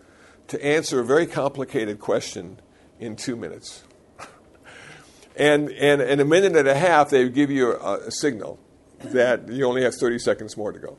to 0.48 0.64
answer 0.64 1.00
a 1.00 1.04
very 1.04 1.26
complicated 1.26 1.98
question 1.98 2.60
in 3.00 3.16
two 3.16 3.36
minutes. 3.36 3.82
and, 5.36 5.70
and 5.70 6.00
in 6.00 6.20
a 6.20 6.24
minute 6.24 6.56
and 6.56 6.68
a 6.68 6.74
half, 6.74 7.10
they 7.10 7.28
give 7.28 7.50
you 7.50 7.72
a, 7.72 8.06
a 8.06 8.10
signal 8.10 8.60
that 9.04 9.48
you 9.48 9.64
only 9.66 9.82
have 9.82 9.94
30 9.94 10.18
seconds 10.18 10.56
more 10.56 10.72
to 10.72 10.78
go. 10.78 10.96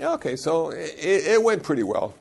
Okay, 0.00 0.36
so 0.36 0.70
it, 0.70 0.94
it 0.98 1.42
went 1.42 1.62
pretty 1.62 1.82
well. 1.82 2.14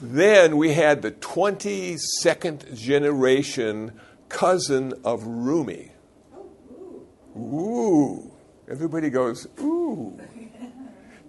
Then 0.00 0.56
we 0.56 0.74
had 0.74 1.02
the 1.02 1.10
22nd 1.12 2.74
generation 2.74 3.92
cousin 4.28 4.94
of 5.04 5.24
Rumi. 5.26 5.92
Ooh. 7.36 8.30
Everybody 8.70 9.10
goes, 9.10 9.46
ooh. 9.60 10.20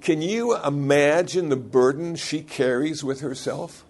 Can 0.02 0.22
you 0.22 0.58
imagine 0.58 1.50
the 1.50 1.58
burden 1.58 2.16
she 2.16 2.41
carries 2.41 3.04
with 3.04 3.22
herself? 3.22 3.84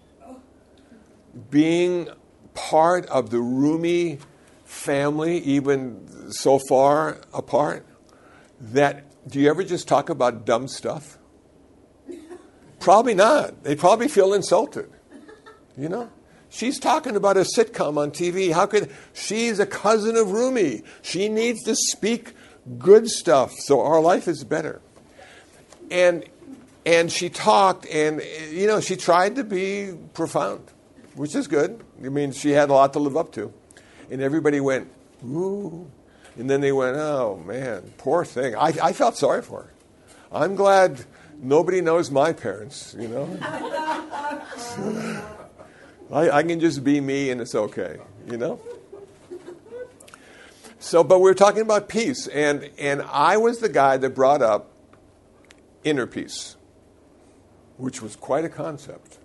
Being 1.50 2.08
part 2.54 3.06
of 3.06 3.30
the 3.30 3.38
Rumi 3.38 4.18
family, 4.64 5.38
even 5.38 6.32
so 6.32 6.58
far 6.58 7.18
apart, 7.32 7.86
that 8.60 9.04
do 9.28 9.38
you 9.38 9.48
ever 9.48 9.62
just 9.62 9.86
talk 9.86 10.08
about 10.08 10.44
dumb 10.44 10.66
stuff? 10.66 11.18
Probably 12.80 13.14
not. 13.14 13.62
They 13.62 13.76
probably 13.76 14.08
feel 14.08 14.32
insulted. 14.32 14.90
You 15.76 15.88
know? 15.88 16.10
She's 16.48 16.80
talking 16.80 17.14
about 17.14 17.36
a 17.36 17.40
sitcom 17.40 17.96
on 17.96 18.10
TV. 18.10 18.52
How 18.52 18.66
could 18.66 18.90
she's 19.12 19.60
a 19.60 19.66
cousin 19.66 20.16
of 20.16 20.32
Rumi? 20.32 20.82
She 21.02 21.28
needs 21.28 21.62
to 21.64 21.76
speak 21.76 22.32
good 22.78 23.08
stuff 23.08 23.52
so 23.52 23.80
our 23.80 24.00
life 24.00 24.26
is 24.26 24.42
better. 24.42 24.80
And 25.90 26.24
and 26.86 27.10
she 27.10 27.28
talked 27.28 27.86
and 27.86 28.22
you 28.50 28.66
know, 28.66 28.80
she 28.80 28.96
tried 28.96 29.36
to 29.36 29.44
be 29.44 29.92
profound, 30.14 30.64
which 31.14 31.34
is 31.34 31.46
good. 31.46 31.82
I 32.04 32.08
mean, 32.08 32.32
she 32.32 32.50
had 32.50 32.70
a 32.70 32.72
lot 32.72 32.92
to 32.94 32.98
live 32.98 33.16
up 33.16 33.32
to. 33.32 33.52
And 34.10 34.20
everybody 34.20 34.60
went, 34.60 34.90
ooh. 35.24 35.90
And 36.36 36.48
then 36.48 36.60
they 36.60 36.72
went, 36.72 36.96
oh 36.96 37.42
man, 37.44 37.92
poor 37.98 38.24
thing. 38.24 38.54
I, 38.56 38.72
I 38.82 38.92
felt 38.92 39.16
sorry 39.16 39.42
for 39.42 39.62
her. 39.62 39.72
I'm 40.32 40.54
glad 40.54 41.04
nobody 41.42 41.80
knows 41.80 42.10
my 42.10 42.32
parents, 42.32 42.94
you 42.98 43.08
know? 43.08 43.38
I, 46.12 46.30
I, 46.30 46.42
can 46.42 46.60
just 46.60 46.82
be 46.84 47.00
me 47.00 47.30
and 47.30 47.40
it's 47.40 47.54
okay, 47.54 47.98
you 48.30 48.36
know? 48.36 48.60
So, 50.78 51.04
but 51.04 51.18
we 51.18 51.24
were 51.24 51.34
talking 51.34 51.62
about 51.62 51.88
peace, 51.88 52.26
and, 52.26 52.70
and 52.78 53.02
I 53.02 53.36
was 53.36 53.58
the 53.58 53.68
guy 53.68 53.96
that 53.98 54.14
brought 54.14 54.40
up 54.40 54.70
inner 55.84 56.06
peace, 56.06 56.56
which 57.76 58.02
was 58.02 58.16
quite 58.16 58.44
a 58.44 58.48
concept. 58.48 59.18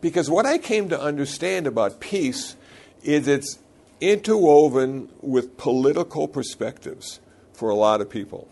Because 0.00 0.28
what 0.28 0.46
I 0.46 0.58
came 0.58 0.88
to 0.90 1.00
understand 1.00 1.66
about 1.66 2.00
peace 2.00 2.56
is 3.02 3.28
it's 3.28 3.58
interwoven 4.00 5.08
with 5.20 5.56
political 5.56 6.28
perspectives 6.28 7.20
for 7.52 7.70
a 7.70 7.74
lot 7.74 8.00
of 8.00 8.10
people. 8.10 8.48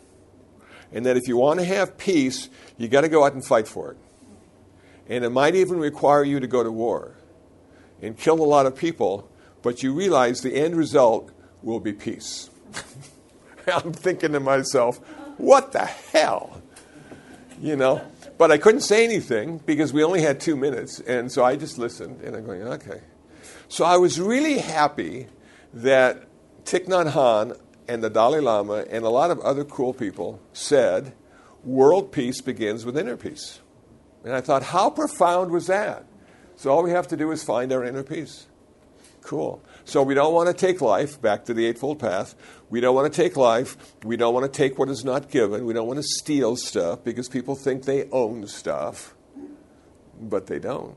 And 0.92 1.04
that 1.06 1.16
if 1.16 1.26
you 1.26 1.36
want 1.36 1.60
to 1.60 1.66
have 1.66 1.98
peace, 1.98 2.48
you 2.78 2.88
got 2.88 3.02
to 3.02 3.08
go 3.08 3.24
out 3.24 3.34
and 3.34 3.44
fight 3.44 3.68
for 3.68 3.90
it. 3.90 3.96
And 5.08 5.24
it 5.24 5.30
might 5.30 5.54
even 5.54 5.78
require 5.78 6.24
you 6.24 6.40
to 6.40 6.46
go 6.46 6.62
to 6.62 6.70
war 6.70 7.16
and 8.00 8.16
kill 8.16 8.40
a 8.40 8.44
lot 8.44 8.66
of 8.66 8.76
people, 8.76 9.28
but 9.62 9.82
you 9.82 9.92
realize 9.92 10.40
the 10.40 10.54
end 10.54 10.76
result 10.76 11.30
will 11.62 11.80
be 11.80 11.92
peace. 11.92 12.48
I'm 13.66 13.92
thinking 13.92 14.32
to 14.32 14.40
myself, 14.40 14.98
what 15.36 15.72
the 15.72 15.84
hell? 15.84 16.62
You 17.60 17.76
know? 17.76 18.02
But 18.36 18.50
I 18.50 18.58
couldn't 18.58 18.80
say 18.80 19.04
anything 19.04 19.58
because 19.58 19.92
we 19.92 20.02
only 20.02 20.20
had 20.20 20.40
two 20.40 20.56
minutes, 20.56 21.00
and 21.00 21.30
so 21.30 21.44
I 21.44 21.56
just 21.56 21.78
listened, 21.78 22.20
and 22.22 22.34
I'm 22.34 22.44
going, 22.44 22.62
okay. 22.62 23.00
So 23.68 23.84
I 23.84 23.96
was 23.96 24.20
really 24.20 24.58
happy 24.58 25.28
that 25.72 26.24
Thich 26.64 26.86
Nhat 26.86 27.12
Hanh 27.12 27.58
and 27.88 28.02
the 28.02 28.10
Dalai 28.10 28.40
Lama 28.40 28.84
and 28.90 29.04
a 29.04 29.08
lot 29.08 29.30
of 29.30 29.40
other 29.40 29.64
cool 29.64 29.92
people 29.92 30.40
said, 30.52 31.14
world 31.64 32.12
peace 32.12 32.40
begins 32.40 32.84
with 32.84 32.96
inner 32.96 33.16
peace. 33.16 33.60
And 34.24 34.32
I 34.32 34.40
thought, 34.40 34.62
how 34.62 34.90
profound 34.90 35.50
was 35.50 35.66
that? 35.66 36.06
So 36.56 36.70
all 36.70 36.82
we 36.82 36.90
have 36.90 37.08
to 37.08 37.16
do 37.16 37.30
is 37.30 37.42
find 37.42 37.72
our 37.72 37.84
inner 37.84 38.02
peace. 38.02 38.46
Cool. 39.22 39.62
So 39.84 40.02
we 40.02 40.14
don't 40.14 40.32
want 40.32 40.48
to 40.48 40.54
take 40.54 40.80
life, 40.80 41.20
back 41.20 41.44
to 41.44 41.54
the 41.54 41.66
Eightfold 41.66 41.98
Path. 41.98 42.34
We 42.70 42.80
don't 42.80 42.94
want 42.94 43.12
to 43.12 43.22
take 43.22 43.36
life. 43.36 43.76
We 44.02 44.16
don't 44.16 44.32
want 44.32 44.50
to 44.50 44.56
take 44.56 44.78
what 44.78 44.88
is 44.88 45.04
not 45.04 45.30
given. 45.30 45.66
We 45.66 45.74
don't 45.74 45.86
want 45.86 45.98
to 45.98 46.02
steal 46.02 46.56
stuff 46.56 47.04
because 47.04 47.28
people 47.28 47.54
think 47.54 47.84
they 47.84 48.08
own 48.10 48.46
stuff, 48.46 49.14
but 50.20 50.46
they 50.46 50.58
don't. 50.58 50.96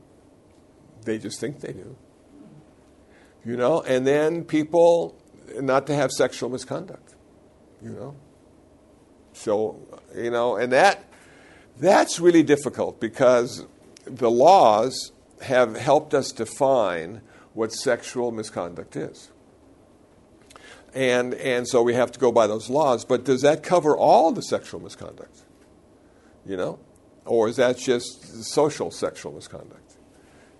They 1.04 1.18
just 1.18 1.38
think 1.38 1.60
they 1.60 1.72
do. 1.72 1.96
You 3.44 3.56
know, 3.56 3.82
and 3.82 4.06
then 4.06 4.44
people 4.44 5.16
not 5.60 5.86
to 5.86 5.94
have 5.94 6.10
sexual 6.10 6.48
misconduct. 6.48 7.14
You 7.82 7.90
know? 7.90 8.16
So, 9.32 9.78
you 10.16 10.30
know, 10.30 10.56
and 10.56 10.72
that 10.72 11.04
that's 11.78 12.18
really 12.18 12.42
difficult 12.42 13.00
because 13.00 13.64
the 14.04 14.30
laws 14.30 15.12
have 15.42 15.76
helped 15.76 16.14
us 16.14 16.32
define 16.32 17.20
what 17.58 17.72
sexual 17.72 18.30
misconduct 18.30 18.94
is. 18.94 19.32
And, 20.94 21.34
and 21.34 21.66
so 21.66 21.82
we 21.82 21.92
have 21.94 22.12
to 22.12 22.20
go 22.20 22.30
by 22.30 22.46
those 22.46 22.70
laws. 22.70 23.04
But 23.04 23.24
does 23.24 23.42
that 23.42 23.64
cover 23.64 23.96
all 23.96 24.30
the 24.30 24.42
sexual 24.42 24.78
misconduct? 24.78 25.42
You 26.46 26.56
know? 26.56 26.78
Or 27.24 27.48
is 27.48 27.56
that 27.56 27.76
just 27.76 28.44
social 28.44 28.92
sexual 28.92 29.32
misconduct? 29.32 29.96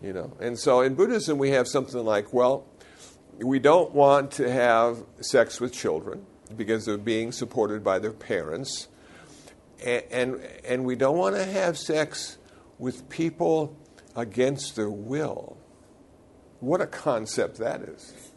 You 0.03 0.13
know? 0.13 0.33
And 0.41 0.59
so 0.59 0.81
in 0.81 0.97
Buddhism, 0.97 1.39
we 1.39 1.51
have 1.51 1.69
something 1.69 2.05
like, 2.05 2.33
well, 2.33 2.67
we 3.37 3.61
don't 3.61 3.95
want 3.95 4.33
to 4.33 4.51
have 4.51 5.05
sex 5.21 5.61
with 5.61 5.73
children 5.73 6.27
because 6.57 6.85
they're 6.85 6.99
being 6.99 7.31
supported 7.31 7.85
by 7.85 8.01
their 8.01 8.13
parents. 8.13 8.89
And, 9.87 10.03
and, 10.11 10.41
and 10.67 10.85
we 10.85 10.97
don't 10.97 11.17
want 11.17 11.37
to 11.37 11.45
have 11.45 11.79
sex 11.79 12.39
with 12.77 13.09
people 13.09 13.77
against 14.17 14.75
their 14.75 14.91
will. 14.91 15.58
What 16.61 16.81
a 16.81 16.87
concept 16.87 17.59
that 17.59 17.83
is. 17.83 18.33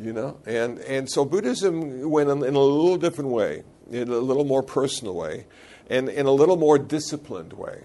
You 0.00 0.12
know? 0.12 0.38
And, 0.46 0.78
and 0.80 1.10
so 1.10 1.24
Buddhism 1.24 2.10
went 2.10 2.30
in, 2.30 2.44
in 2.44 2.54
a 2.54 2.60
little 2.60 2.96
different 2.96 3.30
way, 3.30 3.64
in 3.90 4.08
a 4.08 4.18
little 4.18 4.44
more 4.44 4.62
personal 4.62 5.14
way, 5.14 5.46
and 5.88 6.08
in 6.08 6.26
a 6.26 6.32
little 6.32 6.56
more 6.56 6.78
disciplined 6.78 7.52
way. 7.52 7.84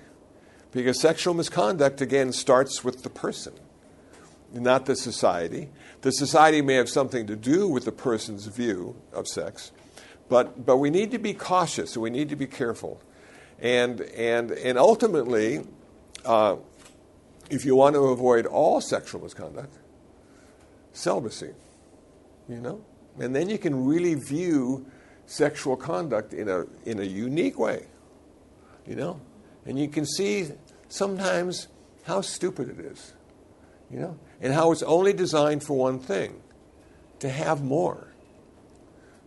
Because 0.71 0.99
sexual 0.99 1.33
misconduct, 1.33 2.01
again, 2.01 2.31
starts 2.31 2.83
with 2.83 3.03
the 3.03 3.09
person, 3.09 3.53
not 4.53 4.85
the 4.85 4.95
society. 4.95 5.69
The 6.01 6.11
society 6.11 6.61
may 6.61 6.75
have 6.75 6.89
something 6.89 7.27
to 7.27 7.35
do 7.35 7.67
with 7.67 7.85
the 7.85 7.91
person's 7.91 8.45
view 8.45 8.95
of 9.11 9.27
sex, 9.27 9.71
but, 10.29 10.65
but 10.65 10.77
we 10.77 10.89
need 10.89 11.11
to 11.11 11.19
be 11.19 11.33
cautious 11.33 11.97
we 11.97 12.09
need 12.09 12.29
to 12.29 12.37
be 12.37 12.47
careful. 12.47 13.01
And, 13.59 14.01
and, 14.01 14.51
and 14.51 14.77
ultimately, 14.77 15.65
uh, 16.25 16.55
if 17.51 17.65
you 17.65 17.75
want 17.75 17.95
to 17.95 18.05
avoid 18.05 18.45
all 18.45 18.79
sexual 18.81 19.21
misconduct, 19.21 19.77
celibacy, 20.93 21.51
you 22.47 22.57
know? 22.57 22.83
And 23.19 23.35
then 23.35 23.49
you 23.49 23.57
can 23.57 23.85
really 23.85 24.15
view 24.15 24.85
sexual 25.25 25.75
conduct 25.75 26.33
in 26.33 26.47
a, 26.47 26.65
in 26.85 26.99
a 26.99 27.03
unique 27.03 27.59
way, 27.59 27.85
you 28.87 28.95
know? 28.95 29.19
And 29.65 29.77
you 29.77 29.89
can 29.89 30.05
see 30.05 30.47
sometimes 30.87 31.67
how 32.03 32.21
stupid 32.21 32.69
it 32.69 32.79
is, 32.79 33.13
you 33.91 33.99
know? 33.99 34.17
And 34.39 34.53
how 34.53 34.71
it's 34.71 34.83
only 34.83 35.13
designed 35.13 35.63
for 35.63 35.77
one 35.77 35.99
thing 35.99 36.41
to 37.19 37.29
have 37.29 37.61
more. 37.61 38.07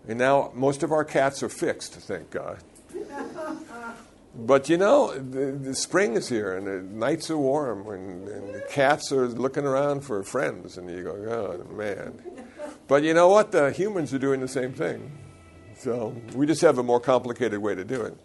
And 0.08 0.18
now 0.18 0.50
most 0.54 0.82
of 0.82 0.92
our 0.92 1.04
cats 1.04 1.42
are 1.42 1.48
fixed, 1.50 1.92
thank 1.92 2.30
God. 2.30 2.58
But 4.36 4.68
you 4.68 4.76
know, 4.76 5.12
the, 5.16 5.52
the, 5.52 5.74
spring 5.76 6.14
is 6.14 6.28
here 6.28 6.56
and 6.56 6.66
the 6.66 6.82
nights 6.82 7.30
are 7.30 7.38
warm 7.38 7.86
and, 7.88 8.28
and, 8.28 8.54
the 8.54 8.62
cats 8.68 9.12
are 9.12 9.28
looking 9.28 9.64
around 9.64 10.00
for 10.00 10.24
friends, 10.24 10.76
and 10.76 10.90
you 10.90 11.04
go, 11.04 11.12
oh 11.12 11.72
man. 11.72 12.20
But 12.88 13.04
you 13.04 13.14
know 13.14 13.28
what? 13.28 13.52
The 13.52 13.70
humans 13.70 14.12
are 14.12 14.18
doing 14.18 14.40
the 14.40 14.48
same 14.48 14.72
thing. 14.72 15.12
So 15.78 16.16
we 16.34 16.46
just 16.46 16.62
have 16.62 16.78
a 16.78 16.82
more 16.82 16.98
complicated 16.98 17.60
way 17.60 17.76
to 17.76 17.84
do 17.84 18.02
it. 18.02 18.16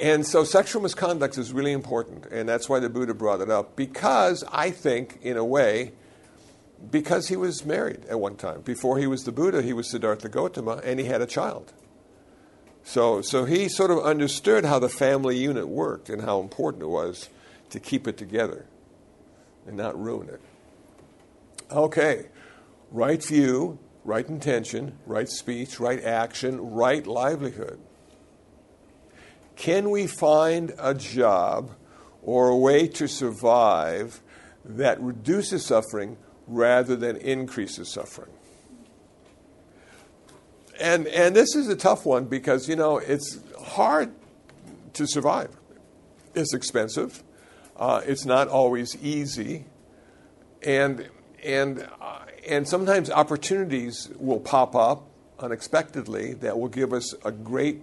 And 0.00 0.26
so 0.26 0.44
sexual 0.44 0.80
misconduct 0.80 1.36
is 1.36 1.52
really 1.52 1.72
important, 1.72 2.26
and 2.26 2.48
that's 2.48 2.68
why 2.68 2.78
the 2.78 2.88
Buddha 2.88 3.14
brought 3.14 3.40
it 3.40 3.50
up, 3.50 3.74
because 3.74 4.44
I 4.50 4.70
think, 4.70 5.18
in 5.22 5.36
a 5.36 5.44
way, 5.44 5.92
because 6.90 7.28
he 7.28 7.36
was 7.36 7.66
married 7.66 8.04
at 8.06 8.20
one 8.20 8.36
time. 8.36 8.60
Before 8.60 8.98
he 8.98 9.08
was 9.08 9.24
the 9.24 9.32
Buddha, 9.32 9.60
he 9.60 9.72
was 9.72 9.90
Siddhartha 9.90 10.28
Gautama, 10.28 10.80
and 10.84 11.00
he 11.00 11.06
had 11.06 11.20
a 11.20 11.26
child. 11.26 11.72
So, 12.88 13.20
so 13.20 13.44
he 13.44 13.68
sort 13.68 13.90
of 13.90 13.98
understood 13.98 14.64
how 14.64 14.78
the 14.78 14.88
family 14.88 15.36
unit 15.36 15.68
worked 15.68 16.08
and 16.08 16.22
how 16.22 16.40
important 16.40 16.84
it 16.84 16.88
was 16.88 17.28
to 17.68 17.78
keep 17.78 18.08
it 18.08 18.16
together 18.16 18.64
and 19.66 19.76
not 19.76 20.00
ruin 20.00 20.30
it. 20.30 20.40
Okay, 21.70 22.28
right 22.90 23.22
view, 23.22 23.78
right 24.04 24.26
intention, 24.26 24.96
right 25.04 25.28
speech, 25.28 25.78
right 25.78 26.02
action, 26.02 26.70
right 26.70 27.06
livelihood. 27.06 27.78
Can 29.54 29.90
we 29.90 30.06
find 30.06 30.72
a 30.78 30.94
job 30.94 31.72
or 32.22 32.48
a 32.48 32.56
way 32.56 32.88
to 32.88 33.06
survive 33.06 34.22
that 34.64 34.98
reduces 34.98 35.62
suffering 35.66 36.16
rather 36.46 36.96
than 36.96 37.18
increases 37.18 37.92
suffering? 37.92 38.32
And 40.80 41.06
and 41.08 41.34
this 41.34 41.54
is 41.54 41.68
a 41.68 41.76
tough 41.76 42.06
one 42.06 42.24
because 42.24 42.68
you 42.68 42.76
know 42.76 42.98
it's 42.98 43.38
hard 43.60 44.12
to 44.94 45.06
survive. 45.06 45.56
It's 46.34 46.54
expensive. 46.54 47.22
Uh, 47.76 48.02
it's 48.04 48.24
not 48.24 48.48
always 48.48 48.96
easy, 49.02 49.66
and 50.62 51.08
and 51.44 51.88
uh, 52.00 52.20
and 52.48 52.68
sometimes 52.68 53.10
opportunities 53.10 54.08
will 54.18 54.40
pop 54.40 54.74
up 54.74 55.06
unexpectedly 55.38 56.34
that 56.34 56.58
will 56.58 56.68
give 56.68 56.92
us 56.92 57.14
a 57.24 57.30
great 57.30 57.82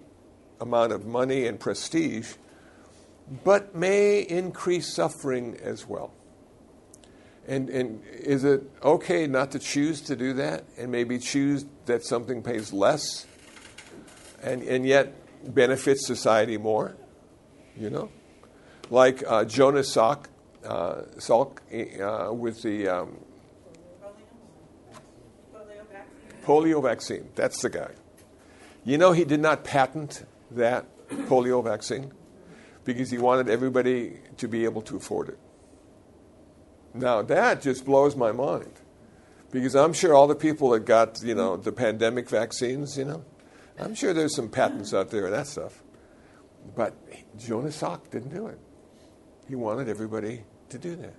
amount 0.59 0.91
of 0.91 1.05
money 1.05 1.45
and 1.45 1.59
prestige, 1.59 2.33
but 3.43 3.75
may 3.75 4.21
increase 4.21 4.93
suffering 4.93 5.57
as 5.61 5.87
well. 5.87 6.11
And, 7.47 7.69
and 7.69 8.03
is 8.11 8.43
it 8.43 8.63
okay 8.83 9.27
not 9.27 9.51
to 9.51 9.59
choose 9.59 10.01
to 10.01 10.15
do 10.15 10.33
that 10.33 10.65
and 10.77 10.91
maybe 10.91 11.19
choose 11.19 11.65
that 11.85 12.03
something 12.03 12.41
pays 12.41 12.73
less 12.73 13.27
and, 14.41 14.63
and 14.63 14.85
yet 14.85 15.13
benefits 15.53 16.07
society 16.07 16.57
more? 16.57 16.95
You 17.77 17.91
know? 17.91 18.09
Like 18.89 19.23
uh, 19.27 19.45
Jonas 19.45 19.95
Salk, 19.95 20.25
uh, 20.63 21.01
Salk 21.17 21.59
uh, 22.01 22.33
with 22.33 22.63
the 22.63 22.87
um, 22.87 23.17
polio 26.43 26.81
vaccine. 26.81 27.29
That's 27.35 27.61
the 27.61 27.69
guy. 27.69 27.91
You 28.83 28.97
know, 28.97 29.11
he 29.11 29.25
did 29.25 29.39
not 29.39 29.63
patent 29.63 30.25
that 30.51 30.85
polio 31.09 31.63
vaccine 31.63 32.11
because 32.83 33.09
he 33.09 33.17
wanted 33.17 33.49
everybody 33.49 34.19
to 34.37 34.47
be 34.47 34.63
able 34.63 34.81
to 34.83 34.97
afford 34.97 35.29
it. 35.29 35.39
Now 36.95 37.21
that 37.21 37.61
just 37.61 37.85
blows 37.85 38.15
my 38.15 38.31
mind 38.31 38.71
because 39.51 39.75
I'm 39.75 39.91
sure 39.91 40.13
all 40.13 40.27
the 40.27 40.35
people 40.35 40.69
that 40.69 40.85
got 40.85 41.21
you 41.21 41.35
know 41.35 41.57
the 41.57 41.71
pandemic 41.71 42.29
vaccines, 42.29 42.97
you 42.97 43.03
know, 43.03 43.23
I'm 43.77 43.95
sure 43.95 44.13
there's 44.13 44.35
some 44.35 44.49
patents 44.49 44.93
out 44.93 45.09
there 45.09 45.25
and 45.25 45.33
that 45.33 45.47
stuff. 45.47 45.83
But 46.73 46.95
Jonas 47.37 47.81
Salk 47.81 48.09
didn't 48.09 48.33
do 48.33 48.47
it. 48.47 48.59
He 49.47 49.55
wanted 49.55 49.89
everybody 49.89 50.43
to 50.69 50.77
do 50.77 50.95
that. 50.95 51.13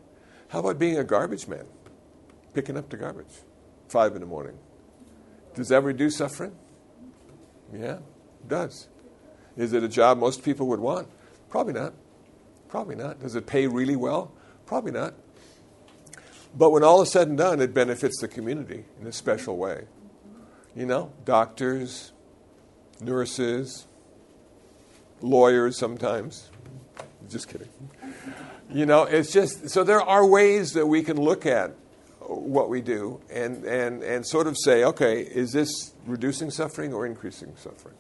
How 0.49 0.61
about 0.61 0.79
being 0.79 0.99
a 0.99 1.05
garbage 1.05 1.47
man, 1.47 1.67
picking 2.55 2.77
up 2.77 2.89
the 2.89 2.97
garbage, 2.97 3.43
five 3.89 4.15
in 4.15 4.21
the 4.21 4.27
morning? 4.27 4.59
Does 5.55 5.69
that 5.69 5.83
reduce 5.83 6.17
suffering? 6.17 6.57
Yeah, 7.73 7.97
it 7.97 8.49
does. 8.49 8.89
Is 9.57 9.73
it 9.73 9.83
a 9.83 9.89
job 9.89 10.19
most 10.19 10.43
people 10.43 10.67
would 10.69 10.81
want? 10.81 11.09
Probably 11.51 11.75
not. 11.75 11.95
Probably 12.69 12.97
not. 12.97 13.21
Does 13.21 13.35
it 13.37 13.47
pay 13.47 13.67
really 13.67 13.97
well? 13.97 14.33
Probably 14.67 14.93
not. 14.93 15.15
But 16.55 16.71
when 16.71 16.83
all 16.83 17.03
is 17.03 17.11
said 17.11 17.29
and 17.29 17.39
done, 17.39 17.61
it 17.61 17.75
benefits 17.75 18.21
the 18.21 18.29
community 18.29 18.85
in 19.01 19.07
a 19.07 19.13
special 19.13 19.57
way. 19.57 19.85
You 20.75 20.87
know, 20.87 21.13
doctors, 21.25 22.13
nurses, 23.01 23.87
lawyers 25.21 25.79
sometimes. 25.79 26.51
Just 27.31 27.49
kidding. 27.49 27.69
You 28.71 28.87
know, 28.87 29.05
it's 29.05 29.33
just 29.33 29.71
so 29.71 29.85
there 29.85 30.01
are 30.01 30.27
ways 30.27 30.73
that 30.73 30.87
we 30.87 31.03
can 31.03 31.17
look 31.17 31.47
at 31.47 31.73
what 32.21 32.69
we 32.69 32.81
do 32.81 33.21
and, 33.31 33.65
and, 33.65 34.03
and 34.03 34.27
sort 34.27 34.47
of 34.47 34.57
say, 34.59 34.85
okay, 34.85 35.21
is 35.21 35.53
this 35.53 35.95
reducing 36.07 36.51
suffering 36.51 36.93
or 36.93 37.07
increasing 37.07 37.53
suffering, 37.57 37.95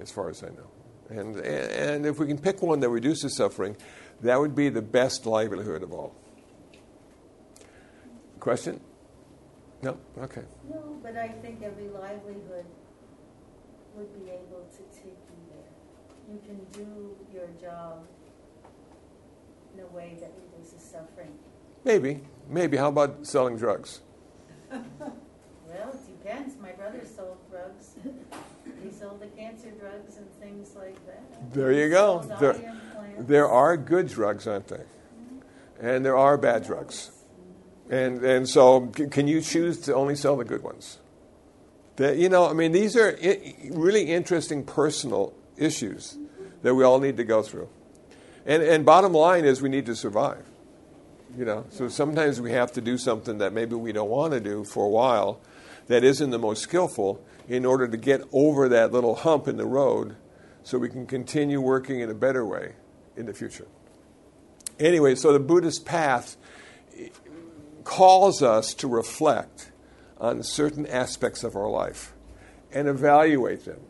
as 0.00 0.10
far 0.10 0.28
as 0.28 0.42
I 0.42 0.48
know? 0.48 0.68
And, 1.10 1.36
and 1.36 2.06
if 2.06 2.18
we 2.18 2.26
can 2.26 2.38
pick 2.38 2.62
one 2.62 2.80
that 2.80 2.88
reduces 2.88 3.36
suffering, 3.36 3.76
that 4.22 4.40
would 4.40 4.54
be 4.54 4.68
the 4.68 4.82
best 4.82 5.26
livelihood 5.26 5.82
of 5.82 5.92
all. 5.92 6.14
Question? 8.44 8.78
No? 9.80 9.96
Okay. 10.18 10.42
No, 10.68 10.98
but 11.02 11.16
I 11.16 11.28
think 11.28 11.62
every 11.62 11.88
livelihood 11.88 12.66
would 13.94 14.12
be 14.22 14.30
able 14.30 14.66
to 14.70 14.82
take 14.94 15.16
you 15.30 15.40
there. 15.48 15.72
You 16.30 16.38
can 16.44 16.60
do 16.70 17.16
your 17.32 17.46
job 17.58 18.04
in 19.72 19.80
a 19.82 19.86
way 19.86 20.18
that 20.20 20.30
reduces 20.52 20.82
suffering. 20.82 21.32
Maybe. 21.84 22.20
Maybe. 22.50 22.76
How 22.76 22.88
about 22.88 23.26
selling 23.26 23.56
drugs? 23.56 24.02
well, 24.70 24.84
it 25.70 26.22
depends. 26.22 26.56
My 26.60 26.72
brother 26.72 27.00
sold 27.16 27.38
drugs. 27.50 27.94
he 28.82 28.90
sold 28.90 29.22
the 29.22 29.28
cancer 29.28 29.70
drugs 29.70 30.18
and 30.18 30.30
things 30.38 30.74
like 30.76 30.98
that. 31.06 31.54
There 31.54 31.72
you 31.72 31.88
go. 31.88 32.20
There, 32.38 32.76
there 33.20 33.48
are 33.48 33.78
good 33.78 34.08
drugs, 34.08 34.46
aren't 34.46 34.68
they? 34.68 34.76
Mm-hmm. 34.76 35.86
And 35.86 36.04
there 36.04 36.18
are 36.18 36.36
bad 36.36 36.66
drugs. 36.66 37.10
And, 37.90 38.24
and 38.24 38.48
so, 38.48 38.86
can 38.86 39.28
you 39.28 39.40
choose 39.40 39.78
to 39.82 39.94
only 39.94 40.16
sell 40.16 40.36
the 40.36 40.44
good 40.44 40.62
ones? 40.62 40.98
That, 41.96 42.16
you 42.16 42.28
know, 42.28 42.48
I 42.48 42.54
mean, 42.54 42.72
these 42.72 42.96
are 42.96 43.16
really 43.70 44.10
interesting 44.10 44.64
personal 44.64 45.34
issues 45.56 46.18
that 46.62 46.74
we 46.74 46.82
all 46.82 46.98
need 46.98 47.16
to 47.18 47.24
go 47.24 47.42
through. 47.42 47.68
And, 48.46 48.62
and 48.62 48.84
bottom 48.84 49.12
line 49.12 49.44
is, 49.44 49.62
we 49.62 49.68
need 49.68 49.86
to 49.86 49.94
survive. 49.94 50.44
You 51.36 51.44
know, 51.44 51.66
so 51.70 51.88
sometimes 51.88 52.40
we 52.40 52.52
have 52.52 52.72
to 52.72 52.80
do 52.80 52.96
something 52.96 53.38
that 53.38 53.52
maybe 53.52 53.74
we 53.74 53.92
don't 53.92 54.08
want 54.08 54.32
to 54.32 54.40
do 54.40 54.64
for 54.64 54.84
a 54.84 54.88
while, 54.88 55.40
that 55.88 56.04
isn't 56.04 56.30
the 56.30 56.38
most 56.38 56.62
skillful, 56.62 57.24
in 57.48 57.66
order 57.66 57.86
to 57.86 57.96
get 57.96 58.22
over 58.32 58.68
that 58.68 58.92
little 58.92 59.16
hump 59.16 59.46
in 59.48 59.56
the 59.56 59.66
road, 59.66 60.16
so 60.62 60.78
we 60.78 60.88
can 60.88 61.06
continue 61.06 61.60
working 61.60 62.00
in 62.00 62.08
a 62.08 62.14
better 62.14 62.46
way 62.46 62.72
in 63.16 63.26
the 63.26 63.34
future. 63.34 63.66
Anyway, 64.78 65.14
so 65.14 65.32
the 65.32 65.40
Buddhist 65.40 65.84
path 65.84 66.36
calls 67.84 68.42
us 68.42 68.74
to 68.74 68.88
reflect 68.88 69.70
on 70.18 70.42
certain 70.42 70.86
aspects 70.86 71.44
of 71.44 71.54
our 71.54 71.68
life 71.68 72.14
and 72.72 72.88
evaluate 72.88 73.64
them 73.64 73.80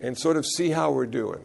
and 0.00 0.16
sort 0.18 0.36
of 0.36 0.46
see 0.46 0.70
how 0.70 0.92
we're 0.92 1.06
doing. 1.06 1.44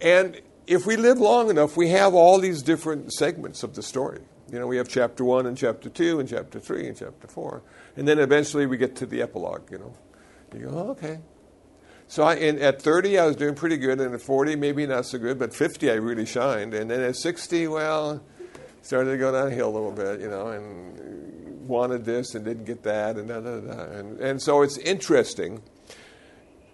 And 0.00 0.40
if 0.66 0.86
we 0.86 0.96
live 0.96 1.18
long 1.18 1.50
enough, 1.50 1.76
we 1.76 1.88
have 1.88 2.14
all 2.14 2.38
these 2.38 2.62
different 2.62 3.12
segments 3.12 3.62
of 3.62 3.74
the 3.74 3.82
story. 3.82 4.20
You 4.50 4.58
know, 4.58 4.66
we 4.66 4.76
have 4.76 4.88
chapter 4.88 5.24
one 5.24 5.46
and 5.46 5.56
chapter 5.56 5.88
two 5.88 6.20
and 6.20 6.28
chapter 6.28 6.60
three 6.60 6.86
and 6.86 6.96
chapter 6.96 7.26
four. 7.26 7.62
And 7.96 8.06
then 8.06 8.18
eventually 8.18 8.66
we 8.66 8.76
get 8.76 8.96
to 8.96 9.06
the 9.06 9.22
epilogue, 9.22 9.70
you 9.70 9.78
know. 9.78 9.94
You 10.54 10.66
go, 10.66 10.70
oh, 10.70 10.90
okay. 10.90 11.20
So 12.08 12.24
I, 12.24 12.36
at 12.36 12.82
30, 12.82 13.18
I 13.18 13.26
was 13.26 13.36
doing 13.36 13.54
pretty 13.54 13.78
good. 13.78 13.98
And 13.98 14.14
at 14.14 14.20
40, 14.20 14.56
maybe 14.56 14.86
not 14.86 15.06
so 15.06 15.18
good. 15.18 15.38
But 15.38 15.54
50, 15.54 15.90
I 15.90 15.94
really 15.94 16.26
shined. 16.26 16.74
And 16.74 16.90
then 16.90 17.00
at 17.00 17.16
60, 17.16 17.68
well, 17.68 18.22
started 18.82 19.12
to 19.12 19.18
go 19.18 19.32
downhill 19.32 19.68
a 19.68 19.74
little 19.74 19.92
bit, 19.92 20.20
you 20.20 20.28
know, 20.28 20.48
and 20.48 21.66
wanted 21.66 22.04
this 22.04 22.34
and 22.34 22.44
didn't 22.44 22.64
get 22.64 22.82
that, 22.82 23.16
and 23.16 23.28
da 23.28 23.40
da 23.40 23.60
da. 23.60 23.82
And, 23.92 24.20
and 24.20 24.42
so 24.42 24.62
it's 24.62 24.76
interesting 24.78 25.62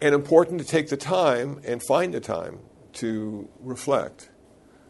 and 0.00 0.14
important 0.14 0.61
to 0.61 0.66
take 0.66 0.88
the 0.88 0.96
time 0.96 1.61
and 1.64 1.82
find 1.82 2.14
the 2.14 2.20
time 2.20 2.61
to 2.94 3.48
reflect 3.61 4.30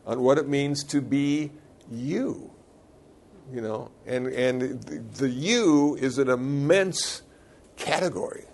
on 0.06 0.20
what 0.22 0.38
it 0.38 0.48
means 0.48 0.84
to 0.84 1.00
be 1.00 1.50
you. 1.90 2.50
You 3.52 3.62
know, 3.62 3.90
and, 4.06 4.26
and 4.26 4.82
the, 4.82 4.98
the 5.18 5.28
you 5.28 5.96
is 5.96 6.18
an 6.18 6.28
immense 6.28 7.22
category 7.76 8.44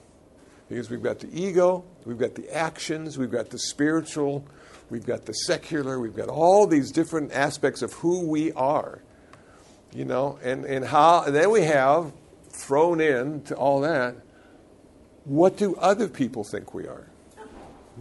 because 0.68 0.88
we've 0.88 1.02
got 1.02 1.18
the 1.18 1.28
ego, 1.32 1.84
we've 2.04 2.18
got 2.18 2.36
the 2.36 2.48
actions, 2.54 3.18
we've 3.18 3.30
got 3.30 3.50
the 3.50 3.58
spiritual, 3.58 4.46
we've 4.91 5.07
got 5.07 5.26
the 5.26 5.32
secular, 5.32 5.99
we've 5.99 6.16
got 6.16 6.28
all 6.28 6.66
these 6.66 6.91
different 6.91 7.32
aspects 7.32 7.82
of 7.82 7.93
who 7.95 8.26
we 8.26 8.53
are. 8.53 9.01
You 9.93 10.05
know, 10.05 10.39
and, 10.43 10.64
and 10.64 10.85
how, 10.85 11.22
and 11.24 11.35
then 11.35 11.51
we 11.51 11.62
have 11.62 12.12
thrown 12.49 13.01
in 13.01 13.43
to 13.43 13.55
all 13.55 13.80
that, 13.82 14.16
what 15.24 15.57
do 15.57 15.76
other 15.76 16.09
people 16.09 16.45
think 16.45 16.74
we 16.74 16.87
are? 16.87 17.07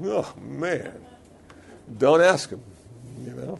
Oh, 0.03 0.33
man. 0.41 1.05
Don't 1.97 2.21
ask 2.21 2.49
them, 2.49 2.63
you 3.23 3.33
know. 3.33 3.59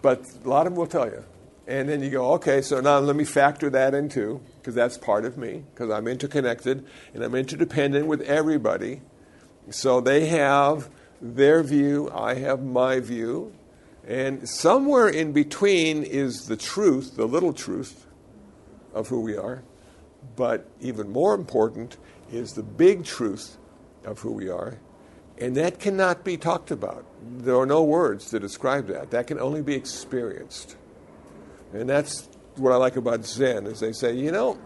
But 0.00 0.24
a 0.44 0.48
lot 0.48 0.66
of 0.66 0.72
them 0.72 0.78
will 0.78 0.86
tell 0.86 1.06
you. 1.06 1.24
And 1.66 1.88
then 1.88 2.02
you 2.02 2.10
go, 2.10 2.34
okay, 2.34 2.60
so 2.62 2.80
now 2.80 2.98
let 2.98 3.16
me 3.16 3.24
factor 3.24 3.70
that 3.70 3.94
into, 3.94 4.40
because 4.60 4.74
that's 4.74 4.98
part 4.98 5.24
of 5.24 5.36
me, 5.38 5.64
because 5.74 5.90
I'm 5.90 6.06
interconnected 6.06 6.86
and 7.14 7.24
I'm 7.24 7.34
interdependent 7.34 8.06
with 8.06 8.20
everybody. 8.22 9.00
So 9.70 10.00
they 10.00 10.26
have 10.26 10.90
their 11.24 11.62
view, 11.62 12.10
I 12.12 12.34
have 12.34 12.62
my 12.62 13.00
view. 13.00 13.54
And 14.06 14.46
somewhere 14.46 15.08
in 15.08 15.32
between 15.32 16.02
is 16.02 16.46
the 16.46 16.56
truth, 16.56 17.16
the 17.16 17.24
little 17.24 17.54
truth 17.54 18.06
of 18.92 19.08
who 19.08 19.20
we 19.22 19.34
are. 19.34 19.62
But 20.36 20.68
even 20.80 21.10
more 21.10 21.34
important 21.34 21.96
is 22.30 22.52
the 22.52 22.62
big 22.62 23.04
truth 23.04 23.56
of 24.04 24.18
who 24.20 24.32
we 24.32 24.50
are. 24.50 24.78
And 25.38 25.56
that 25.56 25.80
cannot 25.80 26.24
be 26.24 26.36
talked 26.36 26.70
about. 26.70 27.06
There 27.38 27.58
are 27.58 27.66
no 27.66 27.82
words 27.82 28.28
to 28.30 28.38
describe 28.38 28.86
that. 28.88 29.10
That 29.10 29.26
can 29.26 29.40
only 29.40 29.62
be 29.62 29.74
experienced. 29.74 30.76
And 31.72 31.88
that's 31.88 32.28
what 32.56 32.72
I 32.72 32.76
like 32.76 32.96
about 32.96 33.24
Zen 33.24 33.66
is 33.66 33.80
they 33.80 33.92
say, 33.92 34.14
you 34.14 34.30
know, 34.30 34.58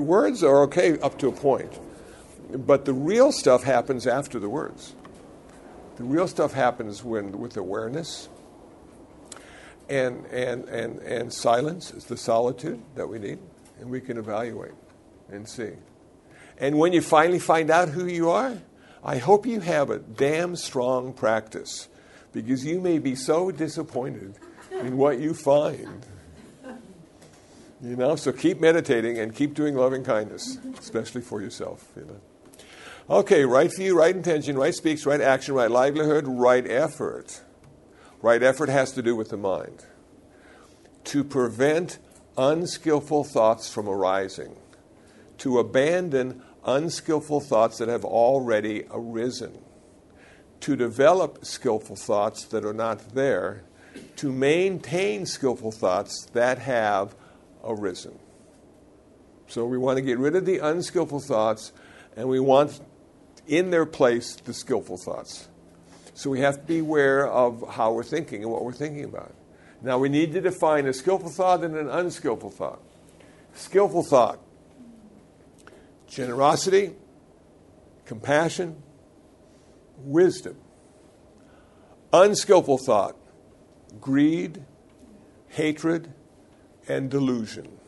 words 0.00 0.44
are 0.44 0.62
okay 0.62 0.98
up 1.00 1.18
to 1.18 1.28
a 1.28 1.32
point, 1.32 1.78
but 2.50 2.84
the 2.84 2.94
real 2.94 3.32
stuff 3.32 3.64
happens 3.64 4.06
after 4.06 4.38
the 4.38 4.48
words. 4.48 4.94
The 5.96 6.04
real 6.04 6.28
stuff 6.28 6.52
happens 6.52 7.02
when 7.02 7.38
with 7.38 7.56
awareness 7.56 8.28
and 9.88 10.26
and 10.26 10.68
and 10.68 10.98
and 11.00 11.32
silence 11.32 11.90
is 11.92 12.04
the 12.04 12.16
solitude 12.16 12.82
that 12.94 13.08
we 13.08 13.18
need, 13.18 13.38
and 13.80 13.90
we 13.90 14.00
can 14.00 14.18
evaluate 14.18 14.74
and 15.28 15.48
see. 15.48 15.72
And 16.58 16.78
when 16.78 16.92
you 16.92 17.00
finally 17.00 17.38
find 17.38 17.70
out 17.70 17.90
who 17.90 18.06
you 18.06 18.30
are, 18.30 18.58
I 19.04 19.18
hope 19.18 19.46
you 19.46 19.60
have 19.60 19.90
a 19.90 19.98
damn 19.98 20.56
strong 20.56 21.12
practice 21.12 21.88
because 22.32 22.64
you 22.64 22.80
may 22.80 22.98
be 22.98 23.14
so 23.14 23.50
disappointed 23.50 24.34
in 24.72 24.96
what 24.96 25.18
you 25.18 25.34
find. 25.34 26.04
You 27.82 27.94
know, 27.94 28.16
so 28.16 28.32
keep 28.32 28.58
meditating 28.58 29.18
and 29.18 29.34
keep 29.34 29.54
doing 29.54 29.76
loving 29.76 30.02
kindness, 30.02 30.58
especially 30.78 31.20
for 31.20 31.42
yourself. 31.42 31.86
You 31.94 32.06
know. 32.06 32.20
Okay, 33.08 33.44
right 33.44 33.70
view, 33.72 33.96
right 33.96 34.16
intention, 34.16 34.58
right 34.58 34.74
speech, 34.74 35.06
right 35.06 35.20
action, 35.20 35.54
right 35.54 35.70
livelihood, 35.70 36.26
right 36.26 36.68
effort. 36.68 37.40
Right 38.20 38.42
effort 38.42 38.68
has 38.68 38.90
to 38.92 39.02
do 39.02 39.14
with 39.14 39.28
the 39.28 39.36
mind. 39.36 39.84
To 41.04 41.22
prevent 41.22 41.98
unskillful 42.36 43.22
thoughts 43.22 43.72
from 43.72 43.88
arising, 43.88 44.56
to 45.38 45.60
abandon 45.60 46.42
unskillful 46.64 47.40
thoughts 47.40 47.78
that 47.78 47.86
have 47.86 48.04
already 48.04 48.84
arisen, 48.90 49.56
to 50.60 50.74
develop 50.74 51.44
skillful 51.44 51.94
thoughts 51.94 52.44
that 52.46 52.64
are 52.64 52.74
not 52.74 53.14
there, 53.14 53.62
to 54.16 54.32
maintain 54.32 55.26
skillful 55.26 55.70
thoughts 55.70 56.26
that 56.32 56.58
have 56.58 57.14
arisen. 57.62 58.18
So 59.46 59.64
we 59.64 59.78
want 59.78 59.98
to 59.98 60.02
get 60.02 60.18
rid 60.18 60.34
of 60.34 60.44
the 60.44 60.58
unskillful 60.58 61.20
thoughts 61.20 61.70
and 62.16 62.28
we 62.28 62.40
want 62.40 62.80
in 63.46 63.70
their 63.70 63.86
place 63.86 64.36
the 64.36 64.54
skillful 64.54 64.96
thoughts. 64.96 65.48
So 66.14 66.30
we 66.30 66.40
have 66.40 66.56
to 66.60 66.62
be 66.62 66.78
aware 66.78 67.26
of 67.26 67.64
how 67.68 67.92
we're 67.92 68.02
thinking 68.02 68.42
and 68.42 68.50
what 68.50 68.64
we're 68.64 68.72
thinking 68.72 69.04
about. 69.04 69.34
Now 69.82 69.98
we 69.98 70.08
need 70.08 70.32
to 70.32 70.40
define 70.40 70.86
a 70.86 70.92
skillful 70.92 71.28
thought 71.28 71.62
and 71.62 71.76
an 71.76 71.88
unskillful 71.88 72.50
thought. 72.50 72.80
Skillful 73.54 74.02
thought 74.02 74.40
generosity, 76.06 76.94
compassion, 78.04 78.82
wisdom. 79.98 80.56
Unskillful 82.12 82.78
thought 82.78 83.16
greed, 84.00 84.64
hatred, 85.48 86.12
and 86.88 87.10
delusion. 87.10 87.78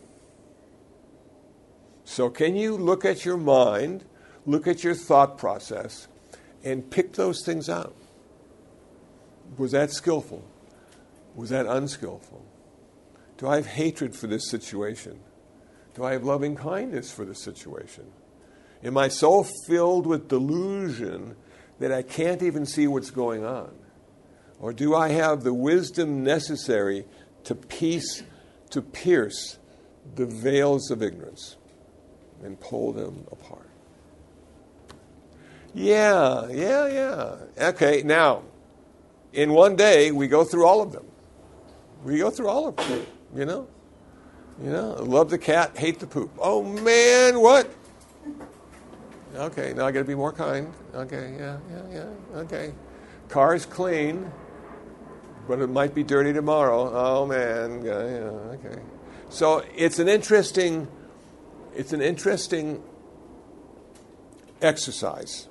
So, 2.04 2.30
can 2.30 2.56
you 2.56 2.76
look 2.76 3.04
at 3.04 3.24
your 3.24 3.36
mind, 3.36 4.04
look 4.48 4.66
at 4.66 4.82
your 4.82 4.94
thought 4.94 5.38
process, 5.38 6.08
and 6.64 6.90
pick 6.90 7.12
those 7.12 7.44
things 7.44 7.68
out? 7.68 7.94
Was 9.56 9.72
that 9.72 9.90
skillful? 9.90 10.44
Was 11.34 11.50
that 11.50 11.66
unskillful? 11.66 12.44
Do 13.36 13.46
I 13.46 13.56
have 13.56 13.66
hatred 13.66 14.16
for 14.16 14.26
this 14.26 14.50
situation? 14.50 15.20
Do 15.94 16.04
I 16.04 16.12
have 16.12 16.24
loving 16.24 16.56
kindness 16.56 17.12
for 17.12 17.24
this 17.24 17.42
situation? 17.42 18.06
Am 18.82 18.96
I 18.96 19.08
so 19.08 19.44
filled 19.66 20.06
with 20.06 20.28
delusion 20.28 21.36
that 21.78 21.92
I 21.92 22.02
can't 22.02 22.42
even 22.42 22.66
see 22.66 22.86
what's 22.86 23.10
going 23.10 23.44
on? 23.44 23.70
Or 24.60 24.72
do 24.72 24.94
I 24.94 25.10
have 25.10 25.44
the 25.44 25.54
wisdom 25.54 26.24
necessary 26.24 27.04
to 27.44 27.54
piece 27.54 28.22
to 28.70 28.82
pierce 28.82 29.58
the 30.14 30.26
veils 30.26 30.90
of 30.90 31.02
ignorance 31.02 31.56
and 32.42 32.58
pull 32.60 32.92
them 32.92 33.26
apart. 33.30 33.67
Yeah, 35.78 36.48
yeah, 36.48 36.86
yeah. 36.88 37.36
Okay, 37.68 38.02
now, 38.04 38.42
in 39.32 39.52
one 39.52 39.76
day, 39.76 40.10
we 40.10 40.26
go 40.26 40.44
through 40.44 40.66
all 40.66 40.80
of 40.80 40.92
them. 40.92 41.06
We 42.04 42.18
go 42.18 42.30
through 42.30 42.48
all 42.48 42.68
of 42.68 42.76
them, 42.76 43.06
you 43.34 43.44
know? 43.44 43.68
You 44.62 44.70
know, 44.70 44.94
love 45.02 45.30
the 45.30 45.38
cat, 45.38 45.76
hate 45.76 46.00
the 46.00 46.06
poop. 46.06 46.30
Oh 46.38 46.62
man, 46.64 47.40
what? 47.40 47.72
Okay, 49.34 49.72
now 49.74 49.86
I 49.86 49.92
got 49.92 50.00
to 50.00 50.04
be 50.04 50.16
more 50.16 50.32
kind. 50.32 50.72
Okay, 50.94 51.36
yeah, 51.38 51.58
yeah, 51.70 51.82
yeah. 51.92 52.38
Okay. 52.40 52.72
Car's 53.28 53.64
clean 53.64 54.30
but 55.48 55.60
it 55.60 55.68
might 55.68 55.94
be 55.94 56.04
dirty 56.04 56.32
tomorrow. 56.32 56.92
Oh 56.94 57.26
man, 57.26 57.82
yeah, 57.82 58.04
yeah, 58.06 58.54
okay. 58.54 58.80
So 59.30 59.64
it's 59.74 59.98
an 59.98 60.06
interesting, 60.06 60.86
it's 61.74 61.94
an 61.94 62.02
interesting 62.02 62.82
exercise 64.60 65.47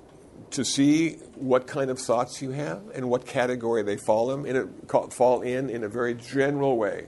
to 0.52 0.64
see 0.64 1.14
what 1.36 1.68
kind 1.68 1.90
of 1.90 2.00
thoughts 2.00 2.42
you 2.42 2.52
have 2.52 2.82
and 2.94 3.10
what 3.10 3.26
category 3.26 3.84
they 3.84 3.98
fall 3.98 4.32
in, 4.32 4.46
in 4.46 4.56
a, 4.56 5.08
fall 5.10 5.42
in 5.42 5.70
in 5.70 5.84
a 5.84 5.90
very 5.90 6.14
general 6.14 6.78
way. 6.78 7.08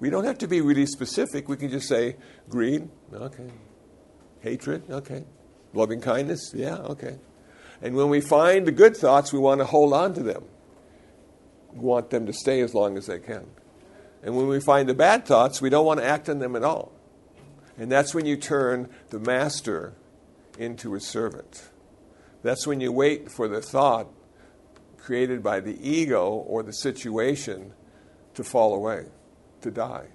We 0.00 0.10
don't 0.10 0.24
have 0.24 0.38
to 0.38 0.48
be 0.48 0.60
really 0.60 0.86
specific. 0.86 1.48
We 1.48 1.56
can 1.56 1.70
just 1.70 1.88
say 1.88 2.16
greed, 2.48 2.88
okay. 3.12 3.50
Hatred, 4.40 4.84
okay. 4.90 5.24
Loving 5.74 6.00
kindness, 6.00 6.52
yeah, 6.54 6.76
okay. 6.76 7.18
And 7.82 7.94
when 7.94 8.08
we 8.08 8.20
find 8.20 8.66
the 8.66 8.72
good 8.72 8.96
thoughts, 8.96 9.32
we 9.32 9.38
want 9.38 9.60
to 9.60 9.64
hold 9.66 9.92
on 9.92 10.14
to 10.14 10.22
them 10.22 10.44
We 11.74 11.80
want 11.80 12.10
them 12.10 12.26
to 12.26 12.32
stay 12.32 12.60
as 12.60 12.74
long 12.74 12.96
as 12.96 13.06
they 13.06 13.18
can. 13.18 13.46
And 14.22 14.36
when 14.36 14.48
we 14.48 14.60
find 14.60 14.88
the 14.88 14.94
bad 14.94 15.24
thoughts, 15.26 15.62
we 15.62 15.70
don't 15.70 15.86
want 15.86 16.00
to 16.00 16.06
act 16.06 16.28
on 16.28 16.40
them 16.40 16.56
at 16.56 16.64
all. 16.64 16.92
And 17.78 17.90
that's 17.90 18.14
when 18.14 18.26
you 18.26 18.36
turn 18.36 18.88
the 19.10 19.18
master 19.18 19.94
into 20.58 20.94
a 20.94 21.00
servant. 21.00 21.70
That's 22.42 22.66
when 22.66 22.80
you 22.80 22.92
wait 22.92 23.30
for 23.30 23.48
the 23.48 23.60
thought 23.60 24.08
created 24.98 25.42
by 25.42 25.60
the 25.60 25.76
ego 25.88 26.28
or 26.28 26.62
the 26.62 26.72
situation 26.72 27.72
to 28.34 28.44
fall 28.44 28.74
away, 28.74 29.06
to 29.62 29.70
die. 29.70 30.06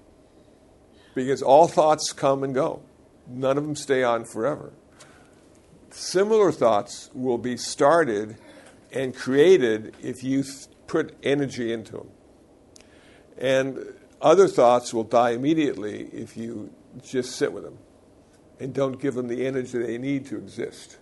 Because 1.14 1.42
all 1.42 1.68
thoughts 1.68 2.14
come 2.14 2.44
and 2.44 2.54
go, 2.54 2.82
none 3.28 3.58
of 3.58 3.66
them 3.66 3.76
stay 3.76 4.04
on 4.04 4.26
forever. 4.26 4.74
Similar 5.92 6.52
thoughts 6.52 7.10
will 7.14 7.38
be 7.38 7.58
started 7.58 8.38
and 8.92 9.16
created 9.16 9.96
if 10.02 10.24
you 10.24 10.44
put 10.88 11.16
energy 11.24 11.72
into 11.74 11.94
them. 11.94 12.10
And 13.38 13.94
other 14.22 14.48
thoughts 14.48 14.94
will 14.94 15.04
die 15.04 15.32
immediately 15.32 16.04
if 16.14 16.38
you 16.38 16.74
just 17.04 17.36
sit 17.36 17.52
with 17.52 17.64
them 17.64 17.78
and 18.60 18.74
don't 18.74 19.00
give 19.00 19.16
them 19.16 19.28
the 19.28 19.46
energy 19.46 19.78
they 19.78 19.98
need 19.98 20.26
to 20.28 20.38
exist. 20.38 20.98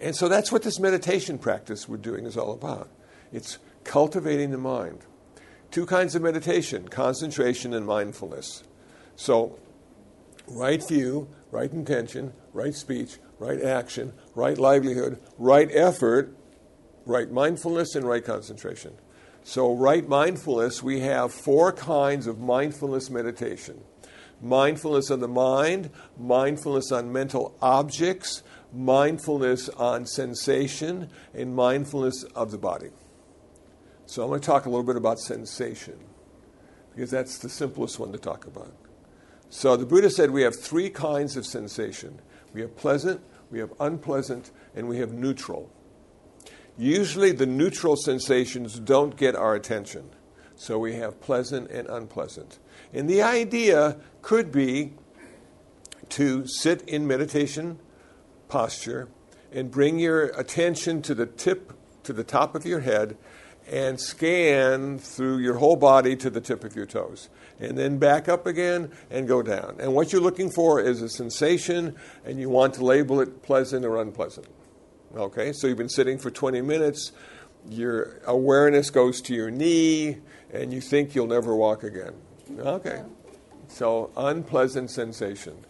And 0.00 0.16
so 0.16 0.28
that's 0.28 0.50
what 0.50 0.62
this 0.62 0.80
meditation 0.80 1.38
practice 1.38 1.88
we're 1.88 1.98
doing 1.98 2.24
is 2.26 2.36
all 2.36 2.52
about. 2.52 2.88
It's 3.32 3.58
cultivating 3.84 4.50
the 4.50 4.58
mind. 4.58 5.00
Two 5.70 5.86
kinds 5.86 6.14
of 6.14 6.22
meditation 6.22 6.88
concentration 6.88 7.74
and 7.74 7.86
mindfulness. 7.86 8.64
So, 9.14 9.58
right 10.48 10.86
view, 10.86 11.28
right 11.50 11.70
intention, 11.70 12.32
right 12.52 12.74
speech, 12.74 13.18
right 13.38 13.60
action, 13.60 14.14
right 14.34 14.58
livelihood, 14.58 15.20
right 15.38 15.70
effort, 15.72 16.34
Right 17.06 17.30
mindfulness 17.30 17.94
and 17.94 18.04
right 18.04 18.24
concentration. 18.24 18.92
So, 19.42 19.74
right 19.74 20.06
mindfulness, 20.06 20.82
we 20.82 21.00
have 21.00 21.32
four 21.32 21.72
kinds 21.72 22.26
of 22.26 22.38
mindfulness 22.38 23.10
meditation 23.10 23.80
mindfulness 24.42 25.10
on 25.10 25.20
the 25.20 25.28
mind, 25.28 25.90
mindfulness 26.18 26.90
on 26.92 27.12
mental 27.12 27.54
objects, 27.60 28.42
mindfulness 28.72 29.68
on 29.70 30.06
sensation, 30.06 31.08
and 31.34 31.54
mindfulness 31.54 32.24
of 32.34 32.50
the 32.50 32.58
body. 32.58 32.90
So, 34.06 34.22
I'm 34.22 34.28
going 34.28 34.40
to 34.40 34.46
talk 34.46 34.66
a 34.66 34.68
little 34.68 34.84
bit 34.84 34.96
about 34.96 35.18
sensation 35.18 35.98
because 36.94 37.10
that's 37.10 37.38
the 37.38 37.48
simplest 37.48 37.98
one 37.98 38.12
to 38.12 38.18
talk 38.18 38.46
about. 38.46 38.74
So, 39.48 39.76
the 39.76 39.86
Buddha 39.86 40.10
said 40.10 40.30
we 40.30 40.42
have 40.42 40.56
three 40.56 40.90
kinds 40.90 41.36
of 41.36 41.46
sensation 41.46 42.20
we 42.52 42.62
have 42.62 42.76
pleasant, 42.76 43.20
we 43.50 43.60
have 43.60 43.72
unpleasant, 43.78 44.50
and 44.74 44.88
we 44.88 44.98
have 44.98 45.12
neutral. 45.12 45.70
Usually, 46.76 47.32
the 47.32 47.46
neutral 47.46 47.96
sensations 47.96 48.78
don't 48.78 49.16
get 49.16 49.36
our 49.36 49.54
attention. 49.54 50.10
So 50.56 50.78
we 50.78 50.94
have 50.96 51.20
pleasant 51.20 51.70
and 51.70 51.88
unpleasant. 51.88 52.58
And 52.92 53.08
the 53.08 53.22
idea 53.22 53.96
could 54.22 54.52
be 54.52 54.92
to 56.10 56.46
sit 56.46 56.82
in 56.88 57.06
meditation 57.06 57.78
posture 58.50 59.08
and 59.52 59.70
bring 59.70 59.98
your 59.98 60.26
attention 60.38 61.00
to 61.02 61.14
the 61.14 61.26
tip, 61.26 61.72
to 62.02 62.12
the 62.12 62.24
top 62.24 62.54
of 62.54 62.66
your 62.66 62.80
head, 62.80 63.16
and 63.70 64.00
scan 64.00 64.98
through 64.98 65.38
your 65.38 65.54
whole 65.54 65.76
body 65.76 66.16
to 66.16 66.28
the 66.28 66.40
tip 66.40 66.64
of 66.64 66.74
your 66.74 66.86
toes. 66.86 67.28
And 67.58 67.78
then 67.78 67.98
back 67.98 68.28
up 68.28 68.46
again 68.46 68.90
and 69.10 69.28
go 69.28 69.42
down. 69.42 69.76
And 69.78 69.94
what 69.94 70.12
you're 70.12 70.20
looking 70.20 70.50
for 70.50 70.80
is 70.80 71.02
a 71.02 71.08
sensation, 71.08 71.94
and 72.24 72.40
you 72.40 72.48
want 72.48 72.74
to 72.74 72.84
label 72.84 73.20
it 73.20 73.42
pleasant 73.42 73.84
or 73.84 74.00
unpleasant. 74.00 74.46
Okay, 75.16 75.52
so 75.52 75.66
you've 75.66 75.78
been 75.78 75.88
sitting 75.88 76.18
for 76.18 76.30
20 76.30 76.62
minutes, 76.62 77.12
your 77.68 78.20
awareness 78.26 78.90
goes 78.90 79.20
to 79.22 79.34
your 79.34 79.50
knee, 79.50 80.18
and 80.52 80.72
you 80.72 80.80
think 80.80 81.14
you'll 81.14 81.26
never 81.26 81.54
walk 81.54 81.82
again. 81.82 82.14
Okay, 82.58 83.02
so 83.68 84.10
unpleasant 84.16 84.90
sensation. 84.90 85.64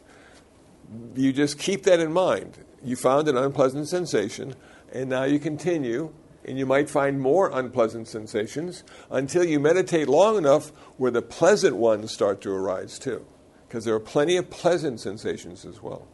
You 1.14 1.32
just 1.32 1.58
keep 1.58 1.84
that 1.84 2.00
in 2.00 2.12
mind. 2.12 2.58
You 2.82 2.96
found 2.96 3.28
an 3.28 3.36
unpleasant 3.36 3.88
sensation, 3.88 4.54
and 4.92 5.10
now 5.10 5.24
you 5.24 5.38
continue, 5.38 6.12
and 6.44 6.58
you 6.58 6.66
might 6.66 6.88
find 6.88 7.20
more 7.20 7.50
unpleasant 7.52 8.08
sensations 8.08 8.82
until 9.10 9.44
you 9.44 9.60
meditate 9.60 10.08
long 10.08 10.38
enough 10.38 10.70
where 10.96 11.10
the 11.10 11.22
pleasant 11.22 11.76
ones 11.76 12.12
start 12.12 12.40
to 12.42 12.50
arise 12.50 12.98
too, 12.98 13.26
because 13.68 13.84
there 13.84 13.94
are 13.94 14.00
plenty 14.00 14.36
of 14.36 14.48
pleasant 14.50 15.00
sensations 15.00 15.64
as 15.64 15.82
well. 15.82 16.08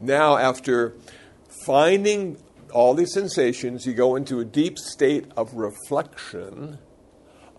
Now, 0.00 0.36
after 0.36 0.94
finding 1.64 2.38
all 2.72 2.94
these 2.94 3.12
sensations, 3.12 3.86
you 3.86 3.92
go 3.92 4.16
into 4.16 4.40
a 4.40 4.44
deep 4.44 4.78
state 4.78 5.26
of 5.36 5.54
reflection 5.54 6.78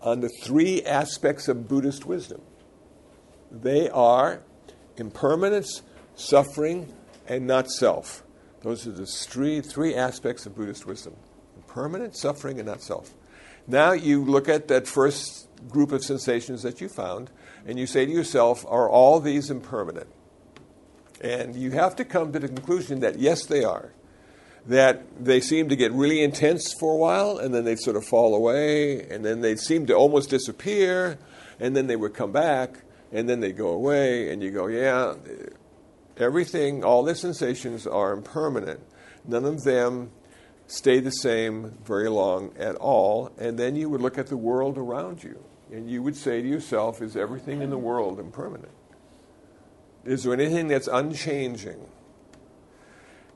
on 0.00 0.20
the 0.20 0.30
three 0.42 0.82
aspects 0.82 1.48
of 1.48 1.68
Buddhist 1.68 2.04
wisdom. 2.04 2.42
They 3.50 3.88
are 3.88 4.42
impermanence, 4.96 5.82
suffering, 6.14 6.92
and 7.26 7.46
not 7.46 7.70
self. 7.70 8.22
Those 8.62 8.86
are 8.86 8.92
the 8.92 9.06
three, 9.06 9.60
three 9.60 9.94
aspects 9.94 10.46
of 10.46 10.54
Buddhist 10.54 10.86
wisdom 10.86 11.14
impermanence, 11.56 12.20
suffering, 12.20 12.58
and 12.58 12.66
not 12.66 12.82
self. 12.82 13.12
Now 13.66 13.92
you 13.92 14.24
look 14.24 14.48
at 14.48 14.68
that 14.68 14.86
first 14.86 15.48
group 15.68 15.92
of 15.92 16.04
sensations 16.04 16.62
that 16.62 16.80
you 16.80 16.88
found, 16.88 17.30
and 17.66 17.78
you 17.78 17.86
say 17.86 18.04
to 18.04 18.12
yourself, 18.12 18.64
Are 18.68 18.88
all 18.88 19.20
these 19.20 19.50
impermanent? 19.50 20.08
And 21.20 21.54
you 21.54 21.70
have 21.70 21.96
to 21.96 22.04
come 22.04 22.32
to 22.32 22.38
the 22.38 22.48
conclusion 22.48 23.00
that 23.00 23.18
yes, 23.18 23.46
they 23.46 23.64
are. 23.64 23.92
That 24.66 25.24
they 25.24 25.40
seem 25.40 25.68
to 25.70 25.76
get 25.76 25.92
really 25.92 26.22
intense 26.22 26.72
for 26.72 26.92
a 26.92 26.96
while, 26.96 27.38
and 27.38 27.54
then 27.54 27.64
they 27.64 27.76
sort 27.76 27.96
of 27.96 28.04
fall 28.04 28.34
away, 28.34 29.08
and 29.08 29.24
then 29.24 29.40
they 29.40 29.56
seem 29.56 29.86
to 29.86 29.94
almost 29.94 30.30
disappear, 30.30 31.18
and 31.58 31.76
then 31.76 31.86
they 31.86 31.96
would 31.96 32.14
come 32.14 32.32
back, 32.32 32.82
and 33.12 33.28
then 33.28 33.40
they 33.40 33.52
go 33.52 33.68
away, 33.68 34.32
and 34.32 34.42
you 34.42 34.50
go, 34.50 34.68
yeah, 34.68 35.14
everything, 36.16 36.84
all 36.84 37.02
the 37.02 37.14
sensations 37.14 37.86
are 37.86 38.12
impermanent. 38.12 38.80
None 39.26 39.44
of 39.44 39.62
them 39.62 40.10
stay 40.66 41.00
the 41.00 41.10
same 41.10 41.78
very 41.84 42.08
long 42.08 42.52
at 42.58 42.76
all. 42.76 43.30
And 43.38 43.58
then 43.58 43.76
you 43.76 43.88
would 43.88 44.00
look 44.00 44.18
at 44.18 44.28
the 44.28 44.36
world 44.36 44.78
around 44.78 45.22
you, 45.22 45.44
and 45.70 45.90
you 45.90 46.02
would 46.02 46.16
say 46.16 46.42
to 46.42 46.48
yourself, 46.48 47.02
is 47.02 47.16
everything 47.16 47.62
in 47.62 47.70
the 47.70 47.78
world 47.78 48.18
impermanent? 48.18 48.72
Is 50.04 50.24
there 50.24 50.32
anything 50.32 50.68
that's 50.68 50.88
unchanging? 50.88 51.86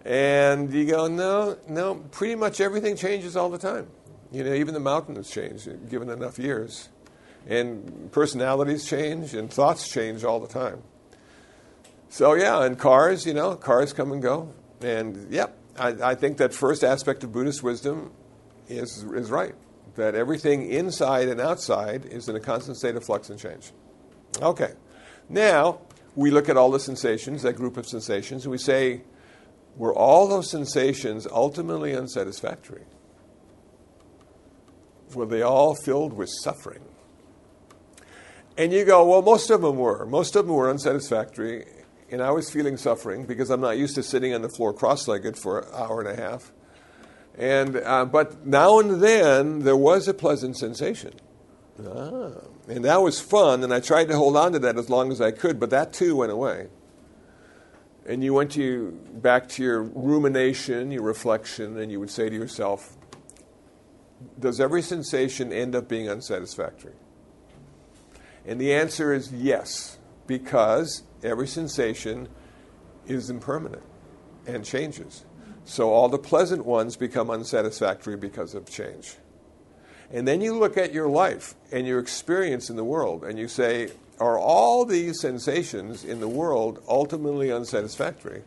And 0.04 0.72
you 0.72 0.86
go, 0.86 1.08
no, 1.08 1.58
no, 1.68 1.96
pretty 1.96 2.36
much 2.36 2.60
everything 2.60 2.96
changes 2.96 3.36
all 3.36 3.50
the 3.50 3.58
time. 3.58 3.88
You 4.32 4.44
know, 4.44 4.52
even 4.52 4.74
the 4.74 4.80
mountains 4.80 5.30
change 5.30 5.68
given 5.88 6.10
enough 6.10 6.38
years. 6.38 6.88
And 7.46 8.10
personalities 8.12 8.88
change 8.88 9.34
and 9.34 9.52
thoughts 9.52 9.88
change 9.88 10.24
all 10.24 10.40
the 10.40 10.48
time. 10.48 10.82
So, 12.16 12.32
yeah, 12.32 12.64
and 12.64 12.78
cars, 12.78 13.26
you 13.26 13.34
know, 13.34 13.56
cars 13.56 13.92
come 13.92 14.10
and 14.10 14.22
go. 14.22 14.50
And, 14.80 15.30
yep, 15.30 15.54
I, 15.78 15.88
I 15.88 16.14
think 16.14 16.38
that 16.38 16.54
first 16.54 16.82
aspect 16.82 17.22
of 17.24 17.32
Buddhist 17.32 17.62
wisdom 17.62 18.10
is, 18.68 19.04
is 19.14 19.30
right. 19.30 19.54
That 19.96 20.14
everything 20.14 20.70
inside 20.70 21.28
and 21.28 21.42
outside 21.42 22.06
is 22.06 22.26
in 22.30 22.34
a 22.34 22.40
constant 22.40 22.78
state 22.78 22.96
of 22.96 23.04
flux 23.04 23.28
and 23.28 23.38
change. 23.38 23.70
Okay. 24.40 24.72
Now, 25.28 25.80
we 26.14 26.30
look 26.30 26.48
at 26.48 26.56
all 26.56 26.70
the 26.70 26.80
sensations, 26.80 27.42
that 27.42 27.52
group 27.52 27.76
of 27.76 27.86
sensations, 27.86 28.46
and 28.46 28.50
we 28.50 28.56
say, 28.56 29.02
were 29.76 29.94
all 29.94 30.26
those 30.26 30.50
sensations 30.50 31.26
ultimately 31.30 31.94
unsatisfactory? 31.94 32.84
Were 35.14 35.26
they 35.26 35.42
all 35.42 35.74
filled 35.74 36.14
with 36.14 36.30
suffering? 36.42 36.80
And 38.56 38.72
you 38.72 38.86
go, 38.86 39.06
well, 39.06 39.20
most 39.20 39.50
of 39.50 39.60
them 39.60 39.76
were. 39.76 40.06
Most 40.06 40.34
of 40.34 40.46
them 40.46 40.56
were 40.56 40.70
unsatisfactory, 40.70 41.66
and 42.10 42.22
I 42.22 42.30
was 42.30 42.50
feeling 42.50 42.76
suffering 42.76 43.24
because 43.24 43.50
I'm 43.50 43.60
not 43.60 43.78
used 43.78 43.94
to 43.96 44.02
sitting 44.02 44.34
on 44.34 44.42
the 44.42 44.48
floor 44.48 44.72
cross-legged 44.72 45.36
for 45.36 45.60
an 45.60 45.68
hour 45.74 46.00
and 46.00 46.08
a 46.08 46.20
half. 46.20 46.52
And 47.36 47.76
uh, 47.76 48.04
but 48.06 48.46
now 48.46 48.78
and 48.78 49.02
then 49.02 49.60
there 49.60 49.76
was 49.76 50.08
a 50.08 50.14
pleasant 50.14 50.56
sensation. 50.56 51.12
Ah, 51.78 52.30
and 52.68 52.84
that 52.84 53.02
was 53.02 53.20
fun, 53.20 53.62
and 53.62 53.72
I 53.72 53.80
tried 53.80 54.08
to 54.08 54.16
hold 54.16 54.36
on 54.36 54.52
to 54.52 54.58
that 54.60 54.78
as 54.78 54.88
long 54.88 55.12
as 55.12 55.20
I 55.20 55.30
could, 55.30 55.60
but 55.60 55.70
that 55.70 55.92
too 55.92 56.16
went 56.16 56.32
away. 56.32 56.68
And 58.06 58.24
you 58.24 58.32
went 58.32 58.52
to 58.52 58.92
back 59.12 59.48
to 59.50 59.62
your 59.62 59.82
rumination, 59.82 60.90
your 60.90 61.02
reflection, 61.02 61.78
and 61.78 61.90
you 61.90 62.00
would 62.00 62.10
say 62.10 62.30
to 62.30 62.34
yourself, 62.34 62.96
Does 64.38 64.60
every 64.60 64.80
sensation 64.80 65.52
end 65.52 65.74
up 65.74 65.88
being 65.88 66.08
unsatisfactory? 66.08 66.94
And 68.46 68.60
the 68.60 68.72
answer 68.72 69.12
is 69.12 69.32
yes, 69.32 69.98
because 70.26 71.02
every 71.26 71.48
sensation 71.48 72.28
is 73.06 73.30
impermanent 73.30 73.82
and 74.46 74.64
changes. 74.64 75.24
So 75.64 75.90
all 75.90 76.08
the 76.08 76.18
pleasant 76.18 76.64
ones 76.64 76.96
become 76.96 77.30
unsatisfactory 77.30 78.16
because 78.16 78.54
of 78.54 78.70
change. 78.70 79.16
And 80.12 80.26
then 80.26 80.40
you 80.40 80.56
look 80.56 80.76
at 80.76 80.92
your 80.92 81.08
life 81.08 81.54
and 81.72 81.86
your 81.86 81.98
experience 81.98 82.70
in 82.70 82.76
the 82.76 82.84
world 82.84 83.24
and 83.24 83.38
you 83.38 83.48
say, 83.48 83.90
are 84.20 84.38
all 84.38 84.84
these 84.84 85.20
sensations 85.20 86.04
in 86.04 86.20
the 86.20 86.28
world 86.28 86.82
ultimately 86.88 87.50
unsatisfactory? 87.50 88.42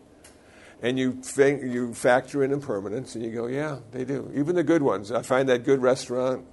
And 0.81 0.97
you, 0.97 1.21
you 1.37 1.93
factor 1.93 2.43
in 2.43 2.53
impermanence 2.53 3.15
and 3.15 3.23
you 3.23 3.31
go, 3.31 3.47
yeah, 3.47 3.79
they 3.91 4.05
do. 4.05 4.31
Even 4.33 4.55
the 4.55 4.63
good 4.63 4.81
ones. 4.81 5.11
I 5.11 5.21
find 5.21 5.49
that 5.49 5.65
good 5.65 5.81
restaurant 5.81 6.45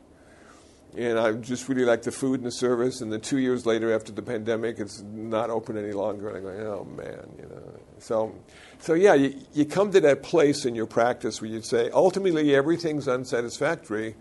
and 0.96 1.18
I 1.18 1.32
just 1.32 1.68
really 1.68 1.84
like 1.84 2.02
the 2.02 2.10
food 2.10 2.40
and 2.40 2.46
the 2.46 2.50
service. 2.50 3.02
And 3.02 3.12
then 3.12 3.20
two 3.20 3.38
years 3.38 3.66
later, 3.66 3.94
after 3.94 4.12
the 4.12 4.22
pandemic, 4.22 4.78
it's 4.78 5.02
not 5.02 5.50
open 5.50 5.76
any 5.76 5.92
longer. 5.92 6.30
And 6.30 6.38
I 6.38 6.40
go, 6.40 6.80
oh 6.80 6.84
man, 6.84 7.28
you 7.38 7.44
know. 7.44 7.80
So, 7.98 8.34
so 8.78 8.94
yeah, 8.94 9.12
you, 9.12 9.38
you 9.52 9.66
come 9.66 9.92
to 9.92 10.00
that 10.00 10.22
place 10.22 10.64
in 10.64 10.74
your 10.74 10.86
practice 10.86 11.42
where 11.42 11.50
you 11.50 11.60
say, 11.60 11.90
ultimately, 11.90 12.54
everything's 12.54 13.08
unsatisfactory. 13.08 14.16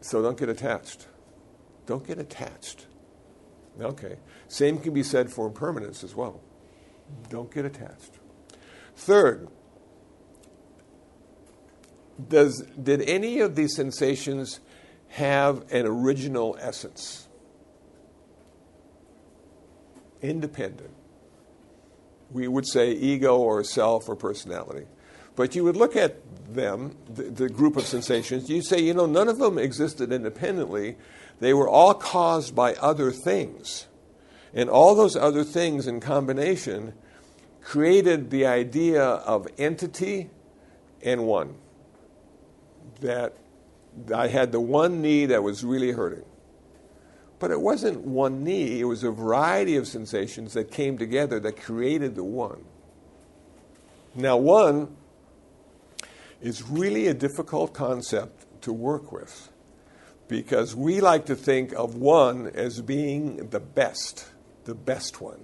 So 0.00 0.22
don't 0.22 0.38
get 0.38 0.48
attached. 0.48 1.06
Don't 1.84 2.06
get 2.06 2.18
attached. 2.18 2.86
Okay. 3.78 4.16
Same 4.48 4.78
can 4.78 4.94
be 4.94 5.02
said 5.02 5.30
for 5.30 5.46
impermanence 5.46 6.02
as 6.02 6.14
well. 6.14 6.40
Don't 7.28 7.52
get 7.52 7.66
attached. 7.66 8.12
Third, 8.96 9.48
does, 12.28 12.64
did 12.82 13.02
any 13.02 13.40
of 13.40 13.54
these 13.54 13.74
sensations 13.74 14.60
have 15.14 15.72
an 15.72 15.86
original 15.86 16.56
essence? 16.60 17.28
Independent. 20.20 20.90
We 22.32 22.48
would 22.48 22.66
say 22.66 22.90
ego 22.90 23.38
or 23.38 23.62
self 23.62 24.08
or 24.08 24.16
personality. 24.16 24.86
But 25.36 25.54
you 25.54 25.62
would 25.62 25.76
look 25.76 25.94
at 25.94 26.16
them, 26.52 26.96
the, 27.08 27.24
the 27.24 27.48
group 27.48 27.76
of 27.76 27.86
sensations, 27.86 28.50
you 28.50 28.60
say, 28.60 28.80
you 28.80 28.92
know, 28.92 29.06
none 29.06 29.28
of 29.28 29.38
them 29.38 29.56
existed 29.56 30.12
independently. 30.12 30.96
They 31.38 31.54
were 31.54 31.68
all 31.68 31.94
caused 31.94 32.56
by 32.56 32.74
other 32.74 33.12
things. 33.12 33.86
And 34.52 34.68
all 34.68 34.96
those 34.96 35.14
other 35.14 35.44
things 35.44 35.86
in 35.86 36.00
combination 36.00 36.92
created 37.62 38.30
the 38.30 38.46
idea 38.46 39.02
of 39.04 39.46
entity 39.58 40.30
and 41.02 41.24
one. 41.24 41.54
that 43.00 43.36
I 44.14 44.28
had 44.28 44.52
the 44.52 44.60
one 44.60 45.02
knee 45.02 45.26
that 45.26 45.42
was 45.42 45.64
really 45.64 45.92
hurting. 45.92 46.24
But 47.38 47.50
it 47.50 47.60
wasn't 47.60 48.00
one 48.02 48.44
knee, 48.44 48.80
it 48.80 48.84
was 48.84 49.04
a 49.04 49.10
variety 49.10 49.76
of 49.76 49.86
sensations 49.86 50.54
that 50.54 50.70
came 50.70 50.96
together 50.98 51.40
that 51.40 51.60
created 51.60 52.14
the 52.14 52.24
one. 52.24 52.64
Now, 54.14 54.36
one 54.36 54.96
is 56.40 56.62
really 56.62 57.08
a 57.08 57.14
difficult 57.14 57.74
concept 57.74 58.46
to 58.62 58.72
work 58.72 59.12
with 59.12 59.50
because 60.28 60.74
we 60.74 61.00
like 61.00 61.26
to 61.26 61.34
think 61.34 61.72
of 61.72 61.96
one 61.96 62.46
as 62.54 62.80
being 62.80 63.48
the 63.48 63.60
best, 63.60 64.26
the 64.64 64.74
best 64.74 65.20
one. 65.20 65.40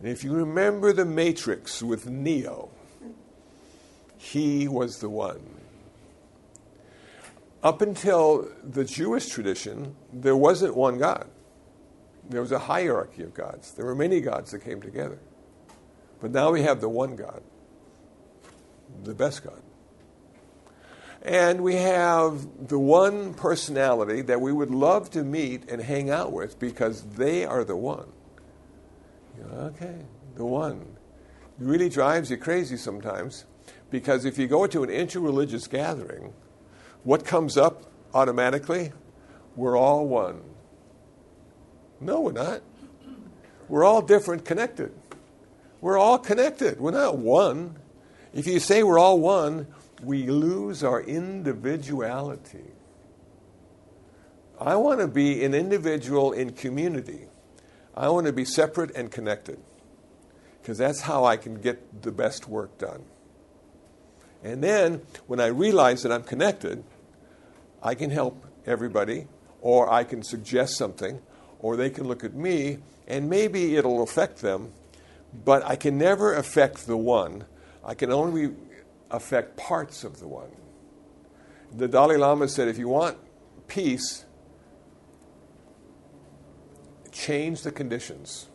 And 0.00 0.08
if 0.08 0.22
you 0.24 0.32
remember 0.32 0.92
the 0.92 1.04
Matrix 1.04 1.82
with 1.82 2.06
Neo, 2.06 2.70
he 4.16 4.68
was 4.68 4.98
the 4.98 5.08
one. 5.08 5.57
Up 7.68 7.82
until 7.82 8.48
the 8.64 8.82
Jewish 8.82 9.28
tradition, 9.28 9.94
there 10.10 10.34
wasn't 10.34 10.74
one 10.74 10.96
God. 10.96 11.28
There 12.30 12.40
was 12.40 12.50
a 12.50 12.58
hierarchy 12.58 13.22
of 13.22 13.34
gods. 13.34 13.72
There 13.72 13.84
were 13.84 13.94
many 13.94 14.22
gods 14.22 14.52
that 14.52 14.60
came 14.60 14.80
together. 14.80 15.18
But 16.18 16.30
now 16.30 16.50
we 16.50 16.62
have 16.62 16.80
the 16.80 16.88
one 16.88 17.14
God, 17.14 17.42
the 19.04 19.14
best 19.14 19.44
God. 19.44 19.60
And 21.20 21.60
we 21.60 21.74
have 21.74 22.68
the 22.68 22.78
one 22.78 23.34
personality 23.34 24.22
that 24.22 24.40
we 24.40 24.50
would 24.50 24.70
love 24.70 25.10
to 25.10 25.22
meet 25.22 25.70
and 25.70 25.82
hang 25.82 26.08
out 26.08 26.32
with 26.32 26.58
because 26.58 27.02
they 27.02 27.44
are 27.44 27.64
the 27.64 27.76
one. 27.76 28.10
Okay, 29.52 30.06
the 30.36 30.46
one. 30.46 30.96
It 31.60 31.66
really 31.66 31.90
drives 31.90 32.30
you 32.30 32.38
crazy 32.38 32.78
sometimes 32.78 33.44
because 33.90 34.24
if 34.24 34.38
you 34.38 34.46
go 34.46 34.66
to 34.66 34.82
an 34.84 34.88
interreligious 34.88 35.68
gathering, 35.68 36.32
what 37.08 37.24
comes 37.24 37.56
up 37.56 37.84
automatically? 38.12 38.92
We're 39.56 39.78
all 39.78 40.06
one. 40.06 40.42
No, 42.02 42.20
we're 42.20 42.32
not. 42.32 42.60
We're 43.66 43.82
all 43.82 44.02
different, 44.02 44.44
connected. 44.44 44.92
We're 45.80 45.96
all 45.96 46.18
connected. 46.18 46.78
We're 46.78 46.90
not 46.90 47.16
one. 47.16 47.78
If 48.34 48.46
you 48.46 48.60
say 48.60 48.82
we're 48.82 48.98
all 48.98 49.18
one, 49.18 49.68
we 50.02 50.26
lose 50.26 50.84
our 50.84 51.00
individuality. 51.00 52.72
I 54.60 54.76
want 54.76 55.00
to 55.00 55.08
be 55.08 55.42
an 55.46 55.54
individual 55.54 56.32
in 56.32 56.52
community. 56.52 57.22
I 57.96 58.10
want 58.10 58.26
to 58.26 58.34
be 58.34 58.44
separate 58.44 58.94
and 58.94 59.10
connected 59.10 59.58
because 60.60 60.76
that's 60.76 61.00
how 61.00 61.24
I 61.24 61.38
can 61.38 61.54
get 61.54 62.02
the 62.02 62.12
best 62.12 62.48
work 62.48 62.76
done. 62.76 63.02
And 64.44 64.62
then 64.62 65.00
when 65.26 65.40
I 65.40 65.46
realize 65.46 66.02
that 66.02 66.12
I'm 66.12 66.22
connected, 66.22 66.84
I 67.82 67.94
can 67.94 68.10
help 68.10 68.44
everybody, 68.66 69.26
or 69.60 69.90
I 69.92 70.04
can 70.04 70.22
suggest 70.22 70.76
something, 70.76 71.20
or 71.60 71.76
they 71.76 71.90
can 71.90 72.06
look 72.06 72.24
at 72.24 72.34
me, 72.34 72.78
and 73.06 73.28
maybe 73.28 73.76
it'll 73.76 74.02
affect 74.02 74.40
them, 74.40 74.72
but 75.44 75.64
I 75.64 75.76
can 75.76 75.98
never 75.98 76.34
affect 76.34 76.86
the 76.86 76.96
one. 76.96 77.44
I 77.84 77.94
can 77.94 78.12
only 78.12 78.54
affect 79.10 79.56
parts 79.56 80.04
of 80.04 80.20
the 80.20 80.28
one. 80.28 80.50
The 81.74 81.88
Dalai 81.88 82.16
Lama 82.16 82.48
said 82.48 82.68
if 82.68 82.78
you 82.78 82.88
want 82.88 83.18
peace, 83.66 84.24
change 87.12 87.62
the 87.62 87.72
conditions. 87.72 88.48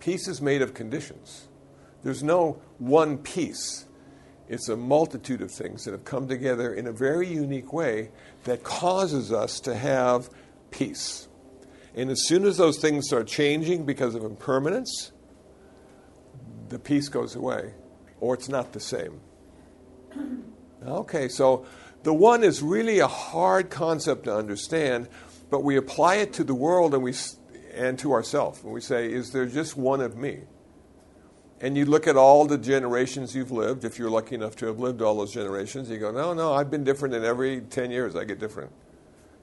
Peace 0.00 0.26
is 0.26 0.40
made 0.40 0.62
of 0.62 0.74
conditions. 0.74 1.48
There's 2.02 2.22
no 2.22 2.60
one 2.78 3.18
peace. 3.18 3.86
It's 4.52 4.68
a 4.68 4.76
multitude 4.76 5.40
of 5.40 5.50
things 5.50 5.86
that 5.86 5.92
have 5.92 6.04
come 6.04 6.28
together 6.28 6.74
in 6.74 6.86
a 6.86 6.92
very 6.92 7.26
unique 7.26 7.72
way 7.72 8.10
that 8.44 8.62
causes 8.62 9.32
us 9.32 9.58
to 9.60 9.74
have 9.74 10.28
peace. 10.70 11.26
And 11.94 12.10
as 12.10 12.26
soon 12.26 12.44
as 12.44 12.58
those 12.58 12.78
things 12.78 13.06
start 13.06 13.28
changing 13.28 13.86
because 13.86 14.14
of 14.14 14.24
impermanence, 14.24 15.12
the 16.68 16.78
peace 16.78 17.08
goes 17.08 17.34
away 17.34 17.72
or 18.20 18.34
it's 18.34 18.50
not 18.50 18.72
the 18.72 18.80
same. 18.80 19.20
Okay, 20.84 21.28
so 21.28 21.64
the 22.02 22.12
one 22.12 22.42
is 22.42 22.60
really 22.60 22.98
a 22.98 23.06
hard 23.06 23.70
concept 23.70 24.24
to 24.24 24.36
understand, 24.36 25.08
but 25.48 25.62
we 25.62 25.76
apply 25.76 26.16
it 26.16 26.32
to 26.32 26.42
the 26.42 26.56
world 26.56 26.92
and 26.92 27.04
we 27.04 27.14
and 27.72 27.96
to 28.00 28.12
ourselves. 28.12 28.64
And 28.64 28.72
we 28.72 28.80
say, 28.80 29.12
is 29.12 29.30
there 29.30 29.46
just 29.46 29.76
one 29.76 30.00
of 30.00 30.16
me? 30.16 30.40
And 31.62 31.76
you 31.76 31.84
look 31.84 32.08
at 32.08 32.16
all 32.16 32.44
the 32.44 32.58
generations 32.58 33.36
you've 33.36 33.52
lived, 33.52 33.84
if 33.84 33.96
you're 33.96 34.10
lucky 34.10 34.34
enough 34.34 34.56
to 34.56 34.66
have 34.66 34.80
lived 34.80 35.00
all 35.00 35.14
those 35.14 35.32
generations, 35.32 35.88
you 35.88 35.98
go, 35.98 36.10
no, 36.10 36.34
no, 36.34 36.52
I've 36.52 36.72
been 36.72 36.82
different 36.82 37.14
in 37.14 37.24
every 37.24 37.60
10 37.60 37.92
years, 37.92 38.16
I 38.16 38.24
get 38.24 38.40
different. 38.40 38.72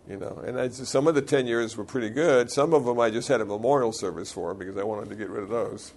You 0.08 0.18
know, 0.18 0.44
and 0.46 0.60
I, 0.60 0.68
some 0.68 1.08
of 1.08 1.16
the 1.16 1.22
10 1.22 1.48
years 1.48 1.78
were 1.78 1.86
pretty 1.86 2.10
good. 2.10 2.52
Some 2.52 2.74
of 2.74 2.84
them 2.84 3.00
I 3.00 3.10
just 3.10 3.30
had 3.30 3.40
a 3.40 3.46
memorial 3.46 3.94
service 3.94 4.34
for 4.34 4.54
because 4.54 4.76
I 4.76 4.84
wanted 4.84 5.10
to 5.10 5.16
get 5.16 5.30
rid 5.30 5.44
of 5.44 5.50
those. 5.50 5.94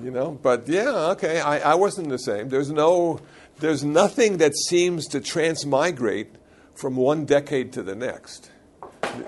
You 0.00 0.12
know, 0.12 0.38
but 0.40 0.68
yeah, 0.68 1.10
okay, 1.12 1.40
I, 1.40 1.72
I 1.72 1.74
wasn't 1.74 2.10
the 2.10 2.18
same. 2.18 2.48
There's 2.48 2.70
no, 2.70 3.18
there's 3.58 3.82
nothing 3.82 4.38
that 4.38 4.56
seems 4.56 5.08
to 5.08 5.20
transmigrate 5.20 6.34
from 6.74 6.94
one 6.94 7.24
decade 7.24 7.72
to 7.72 7.82
the 7.82 7.96
next. 7.96 8.50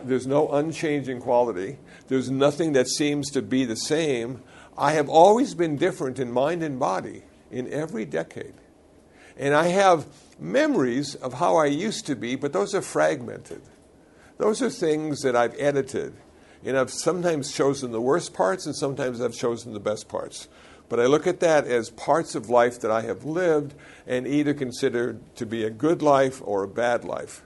There's 0.05 0.27
no 0.27 0.49
unchanging 0.51 1.21
quality. 1.21 1.79
There's 2.09 2.31
nothing 2.31 2.73
that 2.75 2.89
seems 2.89 3.31
to 3.31 3.43
be 3.43 3.65
the 3.65 3.77
same 3.77 4.43
I 4.79 4.93
have 4.93 5.09
always 5.09 5.55
been 5.55 5.77
different 5.77 6.19
in 6.19 6.33
mind 6.33 6.63
and 6.63 6.79
body 6.79 7.23
in 7.51 7.73
every 7.73 8.05
decade. 8.05 8.55
And 9.39 9.55
I 9.55 9.69
have 9.69 10.07
memories 10.39 11.15
of 11.15 11.35
how 11.35 11.57
I 11.57 11.67
used 11.67 12.07
to 12.07 12.17
be, 12.17 12.37
but 12.37 12.53
those 12.53 12.75
are 12.75 12.83
fragmented. 12.83 13.63
Those 14.39 14.63
are 14.63 14.71
things 14.71 15.23
that 15.23 15.37
I've 15.37 15.55
edited. 15.59 16.15
And 16.65 16.77
I've 16.77 16.91
sometimes 16.91 17.53
chosen 17.53 17.93
the 17.93 18.01
worst 18.01 18.35
parts, 18.35 18.67
and 18.67 18.75
sometimes 18.75 19.21
I've 19.21 19.35
chosen 19.35 19.73
the 19.73 19.81
best 19.81 20.09
parts. 20.09 20.49
But 20.89 21.01
I 21.01 21.07
look 21.07 21.27
at 21.27 21.41
that 21.41 21.67
as 21.67 21.91
parts 21.91 22.35
of 22.35 22.49
life 22.49 22.81
that 22.81 22.91
I 22.91 23.03
have 23.03 23.25
lived 23.25 23.75
and 24.07 24.27
either 24.27 24.55
considered 24.55 25.21
to 25.37 25.47
be 25.47 25.65
a 25.65 25.71
good 25.71 26.01
life 26.03 26.41
or 26.45 26.63
a 26.63 26.69
bad 26.69 27.05
life 27.05 27.45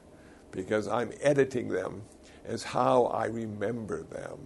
because 0.53 0.87
I'm 0.89 1.13
editing 1.21 1.69
them 1.69 2.03
as 2.45 2.65
how 2.65 3.05
I 3.07 3.27
remember 3.27 4.03
them. 4.03 4.39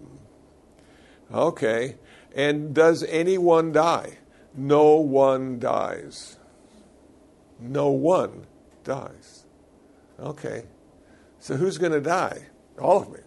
Okay, 1.33 1.95
and 2.35 2.73
does 2.73 3.03
anyone 3.03 3.71
die? 3.71 4.17
No 4.53 4.95
one 4.95 5.57
dies. 5.57 6.37
No 7.59 7.89
one 7.89 8.45
dies. 8.83 9.45
Okay. 10.19 10.65
So 11.39 11.55
who's 11.55 11.77
going 11.77 11.93
to 11.93 12.01
die? 12.01 12.47
All 12.77 13.01
of 13.01 13.11
me. 13.11 13.19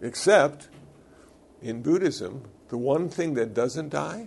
Except 0.00 0.68
in 1.62 1.82
Buddhism, 1.82 2.44
the 2.68 2.78
one 2.78 3.08
thing 3.08 3.34
that 3.34 3.54
doesn't 3.54 3.90
die, 3.90 4.26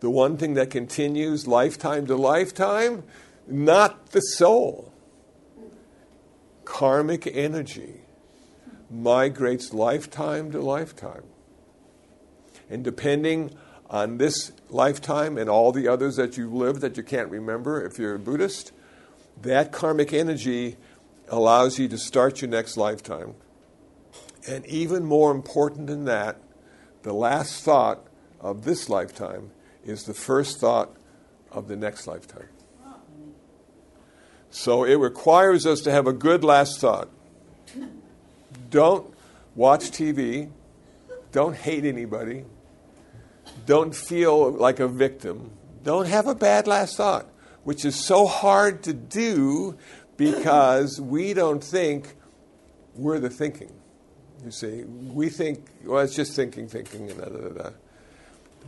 the 0.00 0.10
one 0.10 0.36
thing 0.36 0.54
that 0.54 0.70
continues 0.70 1.46
lifetime 1.46 2.06
to 2.06 2.16
lifetime, 2.16 3.02
not 3.46 4.10
the 4.10 4.20
soul. 4.20 4.92
Karmic 6.64 7.26
energy 7.26 8.02
migrates 8.90 9.72
lifetime 9.72 10.50
to 10.52 10.60
lifetime. 10.60 11.24
And 12.70 12.82
depending 12.82 13.50
on 13.90 14.18
this 14.18 14.52
lifetime 14.70 15.38
and 15.38 15.48
all 15.48 15.72
the 15.72 15.88
others 15.88 16.16
that 16.16 16.36
you've 16.36 16.52
lived 16.52 16.80
that 16.80 16.96
you 16.96 17.02
can't 17.02 17.30
remember 17.30 17.84
if 17.84 17.98
you're 17.98 18.14
a 18.14 18.18
Buddhist, 18.18 18.72
that 19.42 19.72
karmic 19.72 20.12
energy 20.12 20.76
allows 21.28 21.78
you 21.78 21.88
to 21.88 21.98
start 21.98 22.40
your 22.40 22.50
next 22.50 22.76
lifetime. 22.76 23.34
And 24.48 24.64
even 24.66 25.04
more 25.04 25.30
important 25.30 25.86
than 25.86 26.04
that, 26.04 26.38
the 27.02 27.12
last 27.12 27.62
thought 27.62 28.06
of 28.40 28.64
this 28.64 28.88
lifetime 28.88 29.50
is 29.84 30.04
the 30.04 30.14
first 30.14 30.60
thought 30.60 30.96
of 31.50 31.68
the 31.68 31.76
next 31.76 32.06
lifetime. 32.06 32.48
So 34.50 34.84
it 34.84 34.94
requires 34.94 35.66
us 35.66 35.80
to 35.80 35.90
have 35.90 36.06
a 36.06 36.12
good 36.12 36.44
last 36.44 36.80
thought. 36.80 37.08
Don't 38.70 39.12
watch 39.54 39.90
TV. 39.90 40.50
Don't 41.32 41.56
hate 41.56 41.84
anybody. 41.84 42.44
Don't 43.66 43.94
feel 43.94 44.50
like 44.52 44.80
a 44.80 44.88
victim. 44.88 45.50
Don't 45.82 46.06
have 46.06 46.26
a 46.26 46.34
bad 46.34 46.66
last 46.66 46.96
thought, 46.96 47.26
which 47.64 47.84
is 47.84 47.96
so 47.96 48.26
hard 48.26 48.82
to 48.84 48.92
do 48.92 49.76
because 50.16 51.00
we 51.00 51.34
don't 51.34 51.62
think 51.62 52.14
we're 52.94 53.18
the 53.18 53.30
thinking. 53.30 53.72
You 54.44 54.50
see, 54.50 54.84
we 54.84 55.28
think, 55.30 55.64
well, 55.84 56.00
it's 56.00 56.14
just 56.14 56.36
thinking, 56.36 56.68
thinking, 56.68 57.10
and 57.10 57.18
da 57.18 57.26
da 57.26 57.48
da. 57.48 57.70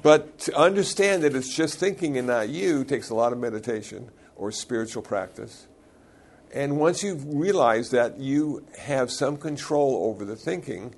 But 0.02 0.38
to 0.40 0.56
understand 0.56 1.22
that 1.22 1.34
it's 1.34 1.54
just 1.54 1.78
thinking 1.78 2.16
and 2.16 2.26
not 2.26 2.48
you 2.48 2.84
takes 2.84 3.10
a 3.10 3.14
lot 3.14 3.32
of 3.32 3.38
meditation 3.38 4.10
or 4.36 4.50
spiritual 4.52 5.02
practice. 5.02 5.66
And 6.54 6.78
once 6.78 7.02
you 7.02 7.16
realize 7.16 7.90
that 7.90 8.18
you 8.18 8.66
have 8.78 9.10
some 9.10 9.36
control 9.36 10.08
over 10.08 10.24
the 10.24 10.36
thinking, 10.36 10.94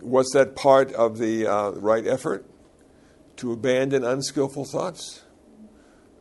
was 0.00 0.30
that 0.30 0.56
part 0.56 0.92
of 0.92 1.18
the 1.18 1.46
uh, 1.46 1.70
right 1.70 2.06
effort? 2.06 2.44
To 3.42 3.50
abandon 3.50 4.04
unskillful 4.04 4.64
thoughts 4.64 5.22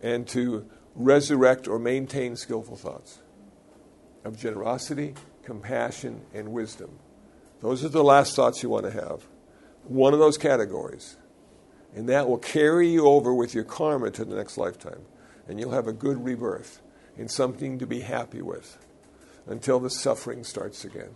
and 0.01 0.28
to 0.28 0.67
resurrect 0.95 1.67
or 1.67 1.78
maintain 1.78 2.36
skillful 2.36 2.76
thoughts 2.76 3.19
of 4.26 4.36
generosity, 4.36 5.13
compassion, 5.43 6.19
and 6.34 6.51
wisdom. 6.51 6.89
Those 7.59 7.86
are 7.86 7.89
the 7.89 8.03
last 8.03 8.36
thoughts 8.36 8.63
you 8.63 8.69
want 8.69 8.86
to 8.86 8.91
have. 8.91 9.28
One 9.84 10.13
of 10.13 10.19
those 10.19 10.39
categories. 10.39 11.15
And 11.95 12.09
that 12.09 12.28
will 12.28 12.39
carry 12.39 12.89
you 12.89 13.05
over 13.05 13.36
with 13.36 13.53
your 13.53 13.65
karma 13.65 14.09
to 14.09 14.26
the 14.26 14.36
next 14.36 14.57
lifetime. 14.57 15.03
And 15.47 15.59
you'll 15.59 15.74
have 15.74 15.88
a 15.88 15.93
good 15.93 16.26
rebirth 16.26 16.82
and 17.19 17.30
something 17.30 17.78
to 17.78 17.86
be 17.86 17.99
happy 17.99 18.41
with 18.41 18.80
until 19.45 19.80
the 19.80 19.91
suffering 19.91 20.43
starts 20.43 20.84
again. 20.84 21.13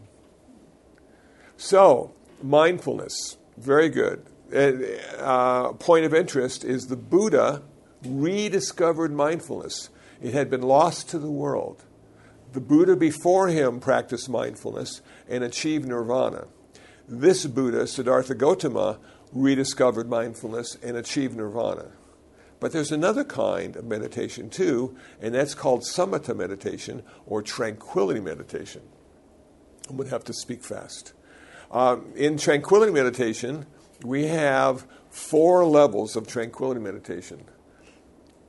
So, 1.57 2.13
mindfulness, 2.43 3.37
very 3.57 3.89
good. 3.89 4.23
Uh, 4.53 5.73
point 5.73 6.05
of 6.05 6.13
interest 6.13 6.63
is 6.63 6.87
the 6.87 6.95
Buddha 6.95 7.63
rediscovered 8.05 9.11
mindfulness. 9.11 9.89
It 10.21 10.33
had 10.33 10.49
been 10.49 10.61
lost 10.61 11.09
to 11.09 11.19
the 11.19 11.31
world. 11.31 11.83
The 12.53 12.61
Buddha 12.61 12.95
before 12.95 13.49
him 13.49 13.79
practiced 13.79 14.29
mindfulness 14.29 15.01
and 15.27 15.43
achieved 15.43 15.87
nirvana. 15.87 16.47
This 17.07 17.45
Buddha, 17.45 17.87
Siddhartha 17.87 18.35
Gautama, 18.35 18.99
rediscovered 19.31 20.09
mindfulness 20.09 20.77
and 20.81 20.95
achieved 20.95 21.35
nirvana. 21.35 21.91
But 22.59 22.71
there's 22.71 22.91
another 22.91 23.23
kind 23.23 23.75
of 23.75 23.85
meditation 23.85 24.49
too, 24.49 24.95
and 25.21 25.35
that's 25.35 25.53
called 25.53 25.81
samatha 25.81 26.35
meditation 26.35 27.03
or 27.25 27.41
tranquility 27.41 28.21
meditation. 28.21 28.81
I'm 29.89 29.97
going 29.97 30.07
to 30.07 30.15
have 30.15 30.23
to 30.25 30.33
speak 30.33 30.63
fast. 30.63 31.13
Um, 31.71 32.13
in 32.15 32.37
tranquility 32.37 32.91
meditation, 32.91 33.65
we 34.03 34.27
have 34.27 34.85
four 35.09 35.65
levels 35.65 36.15
of 36.15 36.27
tranquility 36.27 36.79
meditation. 36.79 37.45